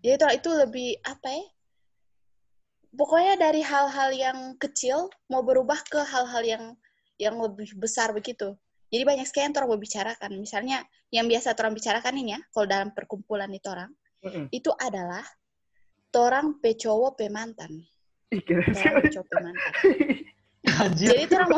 Jadi 0.00 0.14
orang 0.18 0.36
itu 0.40 0.50
lebih 0.56 0.88
apa 1.04 1.28
ya? 1.30 1.46
Pokoknya 2.96 3.36
dari 3.36 3.60
hal-hal 3.60 4.10
yang 4.16 4.38
kecil 4.56 5.12
mau 5.28 5.44
berubah 5.44 5.78
ke 5.84 6.00
hal-hal 6.00 6.42
yang 6.42 6.64
yang 7.20 7.36
lebih 7.36 7.76
besar 7.76 8.12
begitu. 8.16 8.56
Jadi 8.88 9.02
banyak 9.02 9.26
sekali 9.28 9.50
yang 9.50 9.54
orang 9.58 9.70
mau 9.76 9.80
bicarakan. 9.80 10.30
Misalnya 10.40 10.78
yang 11.12 11.26
biasa 11.28 11.52
orang 11.58 11.74
bicarakan 11.76 12.14
ini 12.16 12.30
ya, 12.38 12.40
kalau 12.54 12.66
dalam 12.70 12.88
perkumpulan 12.94 13.50
itu 13.52 13.68
orang, 13.68 13.90
Mm-mm. 14.24 14.46
itu 14.54 14.70
adalah 14.78 15.24
orang 16.16 16.56
pe 16.64 16.72
cowok 16.78 17.20
pe 17.20 17.26
mantan. 17.28 17.84
Orang 18.32 18.72
sekali. 18.72 19.04
pe 19.04 19.08
cowok 19.12 19.26
pe 19.28 19.36
mantan. 19.44 19.64
Anjir. 20.66 21.08
Jadi 21.12 21.22
itu 21.28 21.34
orang 21.36 21.50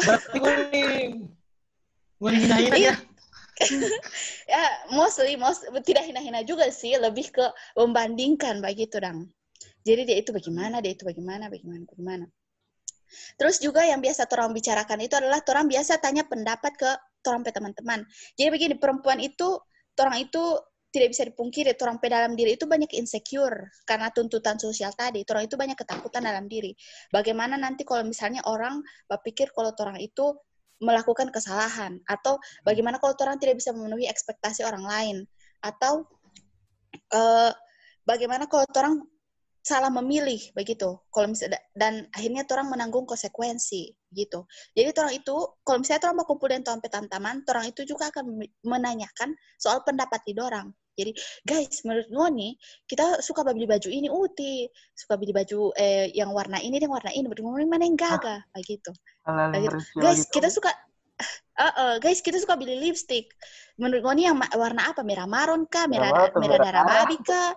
mau 2.18 2.31
hina-hina 2.35 2.77
ya. 2.77 2.94
ya 4.53 4.62
mostly 4.94 5.35
most 5.35 5.66
tidak 5.83 6.07
hina-hina 6.07 6.46
juga 6.46 6.70
sih, 6.70 6.94
lebih 6.98 7.31
ke 7.31 7.46
membandingkan 7.74 8.62
begitu 8.62 8.98
dong. 9.03 9.31
Jadi 9.86 10.02
dia 10.04 10.16
itu 10.20 10.30
bagaimana, 10.34 10.82
dia 10.82 10.92
itu 10.92 11.04
bagaimana, 11.06 11.50
bagaimana, 11.52 11.82
bagaimana. 11.86 12.26
Terus 13.40 13.56
juga 13.62 13.84
yang 13.88 14.04
biasa 14.04 14.28
orang 14.28 14.52
bicarakan 14.52 14.98
itu 15.00 15.14
adalah 15.16 15.40
orang 15.40 15.66
biasa 15.66 15.96
tanya 15.98 16.28
pendapat 16.28 16.72
ke 16.76 16.90
orang 17.28 17.42
pe 17.44 17.52
teman-teman. 17.52 18.04
Jadi 18.36 18.48
begini, 18.52 18.74
perempuan 18.76 19.20
itu 19.20 19.56
orang 19.98 20.28
itu 20.28 20.42
tidak 20.88 21.08
bisa 21.12 21.22
dipungkiri, 21.28 21.76
orang 21.84 22.00
pe 22.00 22.08
dalam 22.08 22.32
diri 22.32 22.56
itu 22.56 22.64
banyak 22.64 22.88
insecure 22.96 23.68
karena 23.84 24.08
tuntutan 24.12 24.56
sosial 24.56 24.92
tadi. 24.96 25.24
Orang 25.28 25.44
itu 25.44 25.56
banyak 25.56 25.76
ketakutan 25.76 26.24
dalam 26.24 26.48
diri. 26.48 26.72
Bagaimana 27.12 27.60
nanti 27.60 27.84
kalau 27.84 28.04
misalnya 28.04 28.40
orang 28.48 28.80
berpikir 29.08 29.52
kalau 29.52 29.72
orang 29.76 30.00
itu 30.00 30.36
melakukan 30.78 31.28
kesalahan 31.34 31.98
atau 32.06 32.38
bagaimana 32.62 33.02
kalau 33.02 33.12
orang 33.18 33.36
tidak 33.42 33.58
bisa 33.58 33.74
memenuhi 33.74 34.06
ekspektasi 34.06 34.62
orang 34.62 34.86
lain 34.86 35.16
atau 35.58 36.06
eh, 37.10 37.50
bagaimana 38.06 38.46
kalau 38.46 38.62
orang 38.78 39.02
salah 39.68 39.92
memilih 39.92 40.40
begitu 40.57 40.96
kalau 41.12 41.28
misalnya 41.28 41.61
dan 41.76 42.09
akhirnya 42.16 42.48
orang 42.48 42.72
menanggung 42.72 43.04
konsekuensi 43.04 43.92
gitu 44.16 44.48
jadi 44.72 44.96
orang 44.96 45.20
itu 45.20 45.37
kalau 45.61 45.85
misalnya 45.85 46.09
orang 46.09 46.16
mau 46.16 46.26
kumpul 46.26 46.48
dengan 46.48 46.64
tuan 46.64 46.81
petantaman 46.81 47.44
orang 47.44 47.68
itu 47.68 47.85
juga 47.85 48.09
akan 48.09 48.40
menanyakan 48.64 49.37
soal 49.61 49.85
pendapat 49.85 50.24
di 50.24 50.33
orang 50.40 50.72
Jadi 50.98 51.14
guys, 51.46 51.87
menurut 51.87 52.11
Ngoni, 52.11 52.59
kita 52.90 53.22
suka 53.22 53.46
beli 53.46 53.70
baju 53.70 53.87
ini 53.87 54.11
uti, 54.11 54.66
suka 54.98 55.14
beli 55.14 55.31
baju 55.31 55.70
eh 55.78 56.11
yang 56.11 56.35
warna 56.35 56.59
ini 56.59 56.74
dan 56.83 56.90
warna 56.90 57.14
ini. 57.14 57.31
Menurut 57.31 57.70
mana 57.70 57.87
yang 57.87 57.94
gaga, 57.94 58.42
kayak 58.50 58.66
gitu. 58.66 58.90
Kayak 59.22 59.62
gitu. 59.62 59.78
Guys, 60.02 60.26
gitu. 60.26 60.42
kita 60.42 60.50
suka 60.50 60.74
Eh, 61.59 61.72
eh, 61.74 61.94
guys, 61.98 62.22
kita 62.22 62.38
suka 62.38 62.54
beli 62.54 62.78
lipstick. 62.78 63.35
Menurut 63.83 64.07
Ngoni 64.07 64.31
yang 64.31 64.38
warna 64.38 64.94
apa? 64.94 65.02
Merah 65.02 65.26
maron 65.26 65.66
kah? 65.66 65.90
Merah 65.90 66.14
Merah 66.14 66.31
merah 66.31 66.38
merah 66.38 66.59
darah 66.62 66.85
babi 66.87 67.16
kah? 67.18 67.50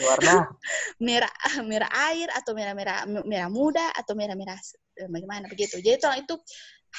Warna. 0.00 0.34
Merah 1.06 1.32
merah 1.60 1.90
air 2.08 2.32
atau 2.32 2.56
merah 2.56 2.72
merah 2.72 3.04
merah 3.04 3.52
muda 3.52 3.84
atau 3.92 4.16
merah 4.16 4.32
merah 4.32 4.56
bagaimana? 5.12 5.44
Begitu. 5.52 5.84
Jadi 5.84 6.00
orang 6.08 6.24
itu 6.24 6.40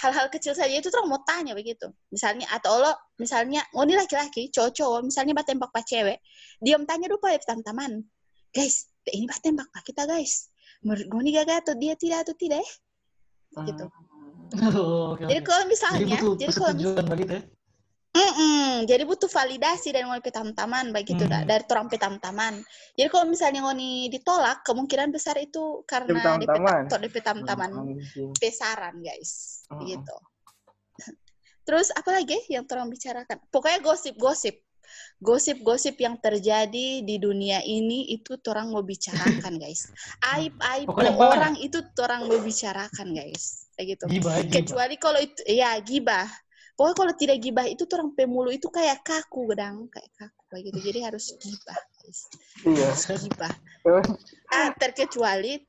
hal-hal 0.06 0.30
kecil 0.30 0.54
saja. 0.54 0.70
Itu 0.70 0.94
orang 0.94 1.18
mau 1.18 1.22
tanya 1.26 1.58
begitu. 1.58 1.90
Misalnya 2.14 2.46
atau 2.54 2.78
lo 2.78 2.94
misalnya 3.18 3.66
oh 3.74 3.82
ini 3.82 3.98
laki-laki 3.98 4.54
cowok-cowok 4.54 5.10
misalnya 5.10 5.34
bat 5.34 5.50
tembak 5.50 5.70
pak 5.74 5.86
cewek 5.86 6.18
diam 6.62 6.86
tanya 6.86 7.10
dulu 7.10 7.22
pak 7.26 7.42
teman-teman 7.46 8.02
guys 8.54 8.90
ini 9.10 9.26
bat 9.26 9.42
tembak 9.42 9.66
pak 9.74 9.82
kita 9.82 10.06
guys. 10.06 10.54
Menurut 10.86 11.10
gue 11.10 11.22
nih 11.26 11.34
gagal 11.42 11.58
atau 11.66 11.74
dia 11.74 11.94
tidak 11.98 12.30
atau 12.30 12.38
tidak 12.38 12.62
ya? 12.62 12.70
Gitu 13.66 13.86
Oh, 14.54 15.18
oke, 15.18 15.26
jadi 15.26 15.42
kalau 15.42 15.64
Jadi 15.66 15.72
misalnya 15.74 16.00
butuh 16.06 16.32
jadi 16.38 16.52
kalau 16.54 16.74
mis- 16.74 16.86
persetujuan 16.86 17.06
begitu 17.10 17.34
ya? 17.34 17.44
Mm-mm, 18.14 18.86
jadi 18.86 19.04
butuh 19.10 19.26
validasi 19.26 19.90
dari 19.90 20.06
ngoni 20.06 20.22
teman-teman 20.22 20.94
begitu 20.94 21.26
Hmm. 21.26 21.34
dah, 21.34 21.42
dari 21.50 21.66
orang 21.66 21.90
teman-teman. 21.90 22.54
Jadi 22.94 23.10
kalau 23.10 23.26
misalnya 23.26 23.66
ngoni 23.66 24.14
ditolak, 24.14 24.62
kemungkinan 24.62 25.10
besar 25.10 25.42
itu 25.42 25.82
karena 25.90 26.38
atau 26.38 26.98
DP 27.02 27.16
teman-teman 27.26 27.74
Hmm, 27.74 28.34
pesaran 28.38 29.02
guys, 29.02 29.66
Hmm. 29.74 29.82
gitu. 29.90 30.16
Terus 31.66 31.90
apa 31.90 32.14
lagi 32.14 32.38
yang 32.54 32.70
orang 32.70 32.94
bicarakan? 32.94 33.42
Pokoknya 33.50 33.82
gosip-gosip. 33.82 34.62
Gosip-gosip 35.24 35.96
yang 36.04 36.20
terjadi 36.20 37.00
di 37.00 37.16
dunia 37.16 37.64
ini 37.64 38.12
itu 38.12 38.36
orang 38.52 38.76
mau 38.76 38.84
bicarakan 38.84 39.56
guys. 39.56 39.88
Aib-aib 40.36 40.92
orang 41.40 41.56
itu 41.64 41.80
orang 42.04 42.28
mau 42.28 42.40
bicarakan 42.44 43.16
guys. 43.16 43.72
Kayak 43.80 43.98
gitu. 43.98 44.06
Gibah, 44.20 44.44
kecuali 44.52 44.96
kalau 45.00 45.20
itu 45.24 45.40
ya 45.48 45.80
gibah. 45.80 46.28
Pokoknya 46.76 46.96
kalau 47.00 47.14
tidak 47.16 47.38
gibah 47.40 47.66
itu 47.70 47.88
orang 47.96 48.12
pemulu 48.18 48.52
itu 48.52 48.68
kayak 48.68 49.00
kaku 49.08 49.48
gedang. 49.56 49.88
Kayak 49.88 50.12
kaku 50.20 50.44
kayak 50.52 50.64
gitu. 50.68 50.80
Jadi 50.92 51.00
harus 51.08 51.26
gibah 51.40 51.80
guys. 52.04 52.20
Iya. 52.68 52.90
harus 52.92 53.24
gibah 53.32 53.54
ah 54.54 54.70
terkecuali 54.80 55.60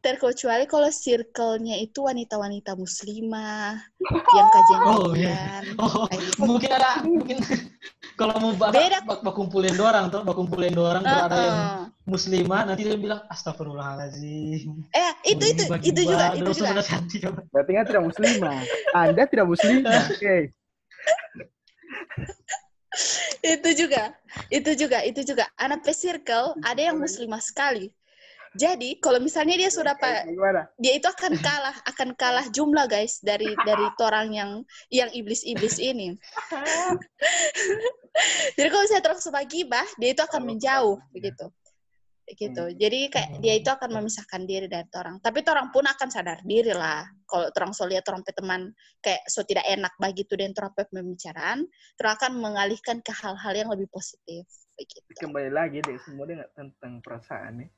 terkecuali 0.00 0.64
kalau 0.64 0.88
circle-nya 0.88 1.76
itu 1.76 2.00
wanita-wanita 2.00 2.72
muslimah 2.72 3.76
yang 4.36 4.48
kajian 4.48 4.80
Oh, 4.88 5.12
iya. 5.12 5.28
kajian 5.28 5.64
Oh, 5.84 6.04
gitu. 6.08 6.40
mungkin 6.48 6.70
ada 6.72 6.90
mungkin 7.04 7.36
kalau 8.20 8.34
mau 8.40 8.52
bak, 8.56 8.72
Beda. 8.76 8.98
bak, 9.04 9.20
bak 9.24 9.34
kumpulin 9.36 9.72
dua 9.76 9.92
orang 9.96 10.06
tuh, 10.12 10.20
bak 10.24 10.36
kumpulin 10.36 10.72
dua 10.72 10.96
orang 10.96 11.02
terus 11.04 11.24
ada 11.24 11.38
yang 11.40 11.60
muslimah 12.04 12.60
nanti 12.68 12.82
dia 12.84 12.96
bilang 13.00 13.20
astagfirullahaladzim. 13.28 14.72
eh 14.92 15.12
itu 15.24 15.44
itu 15.46 15.62
Gibah, 15.64 15.78
itu 15.80 16.00
juga 16.04 16.26
itu 16.36 16.50
juga 16.52 16.70
berarti 17.48 17.72
kan 17.76 17.84
tidak 17.88 18.02
muslimah. 18.08 18.58
Anda 18.92 19.22
tidak 19.24 19.46
muslimah. 19.48 20.02
Oke. 20.12 20.36
itu 23.40 23.70
juga 23.72 24.12
itu 24.52 24.70
juga 24.76 24.98
itu 25.06 25.20
juga 25.24 25.44
anak 25.56 25.86
circle 25.96 26.58
ada 26.60 26.82
yang 26.92 27.00
muslimah 27.00 27.40
sekali 27.40 27.88
jadi 28.50 28.98
kalau 28.98 29.22
misalnya 29.22 29.54
dia 29.54 29.70
sudah 29.70 29.94
pak 29.94 30.26
dia 30.74 30.98
itu 30.98 31.06
akan 31.06 31.38
kalah 31.38 31.76
akan 31.86 32.08
kalah 32.18 32.46
jumlah 32.50 32.90
guys 32.90 33.22
dari 33.22 33.46
dari 33.68 33.86
orang 34.02 34.34
yang 34.34 34.50
yang 34.90 35.10
iblis-iblis 35.14 35.78
ini. 35.78 36.14
Jadi 38.58 38.68
kalau 38.68 38.86
saya 38.90 39.00
terus 39.00 39.24
gibah, 39.46 39.86
dia 39.96 40.10
itu 40.12 40.20
akan 40.20 40.42
menjauh 40.44 40.98
begitu. 41.14 41.46
Gitu. 42.30 42.64
Jadi 42.78 43.10
kayak 43.10 43.42
dia 43.42 43.58
itu 43.58 43.70
akan 43.70 43.90
memisahkan 43.90 44.46
diri 44.46 44.70
dari 44.70 44.86
orang. 44.94 45.18
Tapi 45.18 45.42
orang 45.50 45.74
pun 45.74 45.82
akan 45.86 46.08
sadar 46.10 46.38
diri 46.46 46.70
lah. 46.70 47.02
Kalau 47.26 47.50
orang 47.50 47.72
so 47.74 47.86
lihat 47.86 48.06
orang 48.06 48.22
teman 48.22 48.70
kayak 49.02 49.22
so 49.26 49.42
tidak 49.42 49.66
enak 49.66 49.90
begitu 49.98 50.38
dan 50.38 50.54
orang 50.58 50.74
pe 50.74 50.86
pembicaraan, 50.90 51.66
orang 51.98 52.12
akan 52.18 52.32
mengalihkan 52.38 52.98
ke 53.02 53.12
hal-hal 53.14 53.54
yang 53.54 53.70
lebih 53.70 53.90
positif 53.90 54.46
begitu. 54.78 55.26
Kembali 55.26 55.50
lagi 55.50 55.82
deh, 55.82 55.98
semua 56.02 56.26
tentang 56.54 57.02
perasaan 57.02 57.66
ya. 57.66 57.68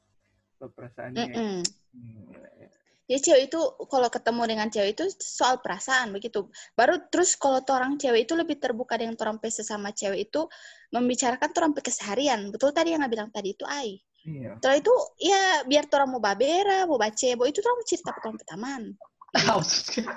Perasaannya. 0.70 1.26
Mm-mm. 1.32 1.58
hmm, 1.96 2.70
Ya 3.10 3.18
cewek 3.18 3.52
itu 3.52 3.60
kalau 3.90 4.08
ketemu 4.08 4.42
dengan 4.46 4.68
cewek 4.72 4.96
itu 4.96 5.04
soal 5.20 5.60
perasaan 5.60 6.14
begitu. 6.14 6.48
Baru 6.72 6.96
terus 7.12 7.36
kalau 7.36 7.60
orang 7.68 7.98
cewek 7.98 8.24
itu 8.24 8.32
lebih 8.38 8.56
terbuka 8.56 8.96
dengan 8.96 9.18
orang 9.20 9.36
pe 9.42 9.50
sesama 9.52 9.92
cewek 9.92 10.32
itu 10.32 10.48
membicarakan 10.94 11.50
orang 11.52 11.72
keseharian. 11.82 12.48
Betul 12.54 12.72
tadi 12.72 12.94
yang 12.94 13.04
nggak 13.04 13.12
bilang 13.12 13.28
tadi 13.34 13.52
itu 13.52 13.66
ai. 13.68 14.00
Iya. 14.22 14.56
Setelah 14.56 14.76
itu 14.78 14.94
ya 15.18 15.66
biar 15.66 15.84
orang 15.92 16.08
mau 16.14 16.22
babera, 16.22 16.86
mau 16.86 16.96
bacebo 16.96 17.42
itu 17.44 17.58
orang 17.60 17.84
cerita 17.84 18.14
ke 18.14 18.22
orang 18.22 18.38
pe 18.38 18.46
teman. 18.46 18.82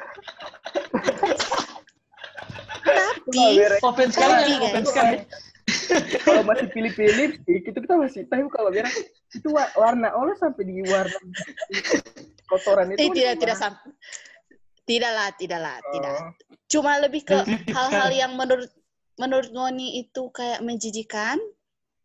Tapi 2.85 3.41
Open 3.81 4.09
sekali, 4.13 4.55
Tapi, 4.55 4.61
open 4.61 4.83
sekali. 4.85 5.17
Kalau 6.25 6.45
masih 6.45 6.67
pilih-pilih 6.69 7.13
lipstick, 7.17 7.61
itu 7.65 7.79
kita 7.81 7.95
masih 7.97 8.21
tahu 8.29 8.45
kalau 8.53 8.69
merah 8.69 8.91
itu 9.33 9.47
wa- 9.49 9.73
warna 9.73 10.13
oh 10.13 10.29
sampai 10.37 10.61
di 10.61 10.81
warna 10.85 11.17
kotoran 12.45 12.93
itu. 12.93 13.01
eh, 13.01 13.09
tidak 13.13 13.35
tidak 13.41 13.57
sampai 13.57 13.89
tidak 14.85 15.11
lah, 15.17 15.29
tidak 15.33 15.59
lah, 15.59 15.77
tidak. 15.89 16.13
Oh, 16.21 16.29
Cuma 16.69 16.91
lebih 17.01 17.25
ke 17.25 17.37
hal-hal 17.75 18.09
yang 18.13 18.31
menurut 18.37 18.69
menurut 19.17 19.49
Ngoni 19.49 19.97
itu 20.05 20.29
kayak 20.29 20.61
menjijikan 20.61 21.41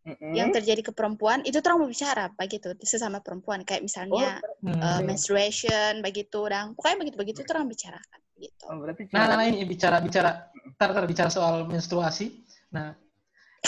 mm-mm. 0.06 0.32
yang 0.32 0.48
terjadi 0.54 0.80
ke 0.80 0.92
perempuan 0.94 1.42
itu 1.44 1.58
terang 1.60 1.82
bicara 1.84 2.30
begitu 2.32 2.72
sesama 2.86 3.18
perempuan 3.20 3.66
kayak 3.66 3.82
misalnya 3.84 4.38
Hmm. 4.60 4.76
uh, 4.76 5.00
menstruation 5.00 6.04
begitu 6.04 6.36
dan 6.44 6.76
pokoknya 6.76 6.96
begitu 7.00 7.16
begitu 7.16 7.40
terang 7.48 7.64
bicarakan 7.64 8.20
gitu 8.36 8.60
Oh, 8.68 8.76
berarti 8.76 9.08
Nah, 9.08 9.24
nah, 9.24 9.40
nah, 9.40 9.46
ini 9.48 9.64
bicara 9.64 10.04
bicara 10.04 10.52
tar, 10.76 10.92
tar, 10.92 11.04
bicara 11.08 11.32
soal 11.32 11.64
menstruasi. 11.64 12.44
Nah, 12.76 12.92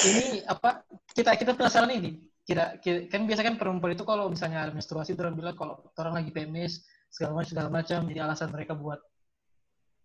ini 0.09 0.41
apa 0.49 0.87
kita 1.13 1.37
kita 1.37 1.53
penasaran 1.53 1.93
ini. 1.93 2.21
Kira, 2.43 2.75
kira 2.83 3.07
kan 3.07 3.23
biasa 3.23 3.47
kan 3.47 3.55
perempuan 3.55 3.95
itu 3.95 4.03
kalau 4.03 4.27
misalnya 4.27 4.67
ada 4.67 4.73
menstruasi 4.75 5.15
orang 5.15 5.39
bilang 5.39 5.55
kalau 5.55 5.79
orang 5.95 6.19
lagi 6.19 6.35
PMS 6.35 6.83
segala 7.07 7.39
macam 7.39 7.51
segala 7.55 7.69
macam 7.71 7.99
jadi 8.11 8.21
alasan 8.27 8.51
mereka 8.51 8.75
buat 8.75 8.99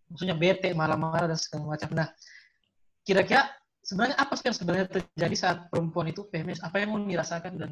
maksudnya 0.06 0.36
bete 0.38 0.70
marah-marah 0.76 1.34
dan 1.34 1.38
segala 1.40 1.74
macam. 1.74 1.88
Nah, 1.98 2.08
kira-kira 3.02 3.50
sebenarnya 3.82 4.16
apa 4.20 4.32
sih 4.38 4.44
yang 4.46 4.56
sebenarnya 4.56 4.86
terjadi 4.86 5.36
saat 5.36 5.58
perempuan 5.72 6.12
itu 6.12 6.28
PMS? 6.30 6.62
Apa 6.62 6.78
yang 6.78 6.94
mau 6.94 7.00
dirasakan 7.02 7.52
dan 7.58 7.70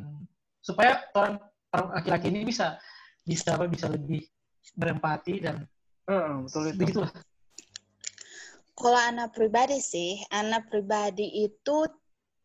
supaya 0.64 1.04
orang 1.14 1.38
orang 1.70 1.88
laki-laki 2.02 2.26
ini 2.32 2.42
bisa 2.48 2.74
bisa 3.22 3.54
apa 3.54 3.70
bisa 3.70 3.86
lebih 3.86 4.26
berempati 4.74 5.34
dan 5.42 5.62
Heeh, 6.06 6.32
betul 6.46 6.62
itu. 6.70 6.78
begitulah. 6.78 7.12
kalau 8.78 9.00
anak 9.00 9.34
pribadi 9.34 9.78
sih 9.82 10.22
anak 10.30 10.70
pribadi 10.70 11.46
itu 11.46 11.86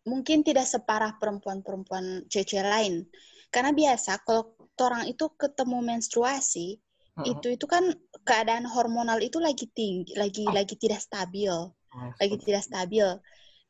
mungkin 0.07 0.41
tidak 0.41 0.65
separah 0.65 1.15
perempuan-perempuan 1.21 2.25
cewek 2.31 2.65
lain 2.65 3.05
karena 3.53 3.71
biasa 3.75 4.23
kalau 4.25 4.57
orang 4.81 5.05
itu 5.05 5.29
ketemu 5.37 5.77
menstruasi 5.93 6.81
Heeh. 7.17 7.27
itu 7.37 7.47
itu 7.53 7.65
kan 7.69 7.85
keadaan 8.25 8.65
hormonal 8.65 9.21
itu 9.21 9.37
lagi 9.37 9.69
tinggi 9.77 10.17
lagi 10.17 10.49
lagi 10.49 10.73
tidak 10.73 11.01
stabil 11.05 11.53
Oh, 11.93 12.13
lagi 12.21 12.35
tidak 12.41 12.61
stabil. 12.61 13.07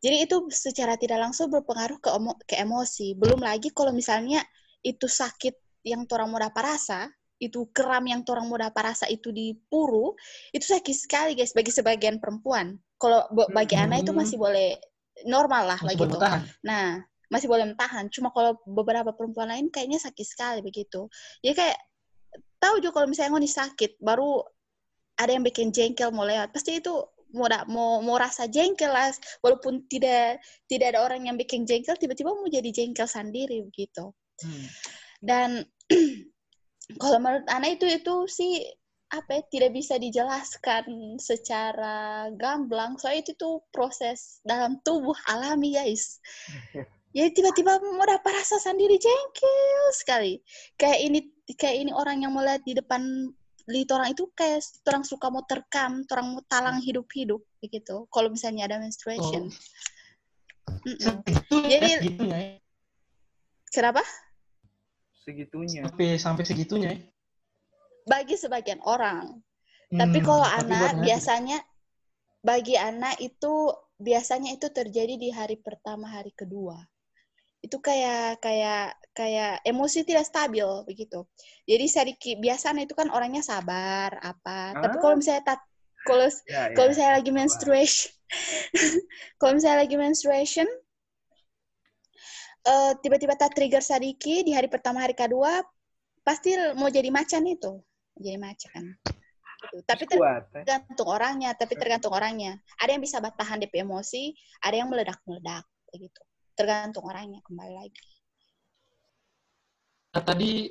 Jadi 0.02 0.16
itu 0.26 0.36
secara 0.50 0.98
tidak 0.98 1.22
langsung 1.22 1.48
berpengaruh 1.54 2.02
ke, 2.02 2.10
emo- 2.12 2.40
ke 2.44 2.58
emosi. 2.58 3.14
Belum 3.16 3.40
lagi 3.40 3.70
kalau 3.72 3.94
misalnya 3.94 4.42
itu 4.82 5.06
sakit 5.06 5.86
yang 5.86 6.04
orang 6.10 6.28
mau 6.30 6.42
dapat 6.42 6.76
rasa, 6.76 7.08
itu 7.42 7.70
kram 7.74 8.06
yang 8.10 8.22
orang 8.28 8.46
mau 8.50 8.58
dapat 8.58 8.94
rasa 8.94 9.06
itu 9.10 9.30
di 9.34 9.54
puru, 9.70 10.14
itu 10.54 10.66
sakit 10.66 10.96
sekali 10.98 11.32
guys 11.38 11.54
bagi 11.54 11.70
sebagian 11.74 12.18
perempuan. 12.18 12.78
Kalau 12.98 13.26
bagi 13.34 13.78
Hmm. 13.78 13.86
anak 13.90 14.06
itu 14.06 14.12
masih 14.14 14.38
boleh 14.38 14.78
normal 15.28 15.76
lah 15.76 15.80
Masih 15.82 15.96
begitu. 15.96 16.02
boleh 16.02 16.14
bertahan. 16.18 16.42
Nah, 16.64 16.88
masih 17.32 17.48
boleh 17.48 17.66
tahan. 17.80 18.06
Cuma 18.12 18.30
kalau 18.36 18.60
beberapa 18.68 19.16
perempuan 19.16 19.52
lain 19.52 19.72
kayaknya 19.72 20.00
sakit 20.04 20.26
sekali 20.28 20.60
begitu. 20.60 21.08
Jadi 21.40 21.54
kayak 21.56 21.78
tahu 22.60 22.84
juga 22.84 23.02
kalau 23.02 23.08
misalnya 23.08 23.32
ngoni 23.36 23.50
sakit, 23.50 23.98
baru 24.04 24.44
ada 25.18 25.32
yang 25.32 25.46
bikin 25.46 25.72
jengkel 25.72 26.12
mau 26.12 26.28
lewat, 26.28 26.52
pasti 26.52 26.82
itu 26.82 26.94
mau 27.32 27.48
mau 27.72 28.04
mau 28.04 28.20
rasa 28.20 28.52
jengkel 28.52 28.92
lah, 28.92 29.08
walaupun 29.40 29.88
tidak 29.88 30.44
tidak 30.68 30.96
ada 30.96 31.00
orang 31.08 31.24
yang 31.32 31.40
bikin 31.40 31.64
jengkel, 31.64 31.96
tiba-tiba 31.96 32.36
mau 32.36 32.48
jadi 32.52 32.68
jengkel 32.70 33.08
sendiri 33.08 33.64
begitu. 33.64 34.12
Hmm. 34.44 34.66
Dan 35.22 35.50
kalau 37.02 37.18
menurut 37.24 37.48
Ana 37.48 37.72
itu 37.72 37.88
itu 37.88 38.28
sih 38.28 38.66
apa 39.12 39.30
ya, 39.38 39.42
tidak 39.52 39.72
bisa 39.76 40.00
dijelaskan 40.00 41.20
secara 41.20 42.32
gamblang 42.40 42.96
soalnya 42.96 43.28
itu 43.28 43.34
tuh 43.36 43.60
proses 43.76 44.40
dalam 44.48 44.80
tubuh 44.88 45.16
alami 45.28 45.76
guys 45.76 46.24
jadi 47.12 47.30
tiba-tiba 47.36 47.76
mau 47.96 48.08
dapat 48.08 48.32
rasa 48.40 48.56
sendiri 48.58 48.96
jengkel 48.96 49.84
sekali 49.92 50.40
kayak 50.80 51.00
ini 51.04 51.20
kayak 51.60 51.88
ini 51.88 51.92
orang 51.92 52.24
yang 52.24 52.32
melihat 52.32 52.64
di 52.64 52.74
depan 52.80 53.04
lihat 53.68 53.92
orang 53.94 54.16
itu 54.16 54.26
kayak 54.34 54.64
orang 54.88 55.04
suka 55.04 55.28
mau 55.28 55.44
terkam 55.44 56.08
orang 56.08 56.28
mau 56.40 56.42
talang 56.48 56.80
hidup-hidup 56.80 57.44
begitu 57.60 58.08
kalau 58.10 58.32
misalnya 58.32 58.66
ada 58.66 58.80
menstruation 58.80 59.52
Mm-mm. 60.88 61.22
Segitunya, 61.28 61.68
Jadi- 61.78 61.94
segitunya 62.00 62.38
ya. 62.38 62.52
Kenapa? 63.72 64.02
Segitunya. 65.22 65.82
sampai 65.88 66.08
sampai 66.18 66.44
segitunya 66.44 66.90
ya. 66.98 67.00
Bagi 68.08 68.36
sebagian 68.38 68.82
orang. 68.84 69.42
Tapi 69.92 70.18
Hmm, 70.18 70.24
kalau 70.24 70.48
tapi 70.56 70.72
anak 70.72 70.92
biasanya 71.04 71.58
bagi 72.42 72.76
anak 72.80 73.22
itu 73.22 73.54
biasanya 74.02 74.50
itu 74.58 74.68
terjadi 74.74 75.16
di 75.20 75.30
hari 75.30 75.58
pertama, 75.62 76.10
hari 76.10 76.34
kedua. 76.34 76.78
Itu 77.62 77.78
kayak 77.78 78.42
kayak 78.42 78.98
kayak 79.14 79.62
emosi 79.68 80.02
tidak 80.08 80.26
stabil 80.26 80.66
begitu. 80.90 81.28
Jadi 81.70 81.86
sedikit 81.90 82.36
biasanya 82.42 82.82
itu 82.90 82.96
kan 82.98 83.14
orangnya 83.14 83.44
sabar 83.46 84.18
apa. 84.22 84.74
Tapi 84.82 84.96
Ah. 84.96 85.02
kalau 85.02 85.16
misalnya 85.20 85.44
tat, 85.46 85.62
kalau 86.08 86.26
Ya, 86.48 86.68
kalau 86.74 86.88
ya. 86.88 86.90
misalnya 86.90 87.14
lagi 87.22 87.32
menstruation, 87.32 88.12
kalau 89.40 89.52
misalnya 89.58 89.80
lagi 89.86 89.96
menstruation, 90.00 90.68
tiba-tiba 93.02 93.34
tak 93.38 93.54
trigger 93.58 93.82
sedikit 93.84 94.42
di 94.46 94.54
hari 94.54 94.68
pertama, 94.70 95.02
hari 95.04 95.14
kedua, 95.18 95.62
pasti 96.26 96.54
mau 96.78 96.90
jadi 96.90 97.10
macan 97.10 97.44
itu, 97.50 97.82
jadi 98.18 98.38
macan. 98.38 98.98
Gitu. 99.62 99.78
Tapi 99.86 100.04
eh. 100.10 100.42
tergantung 100.66 101.10
orangnya, 101.10 101.54
tapi 101.54 101.74
tergantung 101.78 102.14
orangnya. 102.18 102.58
Ada 102.82 102.98
yang 102.98 103.04
bisa 103.04 103.22
bertahan 103.22 103.62
DP 103.62 103.86
emosi, 103.86 104.34
ada 104.66 104.76
yang 104.76 104.90
meledak-meledak, 104.90 105.66
begitu. 105.94 106.22
Tergantung 106.58 107.06
orangnya 107.06 107.40
kembali 107.46 107.74
lagi. 107.78 108.06
Nah, 110.12 110.24
tadi 110.26 110.68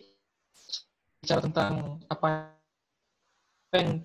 bicara 1.23 1.41
tentang 1.41 2.03
apa 2.11 2.53
yang 3.73 4.03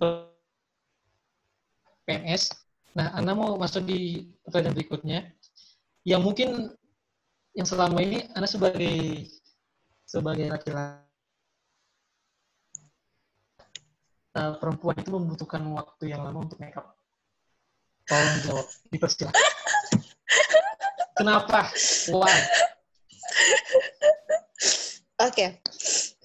PMS. 2.06 2.54
Nah, 2.96 3.12
Anda 3.18 3.36
mau 3.36 3.58
masuk 3.60 3.84
di 3.90 4.32
pertanyaan 4.46 4.76
berikutnya. 4.78 5.20
Yang 6.06 6.22
mungkin 6.22 6.50
yang 7.58 7.68
selama 7.68 8.00
ini 8.00 8.30
Anda 8.38 8.46
sebagai 8.46 9.26
sebagai 10.06 10.54
laki-laki 10.54 11.05
eh, 14.36 14.54
perempuan 14.60 14.96
itu 15.00 15.10
membutuhkan 15.16 15.64
waktu 15.72 16.12
yang 16.12 16.22
lama 16.28 16.44
untuk 16.44 16.60
make 16.60 16.76
up. 16.76 16.96
Tolong 18.06 18.38
jawab, 18.46 18.68
dipersilakan. 18.94 19.44
Kenapa? 21.16 21.72
Why? 22.12 22.38
Oke. 25.26 25.64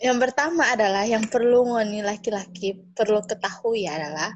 Yang 0.00 0.18
pertama 0.18 0.66
adalah 0.72 1.06
yang 1.06 1.24
perlu 1.30 1.72
ngoni 1.72 2.02
laki-laki 2.02 2.74
perlu 2.96 3.22
ketahui 3.22 3.86
adalah 3.86 4.32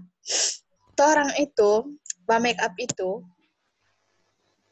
orang 1.01 1.33
itu 1.43 1.99
bah 2.25 2.39
make 2.39 2.61
up 2.62 2.72
itu 2.79 3.25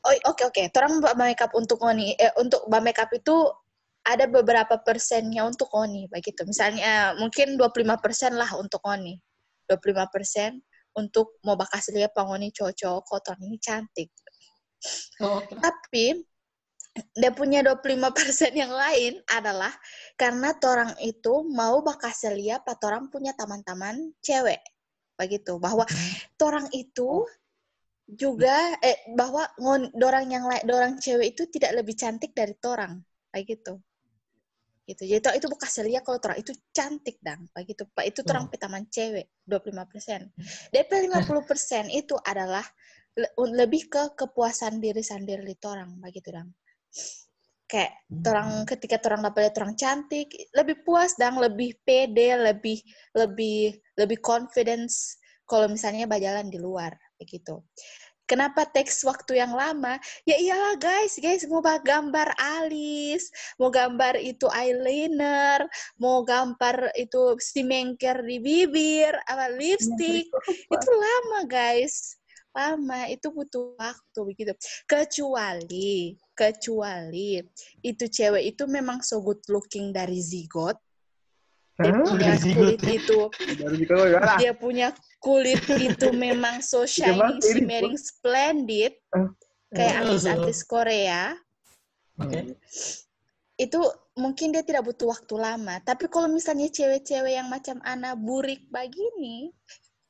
Oh, 0.02 0.10
oke 0.34 0.50
oke. 0.50 0.62
Orang 0.74 0.98
bah 0.98 1.14
make 1.14 1.38
up 1.38 1.54
untuk 1.54 1.78
ngoni 1.78 2.18
eh, 2.18 2.34
untuk 2.34 2.66
bah 2.66 2.82
make 2.82 2.98
up 2.98 3.06
itu 3.14 3.46
ada 4.02 4.26
beberapa 4.26 4.78
persennya 4.82 5.46
untuk 5.46 5.70
ngoni 5.70 6.10
begitu. 6.10 6.42
Misalnya 6.42 7.14
mungkin 7.18 7.54
25% 7.54 8.34
lah 8.34 8.50
untuk 8.58 8.82
ngoni. 8.82 9.18
25% 9.70 10.58
untuk 10.98 11.38
mau 11.46 11.56
bakas 11.56 11.88
lihat 11.94 12.12
pangoni 12.12 12.52
cocok 12.52 13.00
kotor 13.06 13.38
ini 13.40 13.56
cantik. 13.62 14.10
Oh. 15.22 15.40
Tapi 15.46 16.18
dia 17.16 17.32
punya 17.32 17.64
25% 17.64 18.52
yang 18.52 18.74
lain 18.74 19.16
adalah 19.32 19.72
karena 20.18 20.52
orang 20.60 20.92
itu 21.00 21.46
mau 21.48 21.80
bakas 21.80 22.28
lihat 22.28 22.68
atau 22.68 22.92
orang 22.92 23.08
punya 23.08 23.32
teman-teman 23.32 24.12
cewek. 24.20 24.60
Begitu. 25.16 25.56
Bahwa 25.56 25.86
orang 26.42 26.68
itu 26.74 27.24
juga 28.12 28.76
eh 28.82 29.08
bahwa 29.14 29.46
ngon 29.56 29.94
dorang 29.96 30.26
yang 30.28 30.44
lain 30.44 30.66
dorang 30.68 30.98
cewek 30.98 31.32
itu 31.32 31.48
tidak 31.48 31.80
lebih 31.80 31.96
cantik 31.96 32.34
dari 32.36 32.52
orang 32.66 33.00
kayak 33.32 33.56
gitu 33.56 33.80
gitu. 34.82 35.02
Jadi 35.06 35.20
itu- 35.22 35.36
itu 35.38 35.46
bekas 35.46 35.78
lihat 35.82 36.02
kalau 36.02 36.18
orang 36.18 36.38
itu 36.42 36.52
cantik 36.74 37.16
dang. 37.22 37.46
Begitu 37.54 37.86
pak 37.94 38.04
itu 38.06 38.20
orang 38.26 38.46
Hmm. 38.46 38.52
petaman 38.52 38.84
cewek 38.90 39.26
25% 39.46 40.30
DP 40.74 40.90
50% 41.06 41.86
itu 41.90 42.18
adalah 42.18 42.66
le- 43.14 43.32
lebih 43.54 43.86
ke 43.86 44.02
kepuasan 44.18 44.82
diri 44.82 45.04
sendiri 45.04 45.54
orang 45.66 46.00
begitu 46.02 46.34
dang. 46.34 46.50
Kayak 47.70 47.92
orang 48.28 48.68
ketika 48.68 49.00
orang 49.08 49.32
dapat 49.32 49.56
orang 49.56 49.74
cantik 49.78 50.28
lebih 50.52 50.84
puas 50.84 51.16
dan 51.16 51.40
lebih 51.40 51.80
pede 51.80 52.36
lebih 52.36 52.84
lebih 53.16 53.80
lebih 53.96 54.18
confidence 54.20 55.16
kalau 55.48 55.72
misalnya 55.72 56.04
berjalan 56.04 56.52
di 56.52 56.60
luar 56.60 56.92
begitu 57.16 57.64
kenapa 58.32 58.64
teks 58.64 59.04
waktu 59.04 59.44
yang 59.44 59.52
lama? 59.52 60.00
Ya 60.24 60.40
iyalah 60.40 60.80
guys 60.80 61.20
guys 61.20 61.44
mau 61.44 61.60
gambar 61.60 62.32
alis 62.40 63.28
mau 63.60 63.68
gambar 63.68 64.16
itu 64.16 64.48
eyeliner 64.48 65.68
mau 66.00 66.24
gambar 66.24 66.96
itu 66.96 67.36
simengker 67.36 68.24
di 68.24 68.40
bibir 68.40 69.12
apa 69.28 69.52
lipstick 69.52 70.32
itu 70.48 70.88
lama 70.88 71.44
guys. 71.44 72.16
Lama 72.52 73.08
itu 73.08 73.32
butuh 73.32 73.76
waktu 73.80 74.18
begitu. 74.28 74.52
Kecuali 74.84 76.16
kecuali 76.32 77.40
itu 77.84 78.04
cewek 78.08 78.56
itu 78.56 78.64
memang 78.64 79.04
so 79.04 79.20
good 79.20 79.40
looking 79.52 79.92
dari 79.92 80.20
zigot. 80.20 80.76
Dia 81.80 81.96
punya 81.96 82.36
kulit 82.36 82.80
ya? 82.84 82.92
itu. 83.00 83.18
Ah, 84.20 84.36
dia 84.36 84.52
punya 84.52 84.92
kulit 85.22 85.62
itu 85.70 86.10
memang 86.10 86.58
so 86.58 86.82
Iya, 86.82 87.14
ini, 87.14 87.38
shimmering, 87.40 87.94
splendid 87.96 88.98
Eh. 89.14 89.28
kayak 89.70 89.94
Eh, 89.94 90.00
artis-artis 90.02 90.66
Korea 90.66 91.32
Oke. 92.18 92.58
itu 93.56 93.80
mungkin 94.18 94.52
dia 94.52 94.60
tidak 94.66 94.84
butuh 94.84 95.14
waktu 95.14 95.34
lama 95.38 95.78
tapi 95.80 96.10
kalau 96.10 96.28
misalnya 96.28 96.68
cewek-cewek 96.68 97.38
yang 97.38 97.48
macam 97.48 97.78
Ana 97.86 98.12
burik 98.18 98.66
begini 98.68 99.48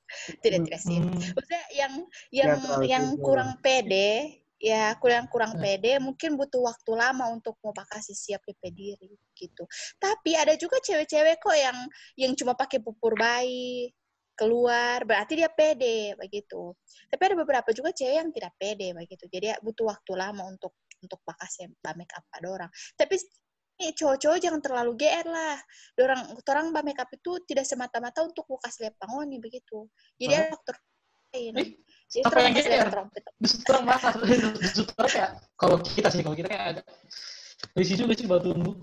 tidak 0.43 0.67
tidak 0.67 0.81
sih 0.83 0.99
Hmm. 0.99 1.15
maksudnya 1.37 1.65
yang 1.77 1.93
yang 2.33 2.53
yang 2.89 3.05
kurang 3.21 3.61
pede 3.63 4.41
ya 4.59 4.95
kurang 4.99 5.27
kurang 5.31 5.55
Hmm. 5.55 5.63
pede 5.63 5.99
mungkin 5.99 6.35
butuh 6.39 6.63
waktu 6.63 6.91
lama 6.95 7.31
untuk 7.31 7.59
mau 7.63 7.75
kasih 7.75 8.15
siap 8.15 8.43
DP 8.47 8.63
diri 8.73 9.13
gitu 9.35 9.67
tapi 9.99 10.35
ada 10.35 10.55
juga 10.59 10.79
cewek-cewek 10.83 11.39
kok 11.39 11.55
yang 11.55 11.79
yang 12.19 12.33
cuma 12.39 12.55
pakai 12.55 12.79
pupur 12.83 13.15
bayi 13.15 13.91
keluar 14.33 15.05
berarti 15.05 15.39
dia 15.39 15.51
pede 15.53 16.16
begitu 16.16 16.72
tapi 17.09 17.22
ada 17.33 17.37
beberapa 17.37 17.68
juga 17.70 17.93
cewek 17.93 18.16
yang 18.16 18.30
tidak 18.33 18.53
pede 18.57 18.97
begitu 18.97 19.24
jadi 19.28 19.47
ya 19.53 19.57
butuh 19.61 19.93
waktu 19.93 20.12
lama 20.16 20.43
untuk 20.49 20.72
untuk 21.03 21.20
bakasnya 21.26 21.68
make 21.99 22.12
up 22.16 22.24
pada 22.30 22.47
orang 22.49 22.70
tapi 22.97 23.20
ini 23.80 23.93
cowok-cowok 23.97 24.39
jangan 24.39 24.61
terlalu 24.62 24.93
GR 24.95 25.26
lah 25.26 25.59
orang 25.99 26.20
orang 26.39 26.66
make 26.87 27.01
up 27.01 27.11
itu 27.11 27.41
tidak 27.49 27.66
semata-mata 27.66 28.22
untuk 28.24 28.47
bekas 28.49 28.78
lihat 28.80 28.95
pangoni 28.97 29.43
begitu 29.43 29.89
jadi 30.16 30.49
ada 30.49 30.55
faktor 30.55 30.76
lain 31.33 31.55
jadi 32.12 32.28
apa 32.28 32.39
yang 32.45 32.53
GR? 32.53 32.89
Justru 33.41 33.76
mana? 33.80 34.11
Justru 34.76 34.85
kayak 35.01 35.30
kalau 35.57 35.80
kita 35.80 36.12
sih 36.12 36.20
kalau 36.20 36.37
kita 36.37 36.49
kayak 36.53 36.64
ada 36.76 36.83
risih 37.72 38.05
juga 38.05 38.12
sih 38.12 38.28
batu 38.28 38.53
tumbuh. 38.53 38.76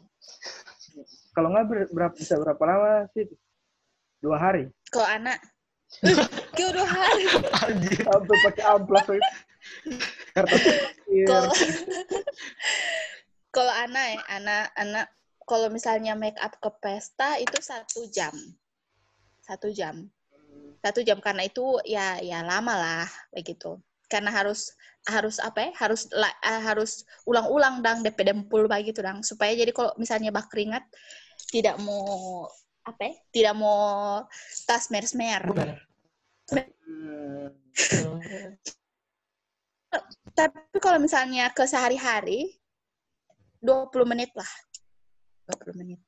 kalau 1.37 1.53
nggak 1.53 1.65
ber- 1.69 1.91
berapa 1.93 2.15
bisa 2.17 2.41
berapa 2.41 2.63
lama 2.65 3.05
sih? 3.13 3.29
Dua 4.17 4.35
hari. 4.41 4.65
Kalau 4.89 5.07
anak 5.07 5.37
hari 6.85 7.23
Anjir. 7.65 7.97
Sampai 8.05 8.37
pakai 8.45 8.63
amplas 8.65 9.05
kalau 13.49 13.73
anak 13.73 14.05
ya 14.13 14.21
anak 14.37 14.63
anak 14.77 15.05
kalau 15.49 15.67
misalnya 15.73 16.13
make 16.13 16.37
up 16.37 16.53
ke 16.61 16.69
pesta 16.77 17.41
itu 17.41 17.57
satu 17.57 18.05
jam. 18.13 18.33
Satu 19.41 19.73
jam. 19.73 20.05
Satu 20.85 21.01
jam 21.01 21.17
karena 21.19 21.49
itu 21.49 21.81
ya 21.83 22.21
ya 22.21 22.45
lama 22.45 22.77
lah 22.77 23.09
begitu 23.33 23.81
karena 24.09 24.33
harus 24.33 24.73
harus 25.05 25.37
apa 25.37 25.69
ya 25.69 25.71
harus 25.77 26.09
la- 26.13 26.39
eh, 26.41 26.61
harus 26.65 27.05
ulang-ulang 27.29 27.85
dang 27.85 28.01
DP 28.01 28.25
dempul 28.25 28.65
begitu 28.65 29.01
dang. 29.05 29.21
Supaya 29.21 29.53
jadi 29.53 29.69
kalau 29.73 29.93
misalnya 29.97 30.33
bak 30.33 30.49
keringat 30.49 30.85
tidak 31.53 31.77
mau 31.81 32.45
apa 32.89 33.01
ya 33.09 33.13
tidak 33.29 33.53
mau 33.57 33.79
tas 34.65 34.89
Bukan. 34.89 35.67
Hmm. 36.49 37.53
tapi 40.33 40.77
kalau 40.81 40.97
misalnya 40.97 41.49
ke 41.53 41.65
sehari-hari 41.69 42.57
20 43.61 43.91
menit 44.09 44.33
lah 44.33 44.49
20 45.49 45.79
menit 45.79 45.99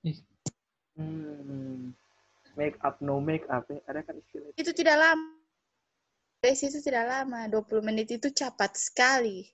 Hmm. 0.91 1.95
Make 2.59 2.75
up 2.83 2.99
no 2.99 3.23
make 3.23 3.47
up 3.47 3.63
ya. 3.71 3.79
Ada 3.87 4.03
kan 4.03 4.19
istilah 4.19 4.51
itu. 4.53 4.71
tidak 4.75 4.99
lama 4.99 5.39
dari 6.43 6.57
situ 6.57 6.83
tidak 6.83 7.07
lama 7.07 7.47
20 7.47 7.79
menit 7.85 8.11
itu 8.11 8.27
cepat 8.27 8.75
sekali 8.75 9.47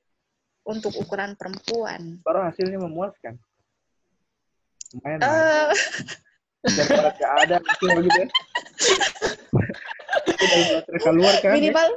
untuk 0.66 0.92
ukuran 0.98 1.38
perempuan 1.38 2.20
Baru 2.26 2.42
hasilnya 2.44 2.82
memuaskan. 2.82 3.38
Lumayan 4.98 5.20
lah. 5.22 5.72
Daripada 6.68 7.10
nggak 7.16 7.34
ada 7.48 7.56
hasil 7.64 7.90
begitu 7.96 8.20
ya. 8.20 8.28
Keluar 11.02 11.34
kan. 11.40 11.50
ya. 11.52 11.56
minimal 11.56 11.88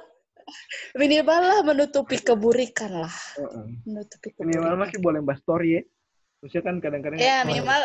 minimal 0.99 1.41
lah 1.47 1.59
menutupi 1.63 2.19
keburikan 2.19 3.07
lah 3.07 3.15
menutupi 3.87 4.35
Minimal 4.39 4.75
keburikan 4.75 4.79
masih 4.79 4.99
boleh 5.03 5.21
bahas 5.23 5.41
story 5.43 5.69
ya. 5.79 5.83
Maksudnya 6.41 6.65
kan 6.65 6.75
kadang-kadang 6.81 7.19
ya 7.21 7.43
minimal 7.45 7.83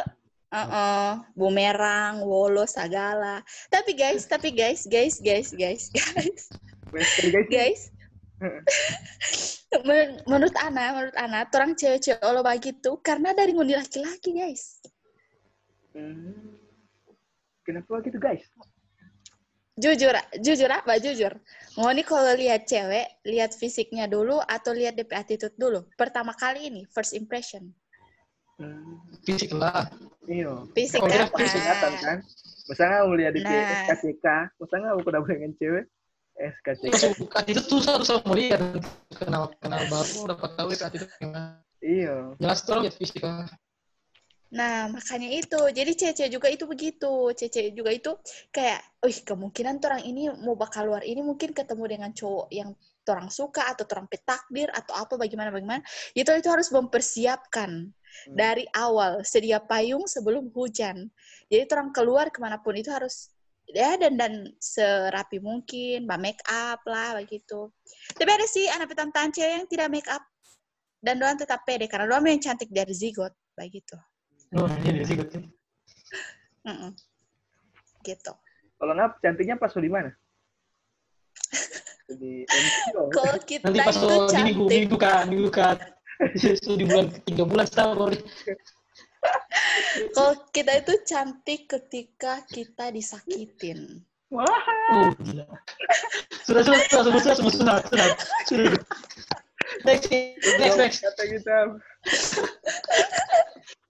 uh 0.55 1.19
bumerang 1.35 2.23
wolo 2.23 2.63
sagala 2.63 3.43
tapi 3.67 3.91
guys 3.91 4.23
tapi 4.23 4.55
guys 4.55 4.87
guys 4.87 5.19
guys 5.19 5.51
guys 5.51 5.91
guys. 5.91 6.43
guys 7.51 7.81
Men- 9.83 10.23
menurut 10.23 10.55
Ana 10.55 10.95
menurut 10.95 11.17
Ana 11.19 11.43
orang 11.51 11.75
cewek-cewek 11.75 12.23
lo 12.23 12.39
begitu 12.39 12.95
karena 13.03 13.35
dari 13.35 13.51
ngundi 13.51 13.75
laki-laki 13.75 14.31
guys 14.31 14.79
Hmm. 15.95 16.59
Kenapa 17.65 17.99
gitu 18.05 18.21
guys? 18.21 18.45
jujur 19.75 20.15
jujur 20.39 20.71
apa 20.71 20.95
jujur 21.03 21.35
mau 21.75 21.91
nih 21.91 22.07
kalau 22.07 22.31
lihat 22.31 22.63
cewek 22.63 23.19
lihat 23.27 23.51
fisiknya 23.51 24.07
dulu 24.07 24.39
atau 24.39 24.71
lihat 24.71 24.95
DP 24.95 25.11
attitude 25.11 25.51
dulu 25.59 25.83
pertama 25.99 26.31
kali 26.31 26.71
ini 26.71 26.87
first 26.95 27.11
impression 27.11 27.75
Hmm. 28.55 29.03
Fisik 29.27 29.51
lah. 29.51 29.83
Iya. 30.31 30.63
fisik 30.71 31.03
Oh, 31.03 31.11
apa 31.11 31.27
Kelihatan 31.27 31.93
kan? 31.99 32.17
Nggak 32.71 32.87
mau 32.87 33.11
lihat 33.19 33.33
di 33.35 33.41
Nah. 33.43 33.83
SKCK? 33.83 34.25
Nggak 34.55 34.79
mau 34.95 35.01
pernah 35.03 35.27
dengan 35.27 35.51
cewek? 35.59 35.85
SKCK. 36.39 36.95
Suka 37.19 37.39
itu 37.51 37.59
tuh 37.67 37.83
harus 37.83 38.07
sama 38.07 38.31
lihat 38.31 38.79
kenal 39.11 39.51
kenal 39.59 39.83
baru 39.91 40.19
dapat 40.31 40.49
tahu 40.55 40.67
itu 40.71 40.83
itu 40.87 41.07
gimana. 41.19 41.59
Iya. 41.83 42.15
Jelas 42.39 42.59
tuh 42.63 42.79
lihat 42.79 42.95
fisik 42.95 43.23
lah. 43.27 43.43
Nah, 44.55 44.87
makanya 44.87 45.27
itu. 45.35 45.59
Jadi 45.75 45.91
cece 45.99 46.25
juga 46.31 46.47
itu 46.47 46.63
begitu. 46.63 47.35
Cece 47.35 47.75
juga 47.75 47.91
itu 47.91 48.15
kayak, 48.55 49.03
wih 49.03 49.19
kemungkinan 49.27 49.83
orang 49.83 50.01
ini 50.07 50.31
mau 50.31 50.55
bakal 50.55 50.87
luar 50.87 51.03
ini 51.03 51.19
mungkin 51.19 51.51
ketemu 51.51 51.83
dengan 51.91 52.11
cowok 52.15 52.47
yang 52.55 52.71
orang 53.05 53.29
suka 53.29 53.69
atau 53.69 53.85
orang 53.93 54.07
petakdir 54.09 54.71
atau 54.71 54.95
apa 54.95 55.19
bagaimana 55.19 55.51
bagaimana. 55.51 55.83
Itu 56.15 56.31
itu 56.31 56.47
harus 56.47 56.71
mempersiapkan 56.71 57.91
Hmm. 58.23 58.31
dari 58.31 58.63
awal 58.71 59.27
sedia 59.27 59.59
payung 59.59 60.07
sebelum 60.07 60.47
hujan. 60.55 61.11
Jadi 61.51 61.67
orang 61.75 61.91
keluar 61.91 62.31
ke 62.31 62.39
mana 62.39 62.63
pun 62.63 62.71
itu 62.79 62.87
harus 62.87 63.27
ya 63.67 63.99
dan 63.99 64.15
dan 64.15 64.33
serapi 64.55 65.43
mungkin, 65.43 66.07
mbak 66.07 66.19
make 66.23 66.43
up 66.47 66.79
lah 66.87 67.19
begitu. 67.19 67.67
Tapi 68.15 68.29
ada 68.31 68.47
sih 68.47 68.71
anak 68.71 68.95
petan 68.95 69.11
cewek 69.11 69.51
yang 69.59 69.65
tidak 69.67 69.87
make 69.91 70.07
up 70.07 70.23
dan 71.03 71.19
doang 71.19 71.35
tetap 71.35 71.67
pede 71.67 71.91
karena 71.91 72.07
doang 72.07 72.23
yang 72.23 72.39
cantik 72.39 72.71
dari 72.71 72.95
zigot 72.95 73.35
begitu. 73.51 73.99
Oh, 74.53 74.69
sih 74.69 75.15
gitu. 75.17 75.37
Gitu. 78.05 78.31
Kalau 78.77 78.93
nggak 78.93 79.17
cantiknya 79.25 79.55
pas 79.57 79.73
di 79.73 79.89
mana? 79.89 80.13
Di. 82.21 82.45
Kalau 82.93 83.35
kita 83.41 83.65
Nanti 83.65 83.79
pas 83.81 83.97
itu 83.97 84.05
di 84.05 84.41
minggu 84.45 84.65
cantik, 84.69 84.77
minggu 84.77 84.97
kan 85.01 85.23
minggu 85.25 85.49
kan 85.49 85.77
itu 86.37 86.77
di 86.77 86.85
bulan 86.85 87.09
tiga 87.25 87.43
bulan 87.49 87.65
setahun 87.65 88.13
kalau 90.13 90.33
kita 90.53 90.85
itu 90.85 90.93
cantik 91.05 91.65
ketika 91.65 92.45
kita 92.45 92.93
disakitin. 92.93 94.05
Wah. 94.29 94.45
Oh, 94.93 95.09
gila. 95.21 95.45
Sudah, 96.45 96.61
sudah, 96.65 96.79
sudah, 96.89 97.01
sudah, 97.01 97.21
sudah, 97.21 97.35
sudah, 97.35 97.49
sudah, 97.49 97.77
sudah, 97.81 98.07
sudah. 98.45 98.81
Next, 99.85 100.07
next, 100.61 100.77
next. 100.77 100.99
Kata 101.01 101.23
kita. 101.25 101.57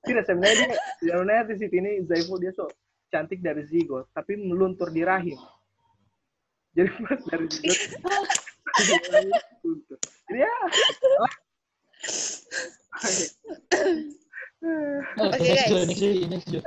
Tidak 0.05 0.23
sebenarnya 0.23 0.65
dia, 0.69 0.79
sebenarnya 1.01 1.43
di 1.49 1.55
sini 1.57 1.77
ini 1.81 1.91
Zaiful 2.05 2.37
dia 2.37 2.53
so 2.53 2.69
cantik 3.09 3.41
dari 3.41 3.65
zigot, 3.65 4.09
tapi 4.13 4.37
meluntur 4.37 4.93
di 4.93 5.01
rahim. 5.01 5.37
Jadi 6.77 6.89
pas 7.05 7.21
dari 7.25 7.47
zigot. 7.49 7.79
Jadi 10.29 10.39
ya. 10.39 10.55
Oh, 14.65 15.29
Oke, 15.29 15.37
next, 15.37 16.49
guys. 16.49 16.65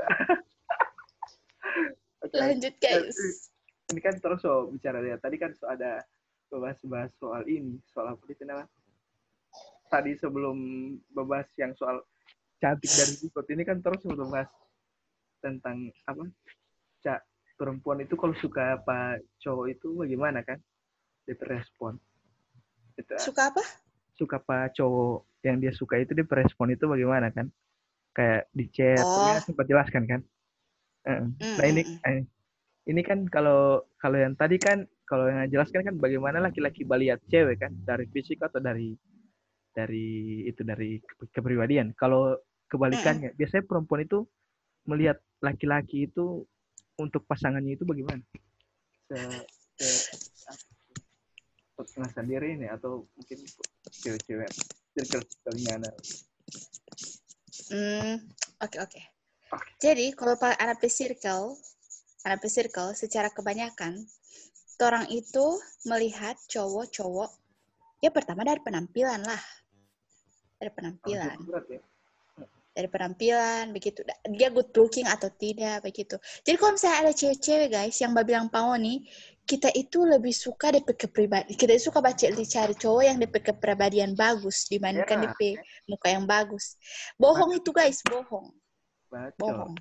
Lanjut 2.34 2.74
guys. 2.78 3.16
Ini 3.88 4.00
kan 4.04 4.14
terus 4.20 4.44
so 4.44 4.68
bicara 4.68 5.00
dia. 5.00 5.16
Tadi 5.16 5.36
kan 5.40 5.50
so 5.56 5.64
ada 5.66 6.04
bahas-bahas 6.52 7.12
soal 7.16 7.44
ini, 7.48 7.80
soal 7.88 8.12
apa 8.12 8.22
itu 8.28 8.44
namanya? 8.44 8.68
Tadi 9.88 10.12
sebelum 10.20 10.56
membahas 11.16 11.48
yang 11.56 11.72
soal 11.76 12.04
cantik 12.58 12.90
dari 12.90 13.14
zigot 13.14 13.46
ini 13.50 13.62
kan 13.62 13.78
terus 13.78 14.02
sebelum 14.02 14.28
bahas 14.30 14.50
tentang 15.38 15.90
apa? 16.04 16.26
Cak 17.02 17.20
perempuan 17.54 18.02
itu 18.02 18.14
kalau 18.18 18.34
suka 18.38 18.78
apa 18.78 19.18
cowok 19.42 19.66
itu 19.70 19.88
bagaimana 19.94 20.42
kan? 20.42 20.58
Dia 21.26 21.38
respon. 21.46 21.98
Itu 22.98 23.14
Suka 23.18 23.50
apa? 23.54 23.62
suka 24.18 24.42
apa 24.42 24.66
cowok 24.74 25.46
yang 25.46 25.62
dia 25.62 25.70
suka 25.70 26.02
itu 26.02 26.10
dia 26.10 26.26
respon 26.26 26.74
itu 26.74 26.90
bagaimana 26.90 27.30
kan? 27.30 27.46
Kayak 28.10 28.50
di 28.50 28.66
chat, 28.74 29.06
Oh. 29.06 29.38
sempat 29.46 29.66
jelaskan 29.70 30.02
kan? 30.10 30.20
Mm, 31.06 31.38
Nah 31.38 31.66
ini 31.70 31.82
mm, 31.86 32.02
eh, 32.02 32.22
ini 32.90 33.00
kan 33.06 33.22
kalau 33.30 33.86
kalau 34.02 34.18
yang 34.18 34.34
tadi 34.34 34.58
kan 34.58 34.82
kalau 35.06 35.30
yang 35.30 35.46
jelaskan 35.48 35.86
kan 35.86 35.94
bagaimana 35.96 36.42
laki-laki 36.42 36.82
melihat 36.82 37.22
cewek 37.30 37.62
kan 37.62 37.72
dari 37.86 38.10
fisik 38.10 38.42
atau 38.42 38.58
dari 38.58 38.98
dari 39.78 40.42
itu 40.50 40.66
dari 40.66 40.98
ke- 40.98 41.30
kepribadian. 41.30 41.94
Kalau 41.94 42.34
kebalikannya 42.66 43.38
biasanya 43.38 43.64
perempuan 43.64 44.02
itu 44.02 44.26
melihat 44.90 45.22
laki-laki 45.38 46.10
itu 46.10 46.42
untuk 46.98 47.22
pasangannya 47.30 47.78
itu 47.78 47.86
bagaimana? 47.86 48.18
Se, 49.06 49.18
se 49.78 49.86
apa, 51.78 51.86
pengasan 51.94 52.26
diri 52.26 52.58
ini 52.58 52.66
atau 52.66 53.06
mungkin 53.14 53.38
cewek-cewek 54.02 54.50
circle-circle-nya 54.98 55.72
ada. 55.78 55.90
Hmm, 57.70 58.18
oke 58.58 58.76
oke. 58.82 59.00
Oke. 59.54 59.70
Jadi 59.80 60.12
kalau 60.12 60.34
pak 60.36 60.58
anak 60.58 60.82
circle, 60.90 61.54
anak 62.26 62.42
circle 62.50 62.92
secara 62.98 63.30
kebanyakan 63.30 64.02
orang 64.78 65.06
itu 65.10 65.58
melihat 65.86 66.38
cowok-cowok 66.50 67.30
ya 67.98 68.14
pertama 68.14 68.46
dari 68.46 68.62
penampilan 68.62 69.22
lah, 69.26 69.42
dari 70.58 70.70
penampilan. 70.74 71.36
Ya. 71.70 71.80
dari 72.78 72.86
penampilan 72.86 73.74
begitu. 73.74 74.06
Dia 74.38 74.54
good 74.54 74.70
looking 74.78 75.10
atau 75.10 75.26
tidak 75.34 75.82
begitu. 75.82 76.14
Jadi 76.46 76.54
kalau 76.54 76.78
misalnya 76.78 76.98
ada 77.02 77.12
cewek-cewek 77.14 77.68
guys 77.74 77.98
yang 77.98 78.14
mbak 78.14 78.30
bilang 78.30 78.46
pao 78.46 78.70
nih 78.78 79.02
kita 79.48 79.72
itu 79.74 80.06
lebih 80.06 80.30
suka 80.30 80.70
DP 80.70 80.94
kepribadian 80.94 81.56
kita 81.58 81.74
suka 81.80 81.98
baca 81.98 82.22
dicari 82.30 82.78
cowok 82.78 83.02
yang 83.02 83.18
DP 83.18 83.34
kepribadian 83.50 84.14
bagus 84.14 84.70
dibandingkan 84.70 85.26
Ya. 85.26 85.34
DP 85.34 85.40
muka 85.90 86.06
yang 86.06 86.22
bagus. 86.22 86.78
Bohong 87.18 87.58
itu 87.58 87.74
guys 87.74 87.98
bohong. 88.06 88.54
Bohong. 89.40 89.74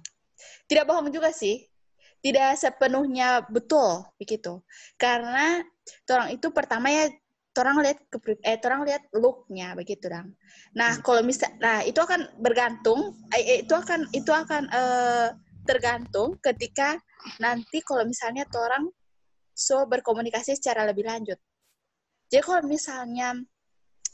Tidak 0.66 0.82
bohong 0.88 1.14
juga 1.14 1.30
sih. 1.30 1.70
Tidak 2.18 2.58
sepenuhnya 2.58 3.46
betul 3.46 4.10
begitu. 4.18 4.66
Karena 4.98 5.62
orang 6.10 6.34
itu 6.34 6.50
pertama 6.50 6.90
ya 6.90 7.14
orang 7.60 7.84
lihat 7.84 7.98
kepri- 8.10 8.42
eh 8.46 8.58
orang 8.64 8.82
lihat 8.88 9.04
looknya 9.14 9.74
begitu 9.74 10.08
dong 10.08 10.34
nah 10.78 10.98
Hmm. 10.98 11.04
kalau 11.04 11.22
misal 11.26 11.50
nah 11.58 11.82
itu 11.84 11.98
akan 11.98 12.38
bergantung 12.40 13.18
eh, 13.34 13.44
eh, 13.44 13.60
itu 13.66 13.74
akan 13.74 14.08
itu 14.14 14.32
akan 14.32 14.64
eh, 14.70 15.30
tergantung 15.68 16.40
ketika 16.40 16.96
nanti 17.44 17.84
kalau 17.84 18.08
misalnya 18.08 18.48
orang 18.56 18.88
so 19.58 19.84
berkomunikasi 19.90 20.54
secara 20.54 20.86
lebih 20.86 21.04
lanjut. 21.04 21.36
Jadi 22.30 22.44
kalau 22.46 22.64
misalnya 22.64 23.36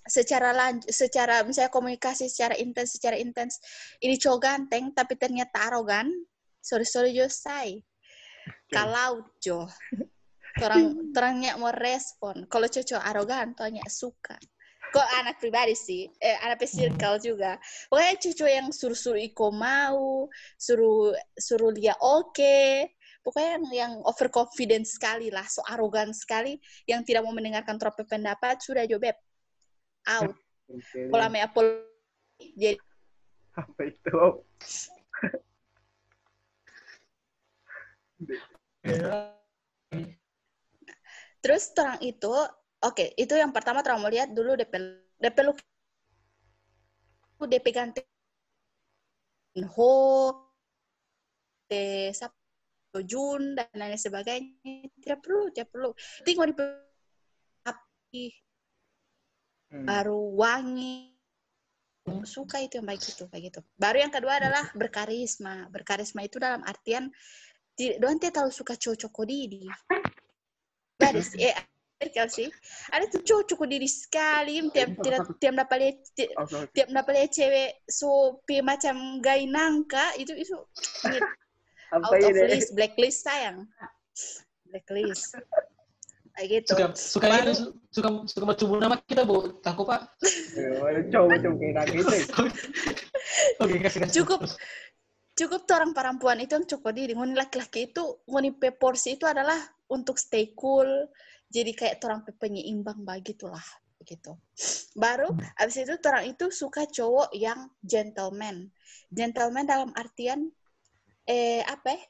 secara 0.03 0.51
lanjut 0.51 0.89
secara 0.91 1.43
misalnya 1.47 1.71
komunikasi 1.71 2.27
secara 2.27 2.59
intens 2.59 2.99
secara 2.99 3.15
intens 3.15 3.59
ini 4.03 4.19
cowok 4.19 4.39
ganteng 4.39 4.91
tapi 4.91 5.15
ternyata 5.15 5.71
arogan 5.71 6.11
sorry 6.59 6.83
sorry 6.83 7.15
Jo 7.15 7.31
say 7.31 7.79
kalau 8.67 9.23
Jo 9.39 9.63
orang 10.61 11.13
orangnya 11.15 11.57
mau 11.57 11.73
respon. 11.73 12.45
Kalau 12.45 12.67
cowok 12.69 13.01
arogan 13.01 13.57
tanya 13.57 13.81
suka. 13.89 14.37
Kok 14.93 15.07
anak 15.25 15.41
pribadi 15.41 15.73
sih? 15.73 16.05
Eh 16.21 16.37
anak 16.45 16.61
circle 16.69 17.17
juga. 17.17 17.57
Pokoknya 17.89 18.13
cucu 18.21 18.45
yang 18.45 18.69
suruh 18.69 18.97
suruh 18.97 19.17
iko 19.17 19.49
mau 19.49 20.29
suruh 20.53 21.17
suruh 21.33 21.73
dia 21.73 21.97
oke. 21.97 22.85
Pokoknya 23.25 23.57
yang, 23.57 23.65
yang 23.71 23.93
overconfident 24.05 24.85
sekali 24.85 25.33
lah 25.33 25.47
so 25.47 25.63
arogan 25.65 26.13
sekali 26.13 26.59
yang 26.85 27.01
tidak 27.07 27.25
mau 27.25 27.33
mendengarkan 27.33 27.79
trope 27.81 28.05
pendapat 28.05 28.61
sudah 28.61 28.85
jo 28.85 29.01
beb 29.01 29.17
out. 30.05 30.37
Pola 31.09 31.31
me 31.31 31.41
apol 31.41 31.89
jadi 32.53 32.77
apa 33.53 33.81
itu? 33.85 34.17
Terus 41.43 41.75
terang 41.75 41.99
itu 41.99 42.31
oke 42.79 43.13
itu 43.19 43.33
yang 43.35 43.51
pertama 43.51 43.83
terang 43.83 43.99
mau 43.99 44.07
lihat 44.07 44.31
dulu 44.31 44.55
DP 44.55 44.73
DP 45.19 45.37
lu. 45.43 45.53
DP 47.43 47.67
ganti. 47.75 47.99
Ho 49.75 49.91
Sabtu 52.15 52.99
Jun 53.03 53.59
dan 53.59 53.67
lain 53.75 53.99
sebagainya. 53.99 54.87
Tidak 54.95 55.19
perlu 55.19 55.51
tidak 55.51 55.69
perlu 55.75 55.91
penting 56.23 56.37
mau 56.39 56.47
di 56.47 56.55
Hmm. 59.73 59.89
baru 59.89 60.37
wangi. 60.37 61.09
Suka 62.29 62.61
itu 62.61 62.77
yang 62.77 62.85
baik 62.85 63.01
itu 63.01 63.25
kayak 63.25 63.43
gitu. 63.49 63.59
Baru 63.73 63.97
yang 63.97 64.13
kedua 64.13 64.37
adalah 64.37 64.69
berkarisma. 64.77 65.65
Berkarisma 65.73 66.21
itu 66.21 66.37
dalam 66.37 66.61
artian 66.61 67.09
tidak 67.73 68.29
terlalu 68.29 68.53
suka 68.53 68.77
cowok 68.77 69.09
kodidi 69.09 69.65
ada 71.03 71.21
sih 71.21 71.39
eh 71.43 71.55
ada 72.03 72.23
sih 72.27 72.47
ada 72.91 73.03
tuh 73.07 73.23
cowok 73.23 73.55
kodidi 73.55 73.87
sekali 73.87 74.59
tiap 74.71 74.99
tiap 75.39 75.53
dapat 75.55 75.83
oke. 76.35 76.67
tiap 76.75 76.87
dapat 76.91 77.11
lihat 77.15 77.31
cewek 77.31 77.69
so 77.87 78.39
pi 78.43 78.59
macam 78.59 79.23
gay 79.23 79.47
nangka 79.47 80.11
itu 80.19 80.35
itu 80.35 80.55
out 81.95 82.11
of 82.11 82.35
list 82.47 82.75
blacklist 82.75 83.23
sayang 83.23 83.63
blacklist 84.67 85.39
kayak 86.33 86.47
gitu 86.49 86.73
Suka 86.73 86.85
suka 86.97 87.25
Baru- 87.29 87.53
su- 87.53 87.73
suka 87.93 88.09
suka 88.25 88.43
macam 88.49 88.65
nama 88.81 88.97
kita 89.05 89.21
bu 89.21 89.53
takut 89.61 89.85
pak. 89.85 90.01
Coba 91.13 91.37
coba 91.37 91.55
kayak 91.61 91.73
nangis 91.77 92.25
itu. 92.25 92.43
Oke 93.61 93.75
kasih 93.77 93.99
kasih. 94.01 94.13
Cukup. 94.17 94.39
Cukup 95.37 95.61
tuh 95.69 95.77
orang 95.77 95.93
perempuan 95.93 96.41
itu 96.41 96.57
yang 96.57 96.65
cukup 96.65 96.89
diri 96.89 97.13
ngoni 97.13 97.37
laki-laki 97.37 97.93
itu 97.93 98.01
ngoni 98.25 98.49
pe 98.57 98.73
porsi 98.73 99.13
itu 99.13 99.29
adalah 99.29 99.61
untuk 99.91 100.15
stay 100.19 100.53
cool 100.55 100.87
jadi 101.53 101.71
kayak 101.77 102.01
orang 102.01 102.25
pe 102.25 102.33
penyeimbang 102.33 103.05
begitulah 103.05 103.63
begitu. 104.01 104.33
Baru 104.97 105.31
abis 105.61 105.85
itu 105.85 105.95
orang 106.09 106.25
itu 106.33 106.49
suka 106.49 106.83
cowok 106.89 107.29
yang 107.37 107.69
gentleman. 107.85 108.73
Gentleman 109.13 109.63
dalam 109.63 109.93
artian 109.93 110.49
eh 111.23 111.61
apa 111.63 111.93
ya, 111.93 112.01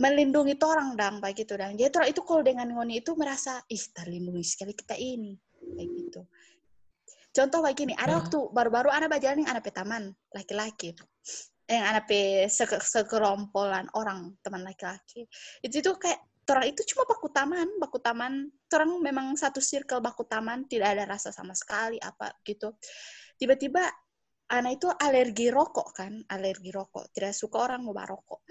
melindungi 0.00 0.58
orang 0.64 0.96
dang 0.98 1.20
begitu 1.20 1.54
dang. 1.54 1.76
Jadi 1.76 1.92
orang 1.92 2.10
itu 2.10 2.20
kalau 2.26 2.42
dengan 2.42 2.66
ngoni 2.72 3.04
itu 3.04 3.12
merasa 3.14 3.62
ih 3.68 3.84
terlindungi 3.94 4.42
sekali 4.42 4.72
kita 4.74 4.96
ini 4.96 5.36
kayak 5.76 5.88
gitu. 5.92 6.20
Contoh 7.34 7.60
begini 7.62 7.94
ada 7.94 8.14
Hmm. 8.14 8.20
waktu 8.24 8.38
baru-baru 8.50 8.88
anak 8.90 9.18
berjalan 9.18 9.44
yang 9.44 9.50
anak 9.54 9.62
pe 9.66 9.70
taman 9.70 10.08
laki-laki. 10.34 10.96
Yang 11.68 11.84
anak 11.84 12.04
pe 12.08 12.20
seke- 12.50 12.82
segerombolan 12.82 13.86
orang 13.94 14.34
teman 14.42 14.64
laki-laki. 14.66 15.28
Itu 15.62 15.78
itu 15.78 15.92
kayak 16.00 16.18
orang 16.52 16.66
itu 16.68 16.82
cuma 16.92 17.08
baku 17.08 17.28
taman 17.32 17.68
baku 17.80 17.98
taman. 18.02 18.52
Orang 18.74 19.00
memang 19.00 19.32
satu 19.38 19.62
circle 19.62 20.02
baku 20.02 20.26
taman 20.28 20.66
tidak 20.68 20.98
ada 20.98 21.04
rasa 21.08 21.30
sama 21.32 21.56
sekali 21.56 21.96
apa 22.02 22.36
gitu. 22.44 22.74
Tiba-tiba 23.38 23.86
anak 24.52 24.76
itu 24.76 24.88
alergi 24.92 25.48
rokok 25.48 25.88
kan 25.96 26.12
alergi 26.28 26.68
rokok. 26.68 27.08
Tidak 27.14 27.32
suka 27.32 27.64
orang 27.64 27.80
mau 27.86 27.96
rokok. 27.96 28.44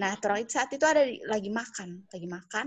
Nah 0.00 0.18
orang 0.18 0.42
itu 0.42 0.50
saat 0.58 0.72
itu 0.74 0.82
ada 0.82 1.06
di- 1.06 1.22
lagi 1.22 1.50
makan 1.52 2.10
lagi 2.10 2.28
makan. 2.28 2.66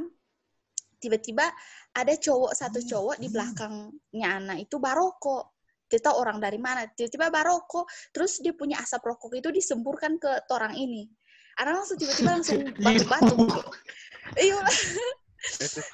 Tiba-tiba 0.99 1.47
ada 1.95 2.13
cowok 2.15 2.51
satu 2.55 2.79
cowok 2.83 3.15
di 3.23 3.27
belakangnya 3.31 4.27
anak 4.35 4.67
itu 4.67 4.79
barokok 4.79 5.59
kita 5.89 6.13
orang 6.13 6.37
dari 6.37 6.61
mana. 6.61 6.85
Tiba-tiba 6.87 7.33
barokok 7.33 7.89
terus 8.13 8.39
dia 8.39 8.53
punya 8.53 8.77
asap 8.79 9.01
rokok 9.11 9.33
itu 9.35 9.49
disemburkan 9.49 10.21
ke 10.21 10.45
orang 10.53 10.77
ini. 10.77 11.09
Anak 11.59 11.83
langsung 11.83 11.97
tiba-tiba 11.99 12.29
langsung 12.39 12.59
batuk-batuk 12.85 13.67
iya. 14.37 14.59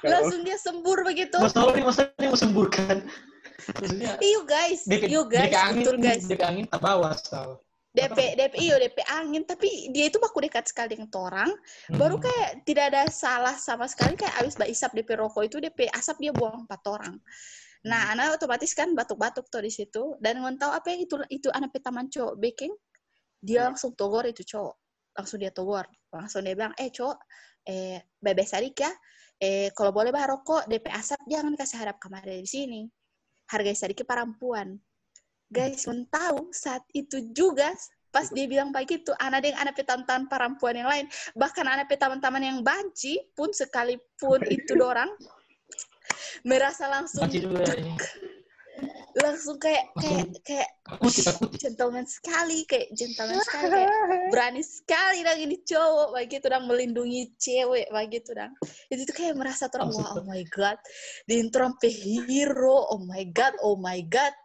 Langsung 0.02 0.42
dia 0.42 0.58
sembur 0.58 1.06
begitu. 1.06 1.38
Mas 1.38 1.54
tahu 1.54 1.70
nih 1.72 1.84
mau 1.86 2.38
semburkan. 2.38 3.06
Maksudnya 3.74 4.18
iyo 4.22 4.40
guys. 4.46 4.80
Iyo 4.86 5.22
guys. 5.26 5.50
betul 5.74 5.96
guys. 5.98 6.22
DP 6.26 6.42
angin 6.42 6.66
tak 6.70 6.82
bawa 6.82 7.14
tahu. 7.18 7.58
DP 7.96 8.36
DP 8.36 8.54
iyo 8.60 8.76
DP 8.76 8.98
angin. 9.08 9.42
Tapi 9.42 9.90
dia 9.90 10.06
itu 10.10 10.20
baku 10.20 10.44
dekat 10.44 10.68
sekali 10.70 10.94
dengan 10.98 11.10
orang. 11.16 11.50
Baru 11.96 12.20
kayak 12.20 12.62
tidak 12.68 12.94
ada 12.94 13.02
salah 13.10 13.56
sama 13.56 13.88
sekali. 13.90 14.14
Kayak 14.14 14.34
abis 14.44 14.54
isap 14.68 14.94
DP 14.94 15.18
rokok 15.18 15.46
itu 15.48 15.56
DP 15.58 15.90
asap 15.90 16.28
dia 16.28 16.32
buang 16.34 16.68
empat 16.68 16.82
orang. 16.86 17.16
Nah 17.86 18.14
anak 18.14 18.42
otomatis 18.42 18.74
kan 18.74 18.92
batuk-batuk 18.94 19.46
tuh 19.50 19.62
di 19.62 19.72
situ. 19.72 20.14
Dan 20.22 20.42
ngon 20.42 20.60
tahu 20.60 20.70
apa 20.74 20.86
yang 20.92 21.00
itu 21.06 21.14
itu 21.32 21.48
anak 21.50 21.74
pe 21.74 21.80
taman 21.82 22.10
cowok 22.10 22.34
baking 22.38 22.74
dia 23.40 23.66
langsung 23.66 23.94
togor 23.94 24.26
itu 24.26 24.42
cowok. 24.46 24.74
Langsung 25.16 25.38
dia 25.42 25.50
togor. 25.50 25.86
Langsung 26.12 26.44
dia 26.44 26.54
bilang 26.54 26.74
eh 26.76 26.92
cowok 26.92 27.18
eh 27.66 27.98
bebe 28.22 28.46
sadik 28.46 28.78
ya 28.78 28.92
eh 29.36 29.68
kalau 29.76 29.92
boleh 29.92 30.14
bah 30.14 30.24
rokok 30.30 30.64
DP 30.70 30.88
asap 30.94 31.20
jangan 31.28 31.52
kasih 31.58 31.78
harap 31.82 31.96
kamar 32.00 32.24
di 32.24 32.48
sini. 32.48 32.88
Harga 33.46 33.86
sedikit 33.86 34.08
perempuan. 34.08 34.74
Guys 35.46 35.86
ngon 35.86 36.08
tahu 36.10 36.50
saat 36.50 36.82
itu 36.90 37.30
juga 37.30 37.70
pas 38.10 38.32
dia 38.32 38.48
bilang 38.48 38.72
begitu 38.72 39.12
anak 39.20 39.44
dengan 39.44 39.68
anak 39.68 39.76
petantan 39.76 40.26
perempuan 40.26 40.74
yang 40.74 40.88
lain. 40.88 41.06
Bahkan 41.36 41.66
anak 41.68 41.86
teman-teman 41.92 42.42
yang 42.42 42.58
banci 42.64 43.20
pun 43.36 43.52
sekalipun 43.52 44.40
itu 44.48 44.72
dorang 44.74 45.12
merasa 46.42 46.88
langsung 46.88 47.28
juga. 47.28 47.66
Langsung 49.16 49.56
kayak 49.56 49.88
kayak 49.96 50.28
Langsung- 50.28 50.44
kayak 50.44 50.68
gentleman 51.56 52.04
sekali 52.04 52.68
kayak 52.68 52.92
gentleman 52.92 53.40
sekali 53.40 53.72
kayak 53.72 53.92
berani 54.32 54.60
sekali 54.60 55.18
dong 55.24 55.40
ini 55.40 55.56
cowok 55.64 56.08
begitu 56.12 56.46
dong 56.52 56.64
melindungi 56.68 57.32
cewek 57.40 57.88
begitu 57.88 58.36
dong 58.36 58.52
itu 58.92 59.02
tuh 59.08 59.16
kayak 59.16 59.34
merasa 59.40 59.72
terang 59.72 59.88
wah 59.88 60.20
oh 60.20 60.24
my 60.28 60.44
god 60.52 60.76
di 61.24 61.40
hero 62.28 62.92
oh 62.92 63.00
my 63.08 63.24
god 63.32 63.56
oh 63.64 63.80
my 63.80 64.04
god 64.04 64.36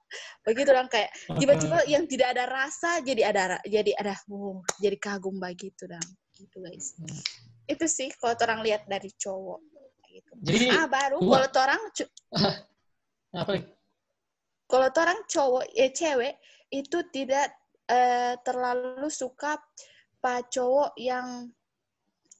begitu 0.48 0.72
dong 0.72 0.88
kayak 0.88 1.12
tiba-tiba 1.36 1.84
yang 1.94 2.08
tidak 2.08 2.32
ada 2.36 2.48
rasa 2.48 3.04
jadi 3.04 3.28
ada 3.28 3.60
jadi 3.68 3.92
ada 4.00 4.16
wow, 4.32 4.64
jadi 4.80 4.96
kagum 4.96 5.36
begitu 5.36 5.84
dong 5.84 6.08
gitu 6.40 6.64
guys 6.64 6.96
Hmm. 6.96 7.20
itu 7.68 7.86
sih 7.92 8.10
kalau 8.20 8.36
orang 8.40 8.64
lihat 8.64 8.88
dari 8.88 9.12
cowok 9.16 9.60
gitu 10.12 10.32
Jadi 10.44 10.66
ah 10.72 10.88
baru 10.92 11.20
dua. 11.24 11.48
kalau 11.48 11.64
orang 11.64 11.82
apa? 13.42 13.54
Kalau 14.72 14.88
orang 14.88 15.20
cowok 15.28 15.68
eh 15.76 15.92
cewek 15.92 16.40
itu 16.72 17.04
tidak 17.12 17.52
eh, 17.92 18.40
terlalu 18.40 19.12
suka 19.12 19.60
pak 20.24 20.48
cowok 20.48 20.96
yang 20.96 21.52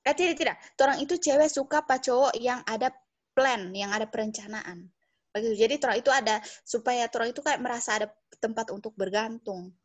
eh 0.02 0.16
tidak 0.16 0.36
tidak. 0.40 0.56
Orang 0.80 0.98
itu 1.04 1.20
cewek 1.20 1.52
suka 1.52 1.84
pak 1.84 2.08
cowok 2.08 2.34
yang 2.40 2.64
ada 2.64 2.90
plan 3.36 3.70
yang 3.76 3.92
ada 3.92 4.08
perencanaan. 4.08 4.88
Begitu. 5.36 5.68
Jadi 5.68 5.74
orang 5.84 6.00
itu 6.00 6.12
ada 6.12 6.36
supaya 6.64 7.08
orang 7.12 7.30
itu 7.36 7.42
kayak 7.44 7.60
merasa 7.60 8.00
ada 8.00 8.08
tempat 8.40 8.72
untuk 8.72 8.96
bergantung. 8.96 9.76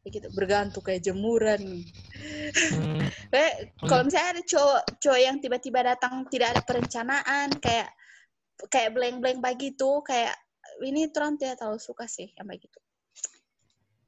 Begitu. 0.00 0.32
Bergantung 0.32 0.80
kayak 0.80 1.04
jemuran. 1.04 1.84
Hmm, 2.72 3.04
kayak 3.28 3.54
kalau 3.88 4.02
misalnya 4.08 4.40
ada 4.40 4.42
cowok 4.44 4.80
cowok 4.96 5.20
yang 5.20 5.36
tiba-tiba 5.38 5.80
datang 5.84 6.24
tidak 6.32 6.56
ada 6.56 6.62
perencanaan 6.64 7.48
kayak 7.60 7.92
kayak 8.68 8.92
blank-blank 8.92 9.40
begitu 9.40 10.04
kayak 10.04 10.36
ini 10.82 11.08
Turan 11.12 11.36
tidak 11.36 11.60
terlalu 11.60 11.80
suka 11.80 12.04
sih 12.08 12.32
yang 12.36 12.48
begitu 12.48 12.80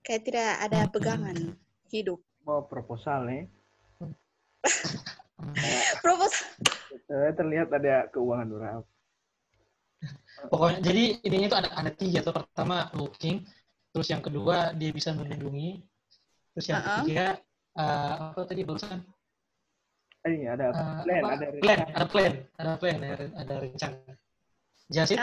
kayak 0.03 0.23
tidak 0.27 0.51
ada 0.61 0.81
pegangan 0.91 1.37
hidup 1.93 2.19
mau 2.43 2.67
proposal 2.67 3.31
nih. 3.31 3.47
proposal 6.05 6.47
Eh, 7.13 7.33
terlihat 7.37 7.69
ada 7.69 8.09
keuangan 8.09 8.49
berapa. 8.49 8.89
Pokoknya 10.49 10.81
jadi 10.81 11.05
intinya 11.23 11.47
itu 11.47 11.59
ada 11.61 11.69
ada 11.77 11.91
tiga 11.93 12.19
tuh 12.25 12.35
pertama 12.35 12.89
looking, 12.97 13.45
terus 13.93 14.09
yang 14.09 14.25
kedua 14.25 14.73
dia 14.73 14.91
bisa 14.91 15.13
melindungi, 15.13 15.85
terus 16.57 16.67
yang 16.73 16.81
Uh-uh. 16.81 17.05
ketiga 17.05 17.27
eh, 17.77 18.15
apa 18.33 18.41
tadi 18.49 18.63
barusan 18.65 19.05
Eh, 20.23 20.47
ada 20.47 20.71
Eh, 20.71 20.99
plan, 21.03 21.23
apa? 21.23 21.35
ada 21.35 21.47
plan, 21.59 21.81
ada 21.83 22.07
plan, 22.07 22.33
ada 22.57 22.73
plan, 22.79 22.97
ada, 23.03 23.27
ada 23.43 23.55
rencana. 23.59 24.13
Jasit, 24.89 25.19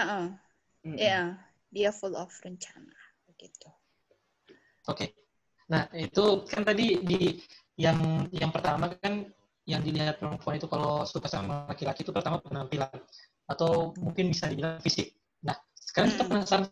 Heeh. 0.83 0.95
Mm-mm. 0.95 0.97
ya 0.99 1.21
dia 1.69 1.89
full 1.91 2.15
of 2.15 2.31
rencana 2.41 2.95
begitu 3.29 3.69
oke. 4.89 5.05
Nah 5.69 5.85
itu 5.93 6.43
kan 6.49 6.65
tadi 6.65 6.97
di 7.05 7.37
yang 7.77 8.25
yang 8.33 8.49
pertama 8.49 8.89
kan 8.97 9.29
yang 9.69 9.85
dilihat 9.85 10.17
perempuan 10.17 10.57
itu 10.57 10.65
kalau 10.65 11.05
suka 11.05 11.29
sama 11.29 11.69
laki-laki 11.69 12.01
itu 12.01 12.09
pertama 12.09 12.41
penampilan 12.41 12.89
atau 13.45 13.93
mungkin 14.01 14.33
bisa 14.33 14.49
dibilang 14.49 14.81
fisik. 14.81 15.13
Nah 15.45 15.53
sekarang 15.77 16.09
kita 16.17 16.23
penasaran 16.25 16.65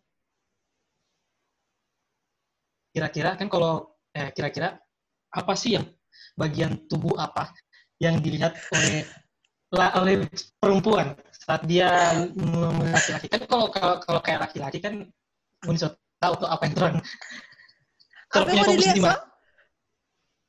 kira-kira 2.89 3.37
kan 3.37 3.47
kalau 3.53 3.93
eh, 4.17 4.33
kira-kira 4.33 4.81
apa 5.29 5.53
sih 5.53 5.77
yang 5.77 5.85
bagian 6.33 6.89
tubuh 6.89 7.13
apa 7.21 7.53
yang 8.01 8.17
dilihat 8.17 8.57
oleh 8.73 9.05
oleh 9.73 10.23
perempuan 10.63 11.11
saat 11.35 11.63
dia 11.67 11.87
laki-laki. 12.91 13.27
Kan 13.27 13.41
kalau 13.47 13.67
kalau 13.71 13.95
kalau 13.99 14.19
kayak 14.23 14.47
laki-laki 14.47 14.79
kan 14.79 15.03
mungkin 15.63 15.79
sudah 15.79 15.93
tahu 16.23 16.33
tuh 16.39 16.47
apa 16.47 16.63
yang 16.67 16.75
terang. 16.75 16.95
Apa 18.27 18.51
yang 18.51 18.59
mau 18.59 18.67
fokus 18.67 18.83
dilihat 18.83 18.95
di 18.99 19.03
so 19.03 19.07
mana. 19.07 19.23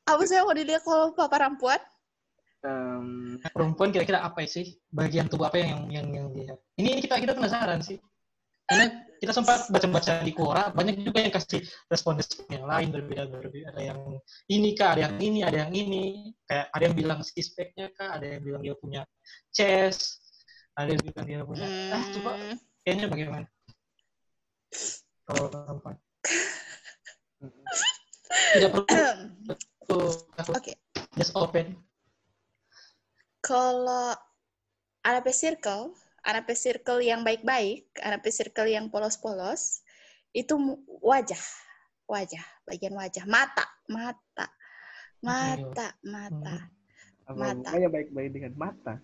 apa 0.03 0.21
sih 0.27 0.35
yang 0.35 0.45
mau 0.51 0.57
dilihat 0.59 0.83
kalau 0.83 1.29
perempuan? 1.31 1.79
Em, 2.59 3.39
perempuan 3.55 3.89
kira-kira 3.95 4.19
apa 4.19 4.43
sih? 4.43 4.75
Bagian 4.91 5.31
tubuh 5.31 5.47
apa 5.47 5.63
yang 5.63 5.87
yang 5.87 6.11
yang 6.11 6.27
dilihat 6.35 6.59
ini, 6.75 6.99
ini 6.99 7.01
kita 7.07 7.23
kita 7.23 7.39
penasaran 7.39 7.79
sih. 7.79 7.95
Karena 8.67 8.99
kita 9.19 9.35
sempat 9.35 9.67
baca-baca 9.67 10.23
di 10.23 10.31
Quora 10.31 10.71
banyak 10.71 11.03
juga 11.03 11.19
yang 11.21 11.33
kasih 11.35 11.61
respon-respon 11.91 12.47
yang 12.49 12.65
lain 12.65 12.87
berbeda-berbeda 12.95 13.75
ada 13.75 13.81
yang 13.93 13.99
ini 14.47 14.69
kah 14.73 14.95
ada 14.95 15.11
yang 15.11 15.15
ini 15.19 15.39
ada 15.43 15.57
yang 15.67 15.71
ini 15.75 16.03
kayak 16.47 16.65
ada 16.71 16.83
yang 16.87 16.95
bilang 16.95 17.19
six 17.21 17.51
pack-nya 17.53 17.91
kah 17.93 18.15
ada 18.15 18.25
yang 18.25 18.41
bilang 18.41 18.61
dia 18.63 18.75
punya 18.79 19.01
chest 19.51 20.23
ada 20.79 20.95
yang 20.95 21.03
bilang 21.03 21.25
dia 21.27 21.39
punya 21.43 21.67
ah 21.93 22.03
coba 22.15 22.31
Hmm, 22.39 22.55
kayaknya 22.87 23.05
bagaimana 23.11 23.45
kalau 25.29 25.45
perempuan. 25.53 25.95
Tidak 28.57 28.69
perlu. 28.73 28.85
Oke. 30.57 30.73
Just 31.13 31.37
open. 31.37 31.77
Kalau 33.45 34.17
anak 35.05 35.29
circle, 35.29 35.93
anak 36.25 36.51
circle 36.55 36.99
yang 37.03 37.23
baik-baik, 37.23 37.87
anak 38.03 38.25
circle 38.29 38.67
yang 38.67 38.91
polos-polos, 38.91 39.83
itu 40.35 40.55
wajah, 41.01 41.41
wajah, 42.05 42.43
bagian 42.67 42.93
wajah, 42.93 43.25
mata, 43.25 43.65
mata, 43.89 44.47
mata, 45.21 45.87
mata. 46.03 46.57
Apa 47.29 47.53
Mata. 47.53 47.61
mukanya 47.61 47.89
baik-baik 47.93 48.29
dengan 48.33 48.53
mata. 48.57 48.95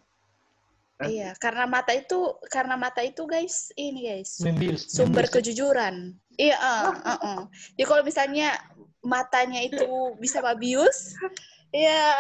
Hah? 0.98 1.06
Iya, 1.12 1.30
karena 1.38 1.68
mata 1.68 1.92
itu, 1.94 2.40
karena 2.50 2.74
mata 2.80 3.04
itu 3.06 3.28
guys, 3.28 3.70
ini 3.78 4.10
guys, 4.10 4.42
Membius. 4.42 4.90
sumber 4.90 5.28
Membius. 5.28 5.34
kejujuran. 5.38 5.96
Iya, 6.40 6.58
uh, 6.58 6.96
uh, 7.04 7.12
uh. 7.22 7.40
Jadi 7.78 7.86
kalau 7.86 8.02
misalnya 8.02 8.56
matanya 9.06 9.62
itu 9.62 10.18
bisa 10.18 10.42
babius, 10.42 11.14
ya 11.76 12.16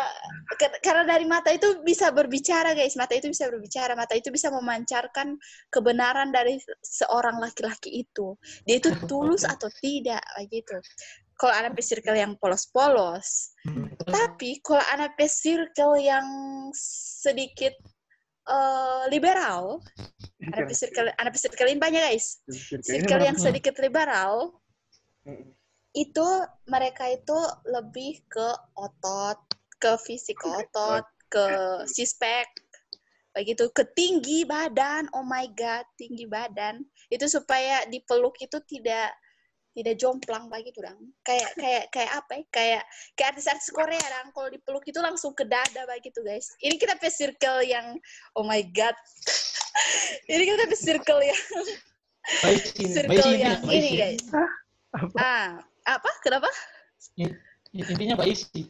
ke- 0.60 0.84
karena 0.84 1.08
dari 1.08 1.24
mata 1.24 1.48
itu 1.56 1.80
bisa 1.80 2.12
berbicara 2.12 2.76
guys, 2.76 3.00
mata 3.00 3.16
itu 3.16 3.32
bisa 3.32 3.48
berbicara, 3.48 3.96
mata 3.96 4.12
itu 4.12 4.28
bisa 4.28 4.52
memancarkan 4.52 5.40
kebenaran 5.72 6.36
dari 6.36 6.60
seorang 6.84 7.40
laki-laki 7.40 8.04
itu. 8.04 8.36
Dia 8.68 8.84
itu 8.84 8.92
tulus 9.08 9.48
atau 9.54 9.72
tidak, 9.80 10.20
begitu. 10.36 10.76
Kalau 11.40 11.56
anak 11.56 11.80
circle 11.80 12.16
yang 12.16 12.36
polos-polos, 12.36 13.56
Hmm. 13.66 13.90
tapi 14.06 14.62
kalau 14.62 14.84
anak 14.94 15.18
circle 15.26 15.98
yang 15.98 16.28
sedikit 16.78 17.74
eh, 18.46 19.04
liberal, 19.10 19.82
anak 20.54 20.70
circle 20.78 21.10
anak 21.18 21.34
circle 21.34 21.66
ini 21.66 21.82
banyak 21.82 22.14
guys. 22.14 22.44
Circle 22.86 23.26
yang 23.26 23.38
sedikit 23.42 23.74
liberal 23.82 24.54
Mm-mm. 25.26 25.50
Itu 25.96 26.28
mereka 26.68 27.08
itu 27.08 27.40
lebih 27.72 28.20
ke 28.28 28.50
otot, 28.76 29.40
ke 29.80 29.96
fisik 30.04 30.44
otot, 30.44 31.08
ke 31.32 31.46
sispek, 31.88 32.46
begitu, 33.32 33.72
ke 33.72 33.88
tinggi 33.96 34.44
badan. 34.44 35.08
Oh 35.16 35.24
my 35.24 35.48
god, 35.56 35.88
tinggi 35.96 36.28
badan. 36.28 36.84
Itu 37.08 37.32
supaya 37.32 37.88
dipeluk 37.88 38.36
itu 38.44 38.60
tidak 38.68 39.16
tidak 39.76 39.96
jomplang 40.00 40.48
begitu 40.48 40.80
dong. 40.80 41.12
Kayak 41.24 41.52
kayak 41.60 41.84
kayak 41.92 42.12
apa 42.16 42.32
ya? 42.32 42.44
Kayak 42.52 42.84
kayak 43.20 43.30
artis-artis 43.36 43.70
Korea 43.76 44.00
dong. 44.00 44.32
Kalau 44.32 44.50
dipeluk 44.52 44.84
itu 44.88 45.00
langsung 45.04 45.36
ke 45.36 45.44
dada 45.44 45.84
begitu 45.88 46.24
guys. 46.24 46.48
Ini 46.64 46.80
kita 46.80 46.96
pe 46.96 47.12
circle 47.12 47.60
yang 47.64 48.00
oh 48.40 48.48
my 48.48 48.64
god. 48.72 48.96
Ini 50.32 50.44
kita 50.48 50.64
pe 50.72 50.78
circle 50.80 51.22
yang 51.24 51.42
Baik 52.42 52.64
sini. 52.72 52.88
Baik 53.12 53.20
circle 53.20 53.36
yang 53.36 53.60
Baik 53.68 53.76
ini 53.76 53.90
guys. 54.00 54.24
Ah, 55.20 55.60
apa? 55.86 56.10
Kenapa? 56.26 56.50
Intinya 57.72 58.18
baik 58.18 58.36
sih. 58.36 58.66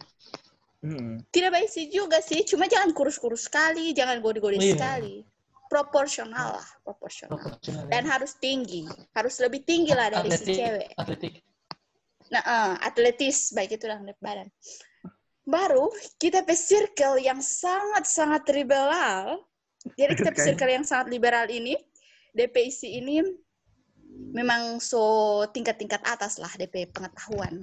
Mm. 0.86 1.26
Tidak 1.34 1.50
baik 1.50 1.70
sih 1.72 1.90
juga 1.90 2.22
sih, 2.22 2.46
cuma 2.46 2.70
jangan 2.70 2.94
kurus-kurus 2.94 3.50
sekali, 3.50 3.90
jangan 3.98 4.22
gede-gede 4.22 4.58
Oh, 4.58 4.62
iya. 4.62 4.74
sekali. 4.78 5.16
Proporsional 5.66 6.62
lah, 6.62 6.68
proporsional. 6.86 7.42
Proporsional. 7.42 7.90
Dan 7.90 8.06
harus 8.06 8.38
tinggi, 8.38 8.86
harus 9.18 9.42
lebih 9.42 9.66
tinggi 9.66 9.98
lah 9.98 10.14
dari 10.14 10.30
si 10.30 10.46
Atletik. 10.46 10.56
cewek. 10.62 10.90
Atletik. 11.02 11.34
Nah, 12.30 12.42
eh, 12.46 12.74
atletis 12.86 13.38
baik 13.58 13.82
itu 13.82 13.86
lah 13.90 13.98
badan. 14.22 14.46
Baru 15.46 15.90
kita 16.22 16.46
pe 16.46 16.54
circle 16.54 17.18
yang 17.22 17.42
sangat-sangat 17.42 18.46
liberal. 18.54 19.42
Jadi 19.98 20.12
kita 20.22 20.30
pe 20.34 20.42
circle 20.54 20.70
yang 20.70 20.86
sangat 20.86 21.10
liberal 21.10 21.50
ini, 21.50 21.74
DPIC 22.38 22.82
ini 23.02 23.26
memang 24.36 24.80
so 24.84 25.44
tingkat-tingkat 25.52 26.02
atas 26.04 26.40
lah 26.40 26.52
DP 26.56 26.92
pengetahuan. 26.92 27.62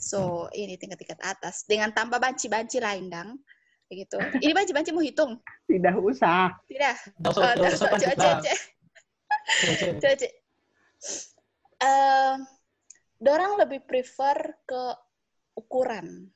So 0.00 0.48
ini 0.56 0.80
tingkat-tingkat 0.80 1.20
atas 1.20 1.68
dengan 1.68 1.92
tambah 1.92 2.16
banci-banci 2.16 2.80
lain 2.80 3.12
dang. 3.12 3.36
Begitu. 3.90 4.16
Ini 4.38 4.54
banci-banci 4.54 4.94
mau 4.94 5.02
hitung? 5.02 5.42
Tidak 5.66 5.98
usah. 5.98 6.54
Tidak. 6.70 6.94
Nggak 7.18 7.32
usah- 7.34 7.54
Oh, 7.58 7.66
usah. 7.74 7.90
Eh, 11.80 12.34
dorang 13.16 13.56
lebih 13.56 13.80
prefer 13.82 14.36
ke 14.68 14.82
ukuran 15.56 16.28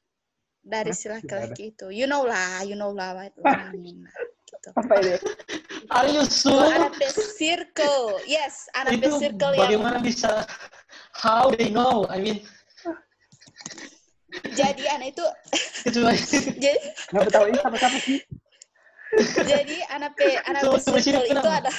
dari 0.64 0.90
Hah? 0.90 0.98
si 0.98 1.06
laki-laki 1.12 1.76
itu. 1.76 1.92
You 1.92 2.08
know 2.08 2.24
lah, 2.24 2.64
you 2.64 2.74
know 2.74 2.90
lah 2.96 3.12
what 3.12 3.32
what 3.36 3.52
I 3.52 3.76
mean 3.76 4.02
lah, 4.08 4.14
gitu. 4.48 4.68
Apa 4.72 4.94
ini? 5.04 5.14
Are 5.92 6.08
you 6.08 6.24
sure? 6.24 6.64
ada 6.64 6.88
pe 6.92 7.08
circle, 7.12 8.20
yes, 8.24 8.68
ada 8.72 8.94
pe 8.94 9.04
Itu 9.04 9.20
circle 9.20 9.52
yang 9.52 9.60
bagaimana 9.68 9.98
bisa? 10.00 10.48
How 11.12 11.52
they 11.52 11.68
know? 11.68 12.08
I 12.08 12.20
mean, 12.20 12.38
jadi 14.56 14.84
anak 14.96 15.14
itu 15.16 15.26
kecuali 15.88 16.18
jadi 16.58 16.80
Nggak 17.12 17.30
tahu 17.32 17.44
ini 17.52 17.58
sama-sama 17.60 17.98
sih. 18.00 18.18
jadi 19.46 19.76
anak 19.94 20.12
pe 20.18 20.26
anak 20.42 20.62
circle 20.82 21.22
itu 21.22 21.48
ada 21.48 21.70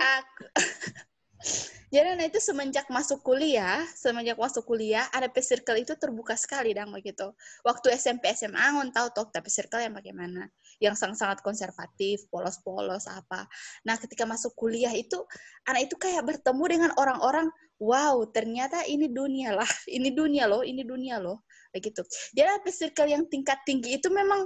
aku 0.00 0.44
jadi 1.86 2.18
anak 2.18 2.34
itu 2.34 2.42
semenjak 2.42 2.90
masuk 2.90 3.22
kuliah 3.22 3.86
semenjak 3.94 4.34
masuk 4.34 4.66
kuliah 4.66 5.06
ada 5.14 5.30
circle 5.38 5.78
itu 5.78 5.94
terbuka 5.94 6.34
sekali 6.34 6.74
dang 6.74 6.90
begitu. 6.90 7.30
Waktu 7.62 7.94
SMP 7.94 8.26
SMA 8.34 8.74
ngon 8.74 8.90
tahu 8.90 9.14
toh 9.14 9.30
tapi 9.30 9.46
circle 9.46 9.78
yang 9.78 9.94
bagaimana? 9.94 10.50
Yang 10.82 10.98
sangat-sangat 10.98 11.46
konservatif 11.46 12.26
polos-polos 12.26 13.06
apa. 13.06 13.46
Nah 13.86 13.94
ketika 14.02 14.26
masuk 14.26 14.58
kuliah 14.58 14.90
itu 14.90 15.22
anak 15.70 15.86
itu 15.86 15.94
kayak 15.94 16.26
bertemu 16.26 16.64
dengan 16.66 16.90
orang-orang 16.98 17.46
wow 17.78 18.18
ternyata 18.34 18.82
ini 18.90 19.06
dunia 19.06 19.54
lah 19.54 19.68
ini 19.96 20.10
dunia 20.10 20.50
loh 20.50 20.66
ini 20.66 20.82
dunia 20.82 21.22
loh 21.22 21.46
begitu. 21.70 22.02
Jadi 22.34 22.50
ada 22.50 22.70
circle 22.74 23.08
yang 23.14 23.24
tingkat 23.30 23.62
tinggi 23.62 24.02
itu 24.02 24.10
memang 24.10 24.42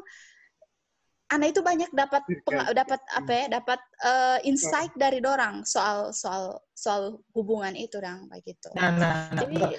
anak 1.30 1.54
itu 1.54 1.60
banyak 1.62 1.90
dapat 1.94 2.22
penga- 2.42 2.74
dapat 2.74 3.00
apa 3.14 3.30
ya 3.32 3.44
dapat 3.46 3.80
eh, 4.02 4.38
insight 4.50 4.92
dari 4.98 5.22
dorang 5.22 5.62
soal 5.62 6.10
soal 6.10 6.58
soal 6.74 7.22
hubungan 7.32 7.74
itu 7.78 7.98
dong 8.02 8.26
begitu 8.26 8.68
nah, 8.74 8.90
nah, 8.90 9.14
nah, 9.30 9.42
jadi 9.46 9.56
bentar. 9.56 9.72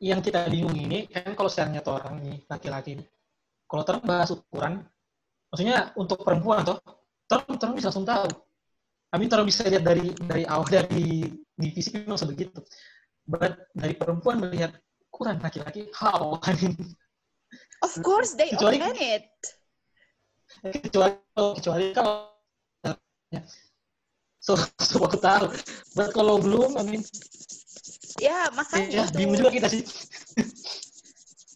yang 0.00 0.20
kita 0.24 0.48
bingung 0.48 0.76
ini 0.76 1.08
kan 1.12 1.36
kalau 1.36 1.48
seandainya 1.52 1.84
tuh 1.84 2.00
orang 2.00 2.20
nih 2.24 2.40
laki-laki 2.48 3.00
kalau 3.66 3.82
terang 3.82 4.04
bahas 4.06 4.30
ukuran, 4.30 4.86
maksudnya 5.50 5.90
untuk 5.98 6.22
perempuan 6.22 6.62
toh, 6.62 6.78
terang 7.26 7.58
terang 7.58 7.74
bisa 7.74 7.90
langsung 7.90 8.06
tahu. 8.06 8.30
Kami 9.10 9.24
terang 9.26 9.46
bisa 9.46 9.66
lihat 9.66 9.82
dari 9.82 10.14
dari 10.14 10.44
awal 10.46 10.66
dari 10.70 11.26
di 11.34 11.68
fisik 11.74 12.06
memang 12.06 12.18
sebegitu. 12.18 12.62
But 13.26 13.74
dari 13.74 13.98
perempuan 13.98 14.38
melihat 14.38 14.78
ukuran 15.10 15.42
laki-laki, 15.42 15.90
how? 15.98 16.38
I 16.46 16.54
mean, 16.62 16.78
of 17.82 17.92
course 18.06 18.38
they 18.38 18.54
open 18.54 18.94
it 19.02 19.26
kecuali 20.62 21.14
kecuali 21.58 21.84
kalau 21.92 22.30
ya. 23.30 23.42
so, 24.40 24.54
so 24.88 25.02
aku 25.02 25.18
tahu. 25.18 25.50
But 25.98 26.12
kalau 26.14 26.38
belum, 26.38 26.78
I 26.78 26.82
mean, 26.86 27.02
ya 28.20 28.48
ya 28.48 28.54
makanya 28.54 29.02
bingung 29.12 29.36
itu 29.36 29.40
juga 29.44 29.50
kita 29.52 29.68
sih. 29.72 29.82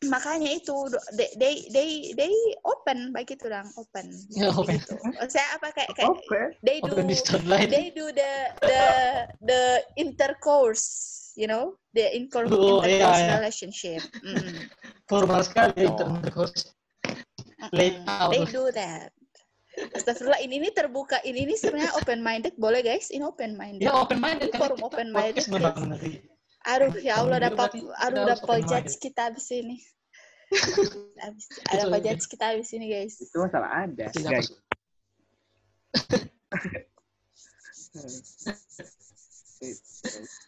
makanya 0.08 0.56
itu 0.56 0.72
they 1.36 1.60
they 1.68 1.94
they, 2.16 2.32
open 2.64 3.12
baik 3.12 3.36
itu 3.36 3.52
dong 3.52 3.68
open 3.76 4.08
Ya, 4.32 4.48
open. 4.48 4.80
Begitu. 4.80 4.96
saya 5.28 5.60
apa 5.60 5.76
kayak 5.76 5.92
kayak 5.92 6.08
Oke. 6.08 6.40
they 6.64 6.80
do 6.80 6.96
Open 6.96 7.12
they 7.68 7.92
do 7.92 8.08
the 8.08 8.32
the 8.64 8.82
the 9.44 9.62
intercourse 10.00 10.84
you 11.36 11.44
know 11.44 11.76
the 11.92 12.08
inter- 12.16 12.48
Oh, 12.48 12.80
intercourse 12.80 13.20
iya. 13.20 13.36
relationship 13.36 14.00
Mm. 14.24 14.72
Formal 15.04 15.44
sekali 15.44 15.84
ya, 15.84 15.92
Oh. 15.92 16.16
intercourse. 16.16 16.72
They 17.70 18.44
do 18.50 18.70
that. 18.74 19.14
Astagfirullah, 19.94 20.42
ini 20.42 20.58
nih 20.58 20.74
terbuka. 20.74 21.22
Ini 21.22 21.46
nih 21.46 21.56
sebenarnya 21.56 21.94
open 21.96 22.20
minded, 22.20 22.54
boleh 22.58 22.82
guys? 22.82 23.08
Ini 23.14 23.22
open 23.22 23.54
minded. 23.54 23.86
Ya 23.86 23.94
open 23.94 24.18
minded 24.18 24.50
Ini 24.50 24.58
kan 24.58 24.60
forum 24.60 24.82
open 24.82 25.08
minded, 25.14 25.46
negeri. 25.46 26.26
Aduh, 26.68 26.92
ya 27.00 27.16
Allah 27.22 27.40
dapat 27.40 27.72
aduh 27.78 28.24
dapat 28.28 28.58
judge 28.70 29.00
kita 29.00 29.32
abis 29.32 29.48
ini. 29.54 29.80
Abis, 31.22 31.46
ada 31.70 31.88
apa 31.88 31.96
judge 32.02 32.26
kita 32.28 32.52
abis 32.52 32.74
ini 32.76 32.90
guys? 32.90 33.16
Itu 33.22 33.40
masalah 33.40 33.88
ada, 33.88 34.10
guys. 34.12 34.50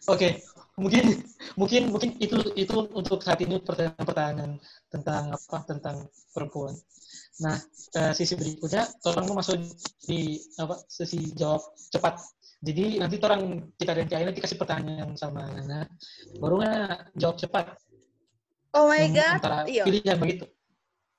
Oke, 0.09 0.41
mungkin 0.77 1.21
mungkin 1.53 1.93
mungkin 1.93 2.17
itu 2.17 2.37
itu 2.57 2.77
untuk 2.93 3.21
saat 3.21 3.39
ini 3.45 3.61
pertanyaan-pertanyaan 3.61 4.57
tentang 4.89 5.23
apa 5.33 5.57
tentang 5.69 5.97
perempuan. 6.33 6.73
Nah, 7.41 7.57
eh, 7.97 8.13
sisi 8.13 8.37
berikutnya 8.37 8.85
orang 9.09 9.25
mau 9.25 9.41
masuk 9.41 9.57
di 10.05 10.37
apa 10.61 10.77
sesi 10.85 11.33
jawab 11.33 11.65
cepat. 11.89 12.21
Jadi 12.63 13.01
nanti 13.01 13.17
orang 13.25 13.73
kita 13.73 13.91
dan 13.97 14.05
Kiai 14.05 14.23
nanti 14.23 14.39
kasih 14.39 14.55
pertanyaan 14.61 15.17
sama 15.17 15.49
Nana, 15.49 15.89
baru 16.37 16.61
nggak 16.61 17.17
jawab 17.17 17.37
cepat. 17.41 17.65
Oh 18.77 18.85
my 18.85 19.09
god. 19.09 19.41
Antara 19.41 19.65
Iya. 19.65 19.83
pilihan 19.89 20.17
begitu. 20.21 20.45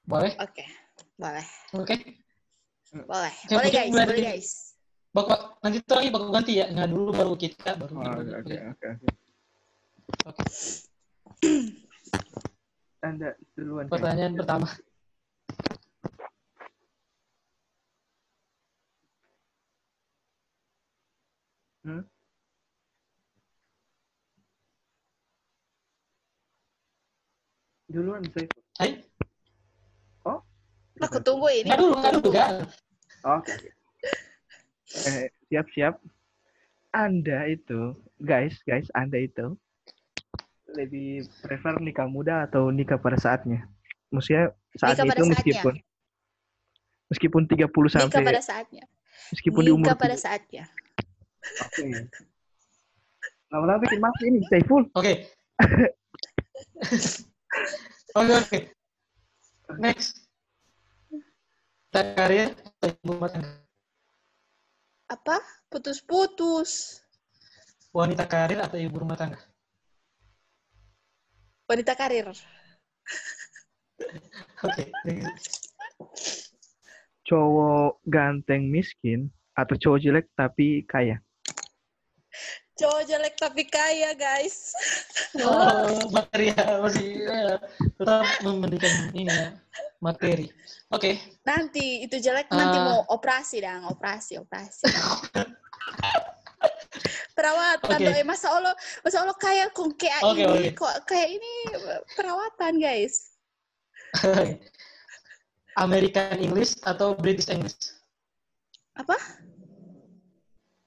Boleh? 0.07 0.33
Oke. 0.39 0.65
Boleh. 1.19 1.47
Oke. 1.75 1.95
Boleh. 2.95 3.35
Yang 3.51 3.59
Boleh 3.59 3.71
guys, 3.75 3.91
boleh 3.91 4.19
guys. 4.23 4.49
Bapak 5.15 5.63
nanti 5.63 5.79
lagi 5.87 6.09
baku 6.11 6.27
ganti 6.31 6.53
ya. 6.59 6.67
Nggak 6.71 6.89
dulu 6.91 7.11
baru 7.15 7.35
kita 7.39 7.71
baru. 7.79 7.95
Oh, 7.95 8.03
kita. 8.03 8.39
oke, 8.39 8.55
oke, 8.55 8.87
oke. 8.95 9.09
Oke. 10.31 10.45
Anda 13.05 13.29
duluan. 13.55 13.87
Pertanyaan 13.91 14.33
pertama. 14.39 14.67
Hmm? 21.85 22.05
Duluan 27.93 28.25
saya. 28.33 28.49
Hai. 28.81 28.91
Aku 31.03 31.19
tunggu 31.21 31.51
ini. 31.51 31.67
Nggak 31.67 31.81
dulu, 31.83 31.95
nggak 31.99 32.13
dulu, 32.23 32.29
nggak. 32.31 32.49
Oke. 33.27 33.53
oke. 33.53 33.69
Eh, 35.11 35.27
siap 35.51 35.67
siap. 35.75 35.95
Anda 36.95 37.51
itu, 37.51 37.99
guys, 38.23 38.55
guys, 38.63 38.87
Anda 38.95 39.27
itu 39.27 39.59
lebih 40.75 41.27
prefer 41.43 41.79
nikah 41.83 42.07
muda 42.07 42.47
atau 42.47 42.71
nikah 42.71 42.99
pada 42.99 43.19
saatnya? 43.19 43.67
Maksudnya 44.15 44.55
saat 44.79 44.99
Nikah 44.99 45.07
pada 45.07 45.19
itu 45.19 45.25
saatnya. 45.27 45.35
meskipun 45.35 45.75
meskipun 47.11 47.43
30 47.47 47.67
Nikah 47.67 47.91
sampai 47.91 48.23
pada 48.23 48.43
saatnya. 48.43 48.85
meskipun 49.35 49.63
di 49.67 49.71
umur 49.75 49.87
Nikah 49.91 49.99
pada 49.99 50.17
30. 50.19 50.23
saatnya. 50.23 50.65
Oke. 51.45 51.83
Lama-lama 53.53 53.81
bikin 53.87 54.01
mati 54.03 54.23
ini, 54.29 54.41
Saiful. 54.51 54.83
Oke. 54.99 55.31
Oke, 58.15 58.31
oke. 58.31 58.59
Next. 59.79 60.23
Kita 61.91 62.03
karir 62.15 62.55
atau 62.55 62.89
ibu 62.91 63.11
rumah 63.11 63.31
tangga? 63.31 63.51
Apa? 65.11 65.37
Putus-putus. 65.71 67.03
Wanita 67.91 68.27
karir 68.27 68.63
atau 68.63 68.79
ibu 68.79 69.03
rumah 69.03 69.19
tangga? 69.19 69.39
Wanita 71.67 71.99
karir. 71.99 72.31
Oke. 74.67 74.85
Cowok 77.27 77.99
ganteng 78.07 78.71
miskin 78.71 79.31
atau 79.59 79.75
cowok 79.75 80.03
jelek 80.03 80.27
tapi 80.39 80.87
kaya? 80.87 81.19
Cowok 82.75 83.03
jelek 83.07 83.35
tapi 83.39 83.63
kaya, 83.65 84.13
guys. 84.15 84.75
Oh, 85.39 86.11
materi 86.11 86.51
ya 86.51 86.83
masih 86.83 87.23
ya, 87.23 87.55
tetap 87.95 88.27
memberikan 88.43 88.91
ini 89.15 89.31
ya, 89.31 89.55
materi. 89.99 90.51
Oke. 90.91 91.19
Nanti 91.43 92.03
itu 92.03 92.19
jelek 92.19 92.51
nanti 92.51 92.79
Ah. 92.79 92.85
mau 92.85 93.01
operasi 93.15 93.63
dong, 93.63 93.87
operasi, 93.89 94.43
operasi. 94.43 94.91
perawatan 97.35 97.99
Oke. 97.99 98.07
doi. 98.07 98.23
masa 98.23 98.47
Allah 98.49 98.75
masa 99.03 99.27
Allah 99.27 99.35
kayak 99.35 99.75
kok 99.75 99.91
kayak 99.99 100.21
Oke, 100.23 100.39
ini 100.39 100.47
oke. 100.47 100.71
kok 100.79 100.95
kayak 101.05 101.29
ini 101.35 101.53
perawatan 102.15 102.73
guys 102.79 103.35
American 105.75 106.39
English 106.39 106.79
atau 106.87 107.19
British 107.19 107.51
English? 107.51 107.75
apa 108.95 109.19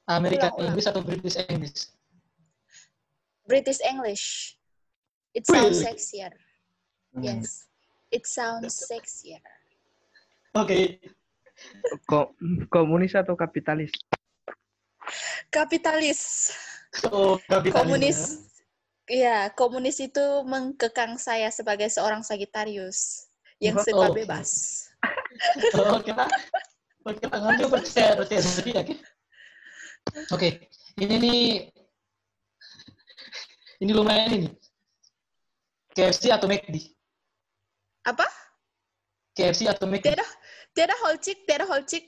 American 0.08 0.52
Ulang. 0.56 0.66
English 0.72 0.88
atau 0.88 1.02
British 1.04 1.36
English? 1.38 1.80
British 3.44 3.80
English 3.84 4.26
it 5.32 5.44
sounds 5.46 5.80
sexier 5.80 6.32
Hmm. 7.16 7.24
yes 7.24 7.68
it 8.12 8.28
sounds 8.28 8.76
sexier 8.76 9.40
Oke. 10.52 10.98
Ko- 12.04 12.34
komunis 12.68 13.14
atau 13.14 13.38
kapitalis? 13.38 13.90
kapitalis 15.50 16.52
Oh, 17.10 17.38
kapitalis. 17.46 17.74
komunis 17.76 18.20
Iya, 19.08 19.56
komunis 19.56 20.04
itu 20.04 20.44
mengkekang 20.44 21.16
saya 21.16 21.48
sebagai 21.48 21.88
seorang 21.88 22.28
Sagittarius 22.28 23.32
yang 23.56 23.80
Oh. 23.80 23.84
suka 23.88 24.12
bebas. 24.12 24.50
Oh, 25.80 26.02
kita 26.04 26.28
kita 27.08 27.36
ngambil 27.40 27.68
percaya 27.72 28.20
percaya 28.20 28.42
sendiri 28.44 28.72
ya. 28.76 28.84
Oke. 30.08 30.22
Oke. 30.34 30.50
Ini 30.98 31.16
nih 31.22 31.42
ini 33.78 33.92
lumayan 33.94 34.32
ini. 34.34 34.50
KFC 35.94 36.30
atau 36.34 36.46
McD? 36.50 36.94
Apa? 38.06 38.26
KFC 39.34 39.70
atau 39.70 39.86
McD? 39.86 40.14
Tiada, 40.14 40.26
tiada 40.74 40.96
holcik, 41.06 41.38
tiada 41.46 41.66
holcik. 41.66 42.06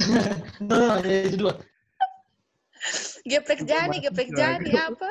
No, 0.60 0.76
no, 0.76 1.04
itu 1.04 1.36
dua. 1.36 1.56
Geprek 3.28 3.68
jani, 3.68 4.00
geprek 4.00 4.32
jani 4.32 4.72
apa? 4.72 5.08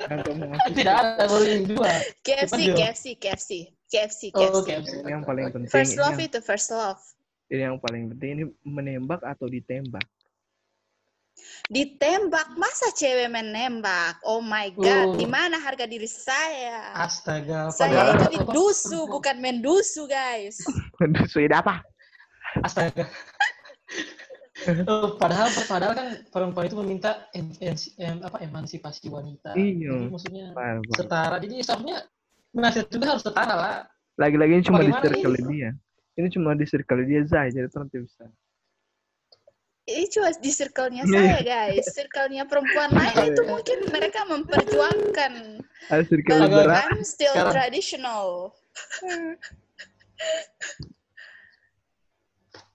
Tidak 0.72 0.94
ada 0.96 1.24
baru 1.28 1.44
yang 1.44 1.64
dua. 1.68 1.92
KFC, 2.24 2.72
Jo. 2.72 2.74
KFC, 2.76 3.04
KFC, 3.20 3.50
KFC, 3.92 4.20
Oh, 4.32 4.64
KFC. 4.64 4.64
KFC. 4.64 4.92
Ini 5.04 5.12
yang 5.12 5.24
paling 5.28 5.52
penting. 5.52 5.68
First 5.68 6.00
love 6.00 6.16
itu 6.16 6.38
first 6.40 6.72
love. 6.72 7.00
ini 7.48 7.64
yang 7.64 7.80
paling 7.80 8.12
penting 8.12 8.30
ini 8.36 8.44
menembak 8.64 9.20
atau 9.24 9.48
ditembak. 9.48 10.04
Ditembak, 11.68 12.56
masa 12.56 12.88
cewek 12.92 13.28
menembak? 13.28 14.16
Oh 14.24 14.40
my 14.40 14.72
god, 14.72 15.12
Oh. 15.12 15.16
di 15.16 15.28
mana 15.28 15.60
harga 15.60 15.84
diri 15.84 16.08
saya? 16.08 16.96
Astaga, 16.96 17.68
Saya 17.68 17.92
padahal 17.92 18.08
itu 18.16 18.26
didusu, 18.40 19.04
bukan 19.06 19.36
mendusu, 19.38 20.08
guys. 20.08 20.58
Sudah 21.32 21.60
apa? 21.60 21.84
Astaga. 22.64 23.04
Oh, 24.90 25.14
padahal 25.14 25.46
padahal 25.70 25.94
kan 25.94 26.06
perempuan 26.34 26.66
itu 26.66 26.74
meminta 26.82 27.30
em, 27.30 27.46
em- 27.62 27.78
em- 27.94 28.22
apa 28.26 28.42
emansipasi 28.42 29.06
wanita. 29.06 29.54
Iya. 29.54 29.94
Jadi 29.94 30.06
maksudnya 30.10 30.46
Parah, 30.50 30.82
setara. 30.98 31.36
Jadi 31.38 31.54
seharusnya 31.62 31.96
nasihat 32.50 32.90
juga 32.90 33.06
harus 33.14 33.22
setara 33.22 33.54
lah. 33.54 33.76
Lagi-lagi 34.18 34.58
ini 34.58 34.64
cuma 34.66 34.82
di 34.82 34.90
circle 34.90 35.34
ini? 35.38 35.46
dia. 35.54 35.70
Ini 36.18 36.28
cuma 36.34 36.58
di 36.58 36.66
circle 36.66 37.06
dia 37.06 37.22
Zai, 37.22 37.54
jadi 37.54 37.70
itu 37.70 37.78
nanti 37.78 37.96
bisa. 38.02 38.26
Ini 39.88 40.04
cuma 40.12 40.28
di 40.36 40.52
circle-nya 40.52 41.08
Iya. 41.08 41.12
saya, 41.16 41.38
guys. 41.40 41.86
Circle-nya 41.96 42.44
perempuan 42.44 42.92
lain 42.92 43.32
itu 43.32 43.42
mungkin 43.48 43.78
mereka 43.88 44.20
memperjuangkan. 44.28 45.64
Circle 45.88 46.38
liberal. 46.44 46.76
I'm 46.92 47.00
still 47.00 47.32
Sekarang- 47.32 47.54
traditional. 47.56 48.52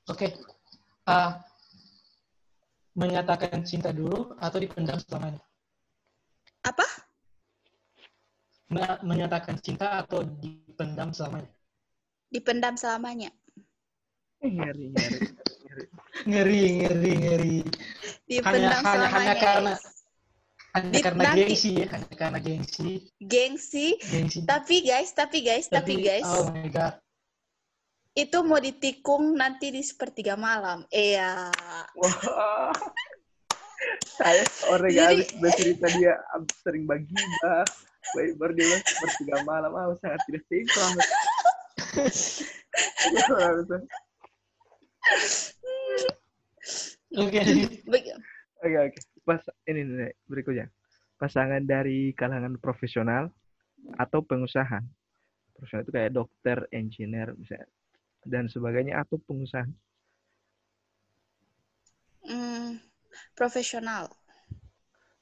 Oke. 0.10 0.34
Ah, 1.06 1.38
menyatakan 2.98 3.62
cinta 3.62 3.94
dulu 3.94 4.34
atau 4.42 4.58
dipendam 4.58 4.98
selamanya? 4.98 5.42
Apa? 6.66 6.88
Me- 8.74 9.02
menyatakan 9.06 9.62
cinta 9.62 10.02
atau 10.02 10.26
dipendam 10.26 11.14
selamanya? 11.14 11.52
Dipendam 12.34 12.74
selamanya. 12.74 13.30
Eh, 14.42 14.50
ngeri, 14.50 14.90
ngeri, 14.98 15.20
ngeri. 16.24 16.62
Ngeri, 16.84 17.12
ngeri, 17.18 17.58
hanya- 18.42 18.80
selamanya. 18.80 19.08
hanya 19.10 19.36
karena-. 19.36 19.80
Hanya 20.74 20.90
Di- 20.90 21.04
karena 21.06 21.22
nanti- 21.22 21.38
gengsi 21.46 21.70
ya, 21.78 21.86
hanya 21.94 22.14
karena 22.18 22.40
gengsi. 22.42 22.90
Gengsi. 23.22 23.88
Gengsi. 24.02 24.40
Tapi 24.42 24.76
guys, 24.82 25.14
tapi 25.14 25.38
guys, 25.46 25.70
tapi, 25.70 26.02
guys, 26.02 26.26
Oh 26.26 26.50
my 26.50 26.66
god. 26.68 26.98
itu 28.14 28.38
mau 28.42 28.58
ditikung 28.58 29.34
nanti 29.34 29.70
di 29.70 29.82
sepertiga 29.82 30.34
malam. 30.34 30.82
Iya. 30.90 31.50
Wah. 31.94 32.74
Saya 34.18 34.42
orang 34.70 34.90
yang 34.90 34.98
Jadi- 35.14 35.14
habis 35.14 35.30
bercerita 35.38 35.86
dia 35.94 36.14
ab- 36.34 36.50
sering 36.62 36.86
bagi 36.86 37.14
bah. 37.42 37.66
Baik 38.14 38.36
baru 38.36 38.52
dia 38.54 38.78
sepertiga 38.82 39.42
malam. 39.44 39.72
Ah, 39.74 39.94
sangat 40.02 40.22
tidak 40.26 40.44
sinkron. 40.50 40.94
Oke. 47.14 47.42
Oke 48.64 48.78
oke. 48.80 49.00
Pas 49.24 49.42
ini 49.70 49.82
nih 49.86 50.12
berikutnya. 50.26 50.68
Pasangan 51.20 51.64
dari 51.64 52.12
kalangan 52.16 52.58
profesional 52.60 53.32
atau 54.00 54.20
pengusaha. 54.24 54.82
Profesional 55.56 55.84
itu 55.86 55.94
kayak 55.94 56.12
dokter, 56.12 56.58
engineer, 56.74 57.32
misalnya 57.38 57.68
dan 58.24 58.48
sebagainya 58.48 59.04
atau 59.04 59.20
pengusaha. 59.20 59.68
Hmm, 62.24 62.80
profesional. 63.36 64.08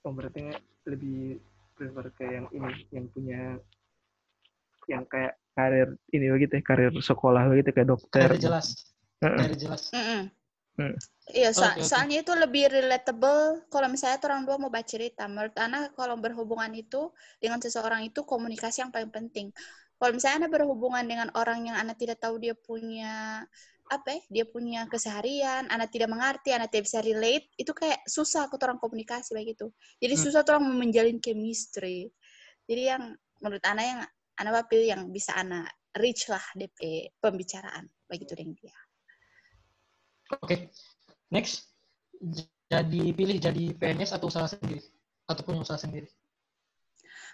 Oh 0.05 0.13
berarti 0.13 0.53
lebih 0.85 1.41
prefer 1.77 2.05
ke 2.13 2.25
yang 2.25 2.47
ini, 2.53 2.85
yang 2.93 3.05
punya 3.09 3.41
yang 4.89 5.03
kayak 5.05 5.37
karir 5.53 5.93
ini 6.13 6.29
begitu 6.29 6.57
ya, 6.57 6.63
karir 6.65 6.93
sekolah 6.93 7.49
begitu 7.49 7.73
kayak 7.73 7.89
dokter. 7.89 8.29
Dari 8.29 8.37
jelas. 8.41 8.90
Dari 9.21 9.55
jelas. 9.55 9.93
Mm-mm. 9.93 10.21
Hmm. 10.81 10.95
Iya, 11.31 11.53
so- 11.53 11.63
oke. 11.63 11.85
soalnya 11.85 12.17
itu 12.25 12.33
lebih 12.33 12.63
relatable 12.73 13.63
kalau 13.71 13.87
misalnya 13.87 14.17
tuh 14.19 14.27
orang 14.33 14.43
dua 14.43 14.57
mau 14.57 14.73
baca 14.73 14.83
cerita. 14.83 15.29
Menurut 15.29 15.53
Ana 15.55 15.93
kalau 15.93 16.17
berhubungan 16.17 16.71
itu 16.73 17.13
dengan 17.39 17.61
seseorang 17.61 18.01
itu 18.09 18.25
komunikasi 18.25 18.83
yang 18.83 18.91
paling 18.91 19.13
penting. 19.13 19.53
Kalau 20.01 20.11
misalnya 20.17 20.45
Anda 20.45 20.49
berhubungan 20.49 21.05
dengan 21.05 21.29
orang 21.37 21.69
yang 21.69 21.77
Anda 21.77 21.93
tidak 21.93 22.17
tahu 22.19 22.41
dia 22.41 22.57
punya 22.57 23.45
apa 23.91 24.07
ya, 24.17 24.21
dia 24.31 24.45
punya 24.47 24.87
keseharian, 24.87 25.67
Anda 25.69 25.85
tidak 25.85 26.09
mengerti, 26.09 26.55
Anda 26.55 26.65
tidak 26.71 26.89
bisa 26.89 26.99
relate, 27.03 27.51
itu 27.59 27.71
kayak 27.75 27.99
susah 28.07 28.47
ke 28.49 28.55
orang 28.57 28.79
komunikasi 28.81 29.35
begitu. 29.35 29.69
Jadi 30.01 30.13
Hmm. 30.17 30.23
susah 30.25 30.41
orang 30.47 30.65
menjalin 30.79 31.19
chemistry. 31.21 32.09
Jadi 32.65 32.81
yang 32.87 33.03
menurut 33.43 33.63
Anda 33.67 33.83
yang 33.83 34.01
Anda 34.39 34.63
pilih 34.65 34.87
yang 34.89 35.03
bisa 35.13 35.37
Anda 35.37 35.67
reach 35.95 36.31
lah 36.31 36.41
DP 36.57 37.11
pembicaraan 37.21 37.85
begitu 38.09 38.33
dengan 38.33 38.55
dia. 38.57 38.75
Oke. 40.39 40.71
Next. 41.27 41.67
J- 42.21 42.47
Jadi 42.71 43.11
pilih 43.11 43.35
jadi 43.35 43.75
PNS 43.75 44.15
atau 44.15 44.31
usaha 44.31 44.47
sendiri? 44.47 44.79
Atau 45.27 45.43
punya 45.43 45.59
usaha 45.59 45.75
sendiri? 45.75 46.07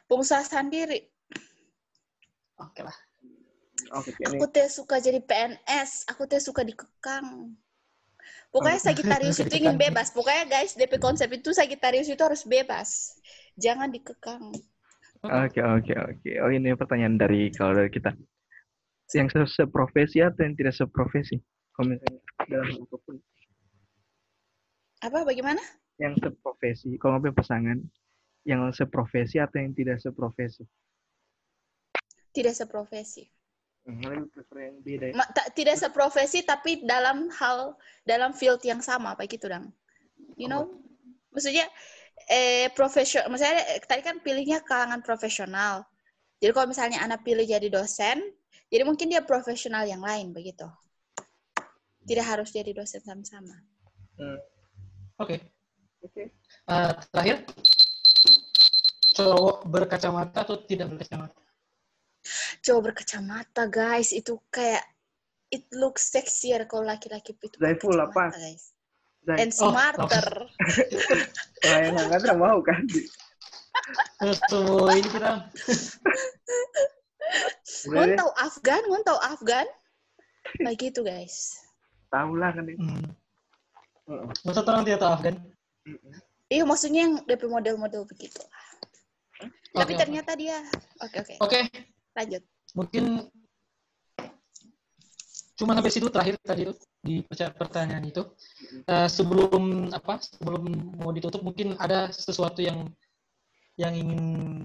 Pengusaha 0.10 0.42
sendiri, 0.42 1.14
Oke 2.58 2.82
lah. 2.82 2.96
Oke, 3.94 4.18
ini 4.18 4.26
aku 4.26 4.50
teh 4.50 4.66
suka 4.66 4.98
jadi 4.98 5.22
PNS, 5.22 6.10
aku 6.10 6.26
teh 6.26 6.42
suka 6.42 6.66
dikekang. 6.66 7.54
Pokoknya 8.50 8.82
Oh. 8.82 8.86
Sagittarius 8.90 9.38
itu 9.46 9.54
ingin 9.62 9.78
bebas. 9.78 10.10
Pokoknya 10.10 10.50
guys, 10.50 10.74
DP 10.74 10.98
konsep 10.98 11.30
itu 11.30 11.54
Sagittarius 11.54 12.10
itu 12.10 12.18
harus 12.18 12.42
bebas. 12.50 13.14
Jangan 13.54 13.94
dikekang. 13.94 14.58
Oke, 15.22 15.62
oke, 15.62 15.94
oke. 15.94 16.32
Oh, 16.42 16.50
ini 16.50 16.74
pertanyaan 16.74 17.22
dari 17.22 17.54
kalau 17.54 17.78
dari 17.78 17.94
kita. 17.94 18.18
Yang 19.14 19.38
se- 19.46 19.62
seprofesi 19.62 20.26
atau 20.26 20.42
yang 20.42 20.58
tidak 20.58 20.74
seprofesi? 20.74 21.38
Kalau 21.78 21.94
misalnya 21.94 22.22
dalam 22.50 22.68
hal 22.74 22.82
apa 22.90 22.98
pun. 23.06 23.16
Apa 25.06 25.18
bagaimana? 25.22 25.62
Yang 26.02 26.26
seprofesi, 26.26 26.98
kalau 26.98 27.22
ngomongin 27.22 27.38
pasangan, 27.38 27.78
yang 28.50 28.66
seprofesi 28.74 29.38
atau 29.38 29.62
yang 29.62 29.78
tidak 29.78 30.02
seprofesi? 30.02 30.66
Tidak 32.34 32.54
seprofesi. 32.58 33.30
Hmm, 33.86 34.02
lebih 34.04 34.28
prefer 34.34 34.58
yang 34.68 34.78
beda 34.82 35.06
ya. 35.06 35.14
Ma- 35.16 35.32
tidak 35.54 35.78
seprofesi 35.78 36.44
tapi 36.44 36.82
dalam 36.84 37.30
hal 37.32 37.78
dalam 38.04 38.34
field 38.34 38.60
yang 38.66 38.82
sama 38.82 39.14
apa 39.14 39.30
gitu 39.30 39.48
dong. 39.48 39.70
You 40.36 40.50
know? 40.50 40.68
Maksudnya 41.32 41.70
eh 42.28 42.68
profesional 42.74 43.32
maksudnya 43.32 43.78
eh, 43.78 43.80
tadi 43.86 44.02
kan 44.02 44.20
pilihnya 44.20 44.66
kalangan 44.66 45.00
profesional. 45.06 45.88
Jadi 46.42 46.52
kalau 46.52 46.68
misalnya 46.68 47.00
anak 47.00 47.24
pilih 47.24 47.48
jadi 47.48 47.70
dosen, 47.72 48.20
jadi 48.68 48.84
mungkin 48.84 49.08
dia 49.08 49.24
profesional 49.24 49.88
yang 49.88 50.04
lain 50.04 50.36
begitu. 50.36 50.68
Tidak 52.08 52.24
harus 52.24 52.50
jadi 52.56 52.72
dosen 52.72 53.04
sama-sama. 53.04 53.54
Hmm, 54.16 54.40
Oke. 55.20 55.38
Oke. 56.02 56.24
Eh, 56.68 56.92
terakhir, 57.12 57.44
cowok 59.12 59.68
berkacamata 59.68 60.48
atau 60.48 60.56
tidak 60.64 60.94
berkacamata? 60.96 61.36
Coba 62.64 62.80
berkacamata 62.92 63.68
guys, 63.68 64.16
itu 64.16 64.40
kayak 64.48 64.84
it 65.52 65.68
looks 65.76 66.12
sexier 66.12 66.64
kalau 66.68 66.88
laki-laki 66.88 67.36
itu 67.36 67.56
Zaiful 67.60 67.96
berkacamata, 67.96 68.32
apa? 68.32 68.40
guys. 68.40 68.64
Zai, 69.28 69.38
And 69.44 69.52
Oh, 69.60 69.60
smarter. 69.68 70.28
kalau 71.64 71.80
yang 71.84 71.96
nggak 72.24 72.40
mau 72.40 72.60
kan? 72.64 72.82
Semua 74.48 74.96
ini 74.96 75.10
kita 75.12 75.32
Ngon 77.88 78.08
deh, 78.10 78.18
tahu 78.18 78.32
Afgan, 78.40 78.82
ngon 78.88 79.04
tahu 79.04 79.20
Afgan. 79.20 79.68
Kayak 80.64 80.78
gitu 80.80 81.04
guys. 81.04 81.60
Tahu 82.12 82.32
lah 82.40 82.52
kan. 82.56 82.64
ini. 82.68 82.76
hmm, 82.80 83.08
Heeh. 84.08 84.28
masa 84.48 84.62
orang 84.64 84.84
tidak 84.88 85.00
tahu 85.04 85.12
Afgan? 85.12 85.36
Mm-mm. 85.88 86.14
Iya, 86.48 86.64
maksudnya 86.64 87.02
yang 87.04 87.14
DP 87.28 87.44
model-model 87.52 88.08
begitu. 88.08 88.40
Tapi 89.76 89.94
Oke, 89.94 89.94
oke. 89.94 90.02
ternyata 90.02 90.32
dia, 90.34 90.58
oke 91.04 91.18
oke, 91.22 91.34
Oke, 91.44 91.60
lanjut. 92.18 92.42
mungkin 92.74 93.30
cuma 95.58 95.74
sampai 95.76 95.92
situ 95.92 96.08
terakhir 96.10 96.40
tadi 96.42 96.72
di 97.04 97.22
pertanyaan 97.30 98.06
itu. 98.08 98.24
Eh, 98.88 99.10
sebelum 99.12 99.92
apa? 99.94 100.18
Sebelum 100.24 100.64
mau 100.98 101.12
ditutup 101.12 101.44
mungkin 101.44 101.76
ada 101.78 102.10
sesuatu 102.10 102.64
yang 102.64 102.90
yang 103.78 103.94
ingin 103.94 104.22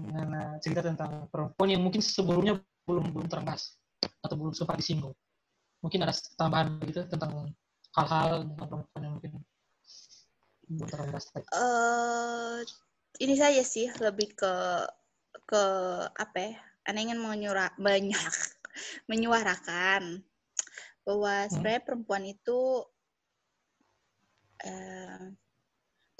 Nana 0.09 0.57
cerita 0.57 0.81
tentang 0.81 1.29
perempuan 1.29 1.69
yang 1.69 1.85
mungkin 1.85 2.01
sebelumnya 2.01 2.57
belum 2.89 3.13
belum 3.13 3.27
terbahas 3.29 3.77
atau 4.25 4.35
belum 4.39 4.55
sempat 4.57 4.81
disinggung. 4.81 5.13
Mungkin 5.83 5.99
ada 6.07 6.15
tambahan 6.39 6.79
begitu 6.79 7.03
tentang 7.11 7.51
hal-hal 7.93 8.47
tentang 8.47 8.67
perempuan 8.71 9.01
yang 9.03 9.13
mungkin 9.19 9.31
eh 11.53 12.59
ini 13.21 13.35
saja 13.37 13.61
sih 13.61 13.91
lebih 14.01 14.33
ke 14.33 14.53
ke 15.43 15.63
apa 16.09 16.37
ya? 16.39 16.53
Anda 16.87 16.99
ingin 17.03 17.19
menyura, 17.19 17.71
banyak 17.79 18.31
menyuarakan 19.11 20.23
bahwa 21.03 21.47
sebenarnya 21.51 21.83
perempuan 21.83 22.23
itu 22.27 22.59
eh 24.63 25.23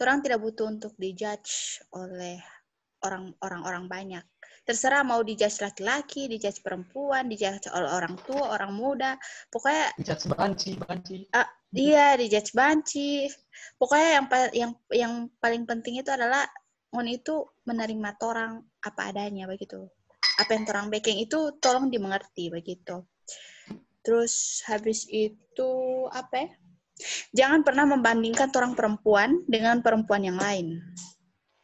orang 0.03 0.19
tidak 0.19 0.43
butuh 0.43 0.67
untuk 0.67 0.93
dijudge 0.99 1.79
oleh 1.95 2.43
orang 3.07 3.31
orang-orang 3.39 3.87
banyak. 3.87 4.25
Terserah 4.63 5.03
mau 5.03 5.19
dijudge 5.19 5.59
laki-laki, 5.59 6.31
dijudge 6.31 6.63
perempuan, 6.63 7.27
dijudge 7.27 7.67
oleh 7.67 7.91
orang 7.91 8.15
tua, 8.23 8.55
orang 8.55 8.71
muda. 8.71 9.19
Pokoknya 9.51 9.91
Dicat 9.99 10.23
banci, 10.31 10.79
banci. 10.79 11.27
Iya, 11.75 12.15
dijudge 12.15 12.55
banci. 12.55 13.27
Pokoknya 13.75 14.09
yang 14.15 14.25
yang 14.55 14.71
yang 14.93 15.13
paling 15.43 15.67
penting 15.67 15.99
itu 15.99 16.07
adalah 16.07 16.47
on 16.95 17.09
itu 17.09 17.43
menerima 17.67 18.15
torang 18.15 18.63
apa 18.85 19.11
adanya 19.11 19.49
begitu. 19.51 19.83
Apa 20.39 20.55
yang 20.55 20.63
torang 20.63 20.87
baking 20.87 21.19
itu 21.19 21.59
tolong 21.59 21.91
dimengerti 21.91 22.47
begitu. 22.47 23.03
Terus 23.99 24.63
habis 24.67 25.03
itu 25.11 25.71
apa 26.11 26.35
ya? 26.39 26.49
Jangan 27.33 27.65
pernah 27.65 27.89
membandingkan 27.89 28.53
torang 28.53 28.77
perempuan 28.77 29.41
dengan 29.49 29.81
perempuan 29.81 30.23
yang 30.23 30.37
lain. 30.37 30.79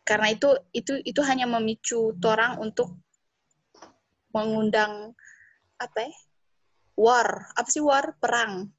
Karena 0.04 0.34
itu 0.34 0.50
itu 0.74 0.98
itu 1.06 1.22
hanya 1.22 1.46
memicu 1.46 2.18
torang 2.18 2.58
untuk 2.62 2.98
mengundang 4.34 5.14
apa 5.80 6.06
ya? 6.06 6.14
War, 7.00 7.30
apa 7.56 7.70
sih 7.70 7.84
war? 7.84 8.18
Perang. 8.20 8.70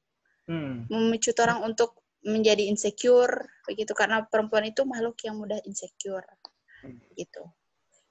Hmm. 0.49 0.83
memicu 0.89 1.31
orang 1.39 1.63
untuk 1.63 2.03
menjadi 2.27 2.67
insecure 2.67 3.47
begitu. 3.65 3.95
Karena 3.95 4.25
perempuan 4.25 4.67
itu 4.67 4.83
makhluk 4.83 5.15
yang 5.23 5.39
mudah 5.39 5.57
insecure. 5.63 6.25
Hmm. 6.81 6.99
gitu. 7.15 7.43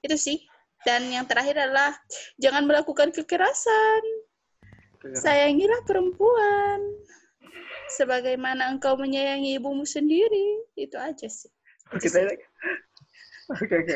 Itu 0.01 0.15
sih. 0.17 0.41
Dan 0.81 1.13
yang 1.13 1.29
terakhir 1.29 1.61
adalah 1.61 1.93
jangan 2.41 2.65
melakukan 2.65 3.13
kekerasan. 3.13 4.03
Sayangilah 5.13 5.85
perempuan. 5.85 6.81
Sebagaimana 7.97 8.71
engkau 8.73 8.97
menyayangi 8.97 9.61
ibumu 9.61 9.85
sendiri. 9.85 10.65
Itu 10.73 10.97
aja 10.97 11.29
sih. 11.29 11.51
Kita 11.91 12.25
oke, 13.55 13.75
oke. 13.75 13.95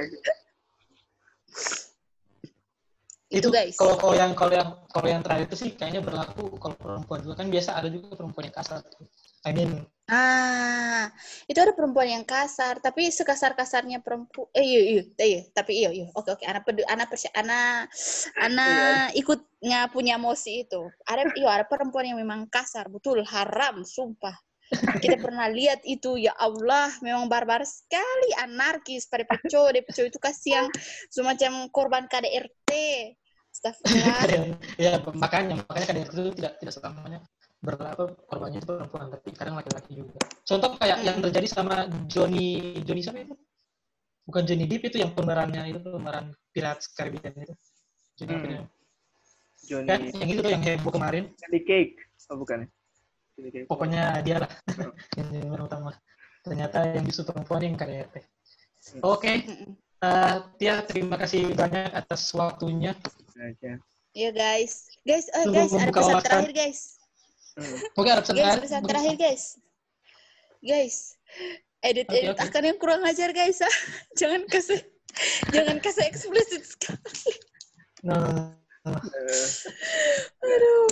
itu 3.35 3.47
guys 3.51 3.75
kalau 3.75 3.95
kalau 3.99 4.15
yang 4.15 4.31
kalau 4.37 4.53
yang 4.53 4.69
kalau 4.93 5.07
yang 5.09 5.21
terakhir 5.25 5.49
itu 5.49 5.55
sih 5.65 5.69
kayaknya 5.75 6.01
berlaku 6.05 6.55
kalau 6.61 6.75
perempuan 6.77 7.19
juga 7.25 7.35
kan 7.43 7.47
biasa 7.51 7.69
ada 7.75 7.87
juga 7.91 8.15
perempuan 8.15 8.47
yang 8.47 8.55
kasar 8.55 8.79
tuh. 8.85 9.07
I 9.45 9.51
mean 9.51 9.83
Ah, 10.05 11.09
itu 11.49 11.57
ada 11.57 11.73
perempuan 11.73 12.05
yang 12.05 12.21
kasar, 12.21 12.77
tapi 12.77 13.09
sekasar-kasarnya 13.09 14.05
perempuan. 14.05 14.45
Eh, 14.53 14.61
iya, 14.61 14.81
iya, 14.85 15.03
iya, 15.17 15.41
tapi 15.49 15.81
iya, 15.81 15.89
iya. 15.89 16.07
Oke, 16.13 16.29
oke. 16.37 16.45
Anak 16.45 16.61
pedu, 16.61 16.85
anak 16.85 17.09
persi, 17.09 17.25
anak, 17.33 17.89
anak 18.37 19.17
ikutnya 19.17 19.89
punya 19.89 20.21
emosi 20.21 20.69
itu. 20.69 20.93
Ada, 21.09 21.33
iya, 21.33 21.49
ada 21.57 21.65
perempuan 21.65 22.05
yang 22.05 22.21
memang 22.21 22.45
kasar, 22.53 22.85
betul, 22.85 23.25
haram, 23.25 23.81
sumpah. 23.81 24.44
Kita 25.03 25.17
pernah 25.21 25.45
lihat 25.49 25.85
itu, 25.85 26.17
ya 26.17 26.33
Allah, 26.37 26.89
memang 27.05 27.29
barbar 27.29 27.61
sekali, 27.63 28.29
anarkis 28.41 29.05
pada 29.05 29.23
peco, 29.27 29.69
de 29.69 29.85
peco 29.85 30.01
itu 30.03 30.17
kasihan, 30.17 30.65
semacam 31.13 31.69
korban 31.69 32.03
KDRT. 32.09 32.71
Astagfirullah. 33.55 34.19
ya 34.83 34.99
makanya 35.15 35.55
makanya 35.63 35.85
kadang 35.87 36.03
itu 36.03 36.23
tidak 36.35 36.59
tidak 36.59 36.73
selamanya 36.75 37.19
berapa 37.63 38.03
korbannya 38.27 38.59
itu 38.59 38.67
perempuan 38.67 39.07
tapi 39.09 39.29
kadang 39.31 39.55
laki-laki 39.55 39.91
juga 39.95 40.19
contoh 40.43 40.75
kayak 40.75 40.99
yang 41.07 41.17
terjadi 41.23 41.47
sama 41.47 41.87
Johnny 42.11 42.77
Johnny 42.83 43.01
siapa 43.01 43.23
itu 43.23 43.33
bukan 44.27 44.43
Johnny 44.43 44.65
Depp 44.67 44.91
itu 44.91 44.97
yang 44.99 45.15
pemerannya 45.15 45.71
itu 45.71 45.79
pemeran 45.81 46.35
Pirates 46.51 46.91
Caribbean 46.93 47.31
itu 47.31 47.55
jadi 48.19 48.35
Hmm. 48.35 48.63
Johnny, 49.65 49.89
kan 49.89 49.99
yang 50.21 50.29
itu 50.29 50.39
tuh 50.45 50.51
yang 50.53 50.61
heboh 50.61 50.93
kemarin 50.93 51.33
Johnny 51.41 51.61
Cake. 51.65 51.97
Oh, 52.29 52.37
bukan 52.37 52.65
ya? 52.65 52.67
Pokoknya 53.67 54.23
dia 54.23 54.39
lah 54.43 54.51
yang 55.19 55.27
jadi 55.31 55.43
pemeran 55.43 55.67
utama 55.67 55.91
ternyata 56.45 56.77
yang 56.93 57.03
justru 57.09 57.25
perempuan 57.33 57.61
yang 57.65 57.75
KDRT 57.75 58.15
oke 59.01 59.33
Mm-mm. 59.49 59.71
eh, 60.05 60.35
Tia 60.61 60.75
terima 60.85 61.17
kasih 61.17 61.51
banyak 61.57 61.89
atas 61.91 62.21
waktunya. 62.37 62.93
Iya 64.15 64.31
guys, 64.31 64.87
guys, 65.03 65.27
eh, 65.33 65.43
Tunggu 65.43 65.59
guys, 65.59 65.73
ada 65.75 65.91
pesan 65.91 66.23
terakhir 66.23 66.51
guys. 66.55 66.79
Hmm. 67.59 67.75
oke 67.99 68.07
Guys, 68.07 68.23
senang 68.31 68.63
pesan 68.63 68.83
terakhir 68.87 69.15
guys. 69.19 69.43
Guys, 70.63 70.95
edit 71.83 72.07
edit 72.07 72.31
oke. 72.31 72.45
akan 72.47 72.61
yang 72.63 72.77
kurang 72.79 73.01
ajar 73.03 73.35
guys. 73.35 73.59
ah. 73.59 73.75
jangan 74.19 74.47
kasih 74.47 74.79
jangan 75.51 75.77
kasih 75.83 76.03
eksplisit 76.07 76.63
sekali. 76.63 77.31
Nah, 78.07 78.55
Eh, 78.55 78.64
Aduh, 78.85 80.85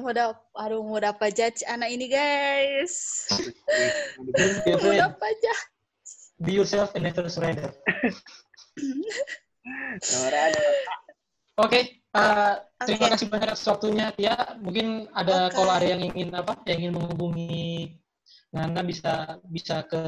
mau 0.00 0.08
aduh 0.56 0.80
mau 0.80 0.96
dapat 0.96 1.36
judge 1.36 1.60
anak 1.68 1.92
ini 1.92 2.08
guys. 2.08 3.28
Mau 4.80 4.96
dapat 4.96 5.32
judge. 5.44 5.62
Be 6.40 6.56
yourself 6.56 6.96
and 6.96 7.04
never 7.08 7.28
surrender. 7.28 7.72
Oke, 11.56 12.04
eh, 12.12 12.54
terima 12.84 13.16
kasih 13.16 13.32
banyak 13.32 13.56
atas 13.56 13.64
waktunya 13.64 14.12
Tia. 14.12 14.60
Mungkin 14.60 15.08
ada 15.16 15.48
Oke. 15.48 15.56
kalau 15.56 15.72
ada 15.72 15.88
yang 15.88 16.04
ingin 16.04 16.28
apa, 16.36 16.60
yang 16.68 16.88
ingin 16.88 17.00
menghubungi 17.00 17.96
Nanda 18.52 18.84
bisa 18.84 19.40
bisa 19.48 19.84
ke 19.84 20.00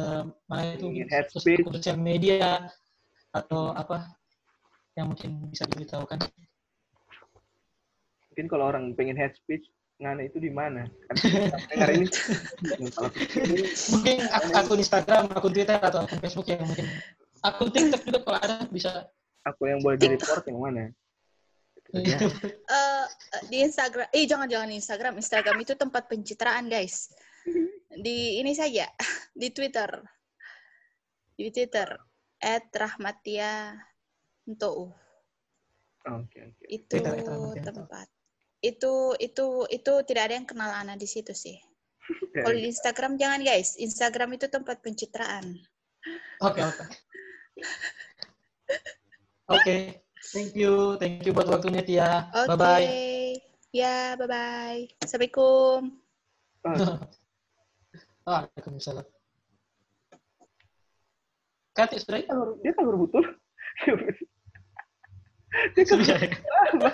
mana 0.48 0.76
itu 0.76 0.88
sosial 1.32 1.98
media 2.00 2.68
atau 3.32 3.72
apa 3.76 4.08
yang 4.96 5.12
mungkin 5.12 5.52
bisa 5.52 5.68
diberitahukan. 5.68 6.18
Mungkin 8.38 8.54
kalau 8.54 8.70
orang 8.70 8.94
pengen 8.94 9.18
head 9.18 9.34
speech 9.34 9.66
ngana 9.98 10.30
itu 10.30 10.38
di 10.38 10.46
mana? 10.46 10.86
Kan 11.10 11.14
dengar 11.74 11.90
ini 11.90 12.06
kalau 12.94 13.10
Mungkin 13.98 14.16
ak- 14.30 14.54
akun 14.54 14.78
Instagram, 14.78 15.26
akun 15.34 15.50
Twitter 15.50 15.74
atau 15.74 16.06
akun 16.06 16.22
Facebook 16.22 16.46
yang 16.46 16.62
mungkin. 16.62 16.86
Akun 17.42 17.66
TikTok 17.74 18.06
juga 18.06 18.18
kalau 18.22 18.38
ada 18.38 18.62
bisa. 18.70 19.10
aku 19.42 19.66
yang 19.66 19.82
boleh 19.82 19.98
di 19.98 20.14
report 20.14 20.46
yang 20.46 20.62
mana? 20.62 20.86
Ya. 21.90 22.18
Eh, 22.78 23.04
di 23.50 23.58
Instagram, 23.66 24.06
eh 24.14 24.22
jangan 24.22 24.46
jangan 24.46 24.70
Instagram. 24.70 25.18
Instagram 25.18 25.56
itu 25.58 25.74
tempat 25.74 26.06
pencitraan 26.06 26.70
guys. 26.70 27.10
Di 28.06 28.38
ini 28.38 28.54
saja, 28.54 28.86
di 29.34 29.50
Twitter, 29.50 29.90
di 31.34 31.50
Twitter. 31.50 31.90
@rahmatia 32.70 33.74
untuk 34.46 34.94
oke 36.06 36.38
oke. 36.38 36.64
Itu 36.70 37.02
Twitter, 37.02 37.74
tempat. 37.74 38.06
Itu 38.58 39.14
itu 39.22 39.66
itu 39.70 39.92
tidak 40.02 40.22
ada 40.30 40.34
yang 40.34 40.48
kenal 40.48 40.70
Ana 40.72 40.98
di 40.98 41.06
situ 41.06 41.30
sih. 41.30 41.58
Kalau 42.32 42.56
di 42.56 42.66
Instagram 42.66 43.20
jangan 43.20 43.44
guys. 43.44 43.76
Instagram 43.76 44.34
itu 44.34 44.48
tempat 44.48 44.80
pencitraan. 44.80 45.60
Oke, 46.40 46.60
oke. 46.64 46.84
Oke, 49.48 49.76
thank 50.32 50.52
you, 50.56 50.96
thank 51.00 51.24
you 51.24 51.32
buat 51.32 51.48
waktunya 51.48 51.80
Tia. 51.84 52.28
Oke. 52.32 52.48
Bye 52.52 52.58
bye. 52.58 52.88
Ya, 53.72 54.16
bye 54.16 54.28
bye. 54.28 54.82
Assalamualaikum. 55.04 55.80
Oh, 56.64 56.96
Waalaikumsalam. 58.28 59.04
Kat, 61.72 61.94
sudah 61.96 62.20
dia 62.60 62.72
kan 62.74 62.84
baru- 62.84 63.08
dia 65.76 65.84
kan 65.86 65.98
baru 66.02 66.92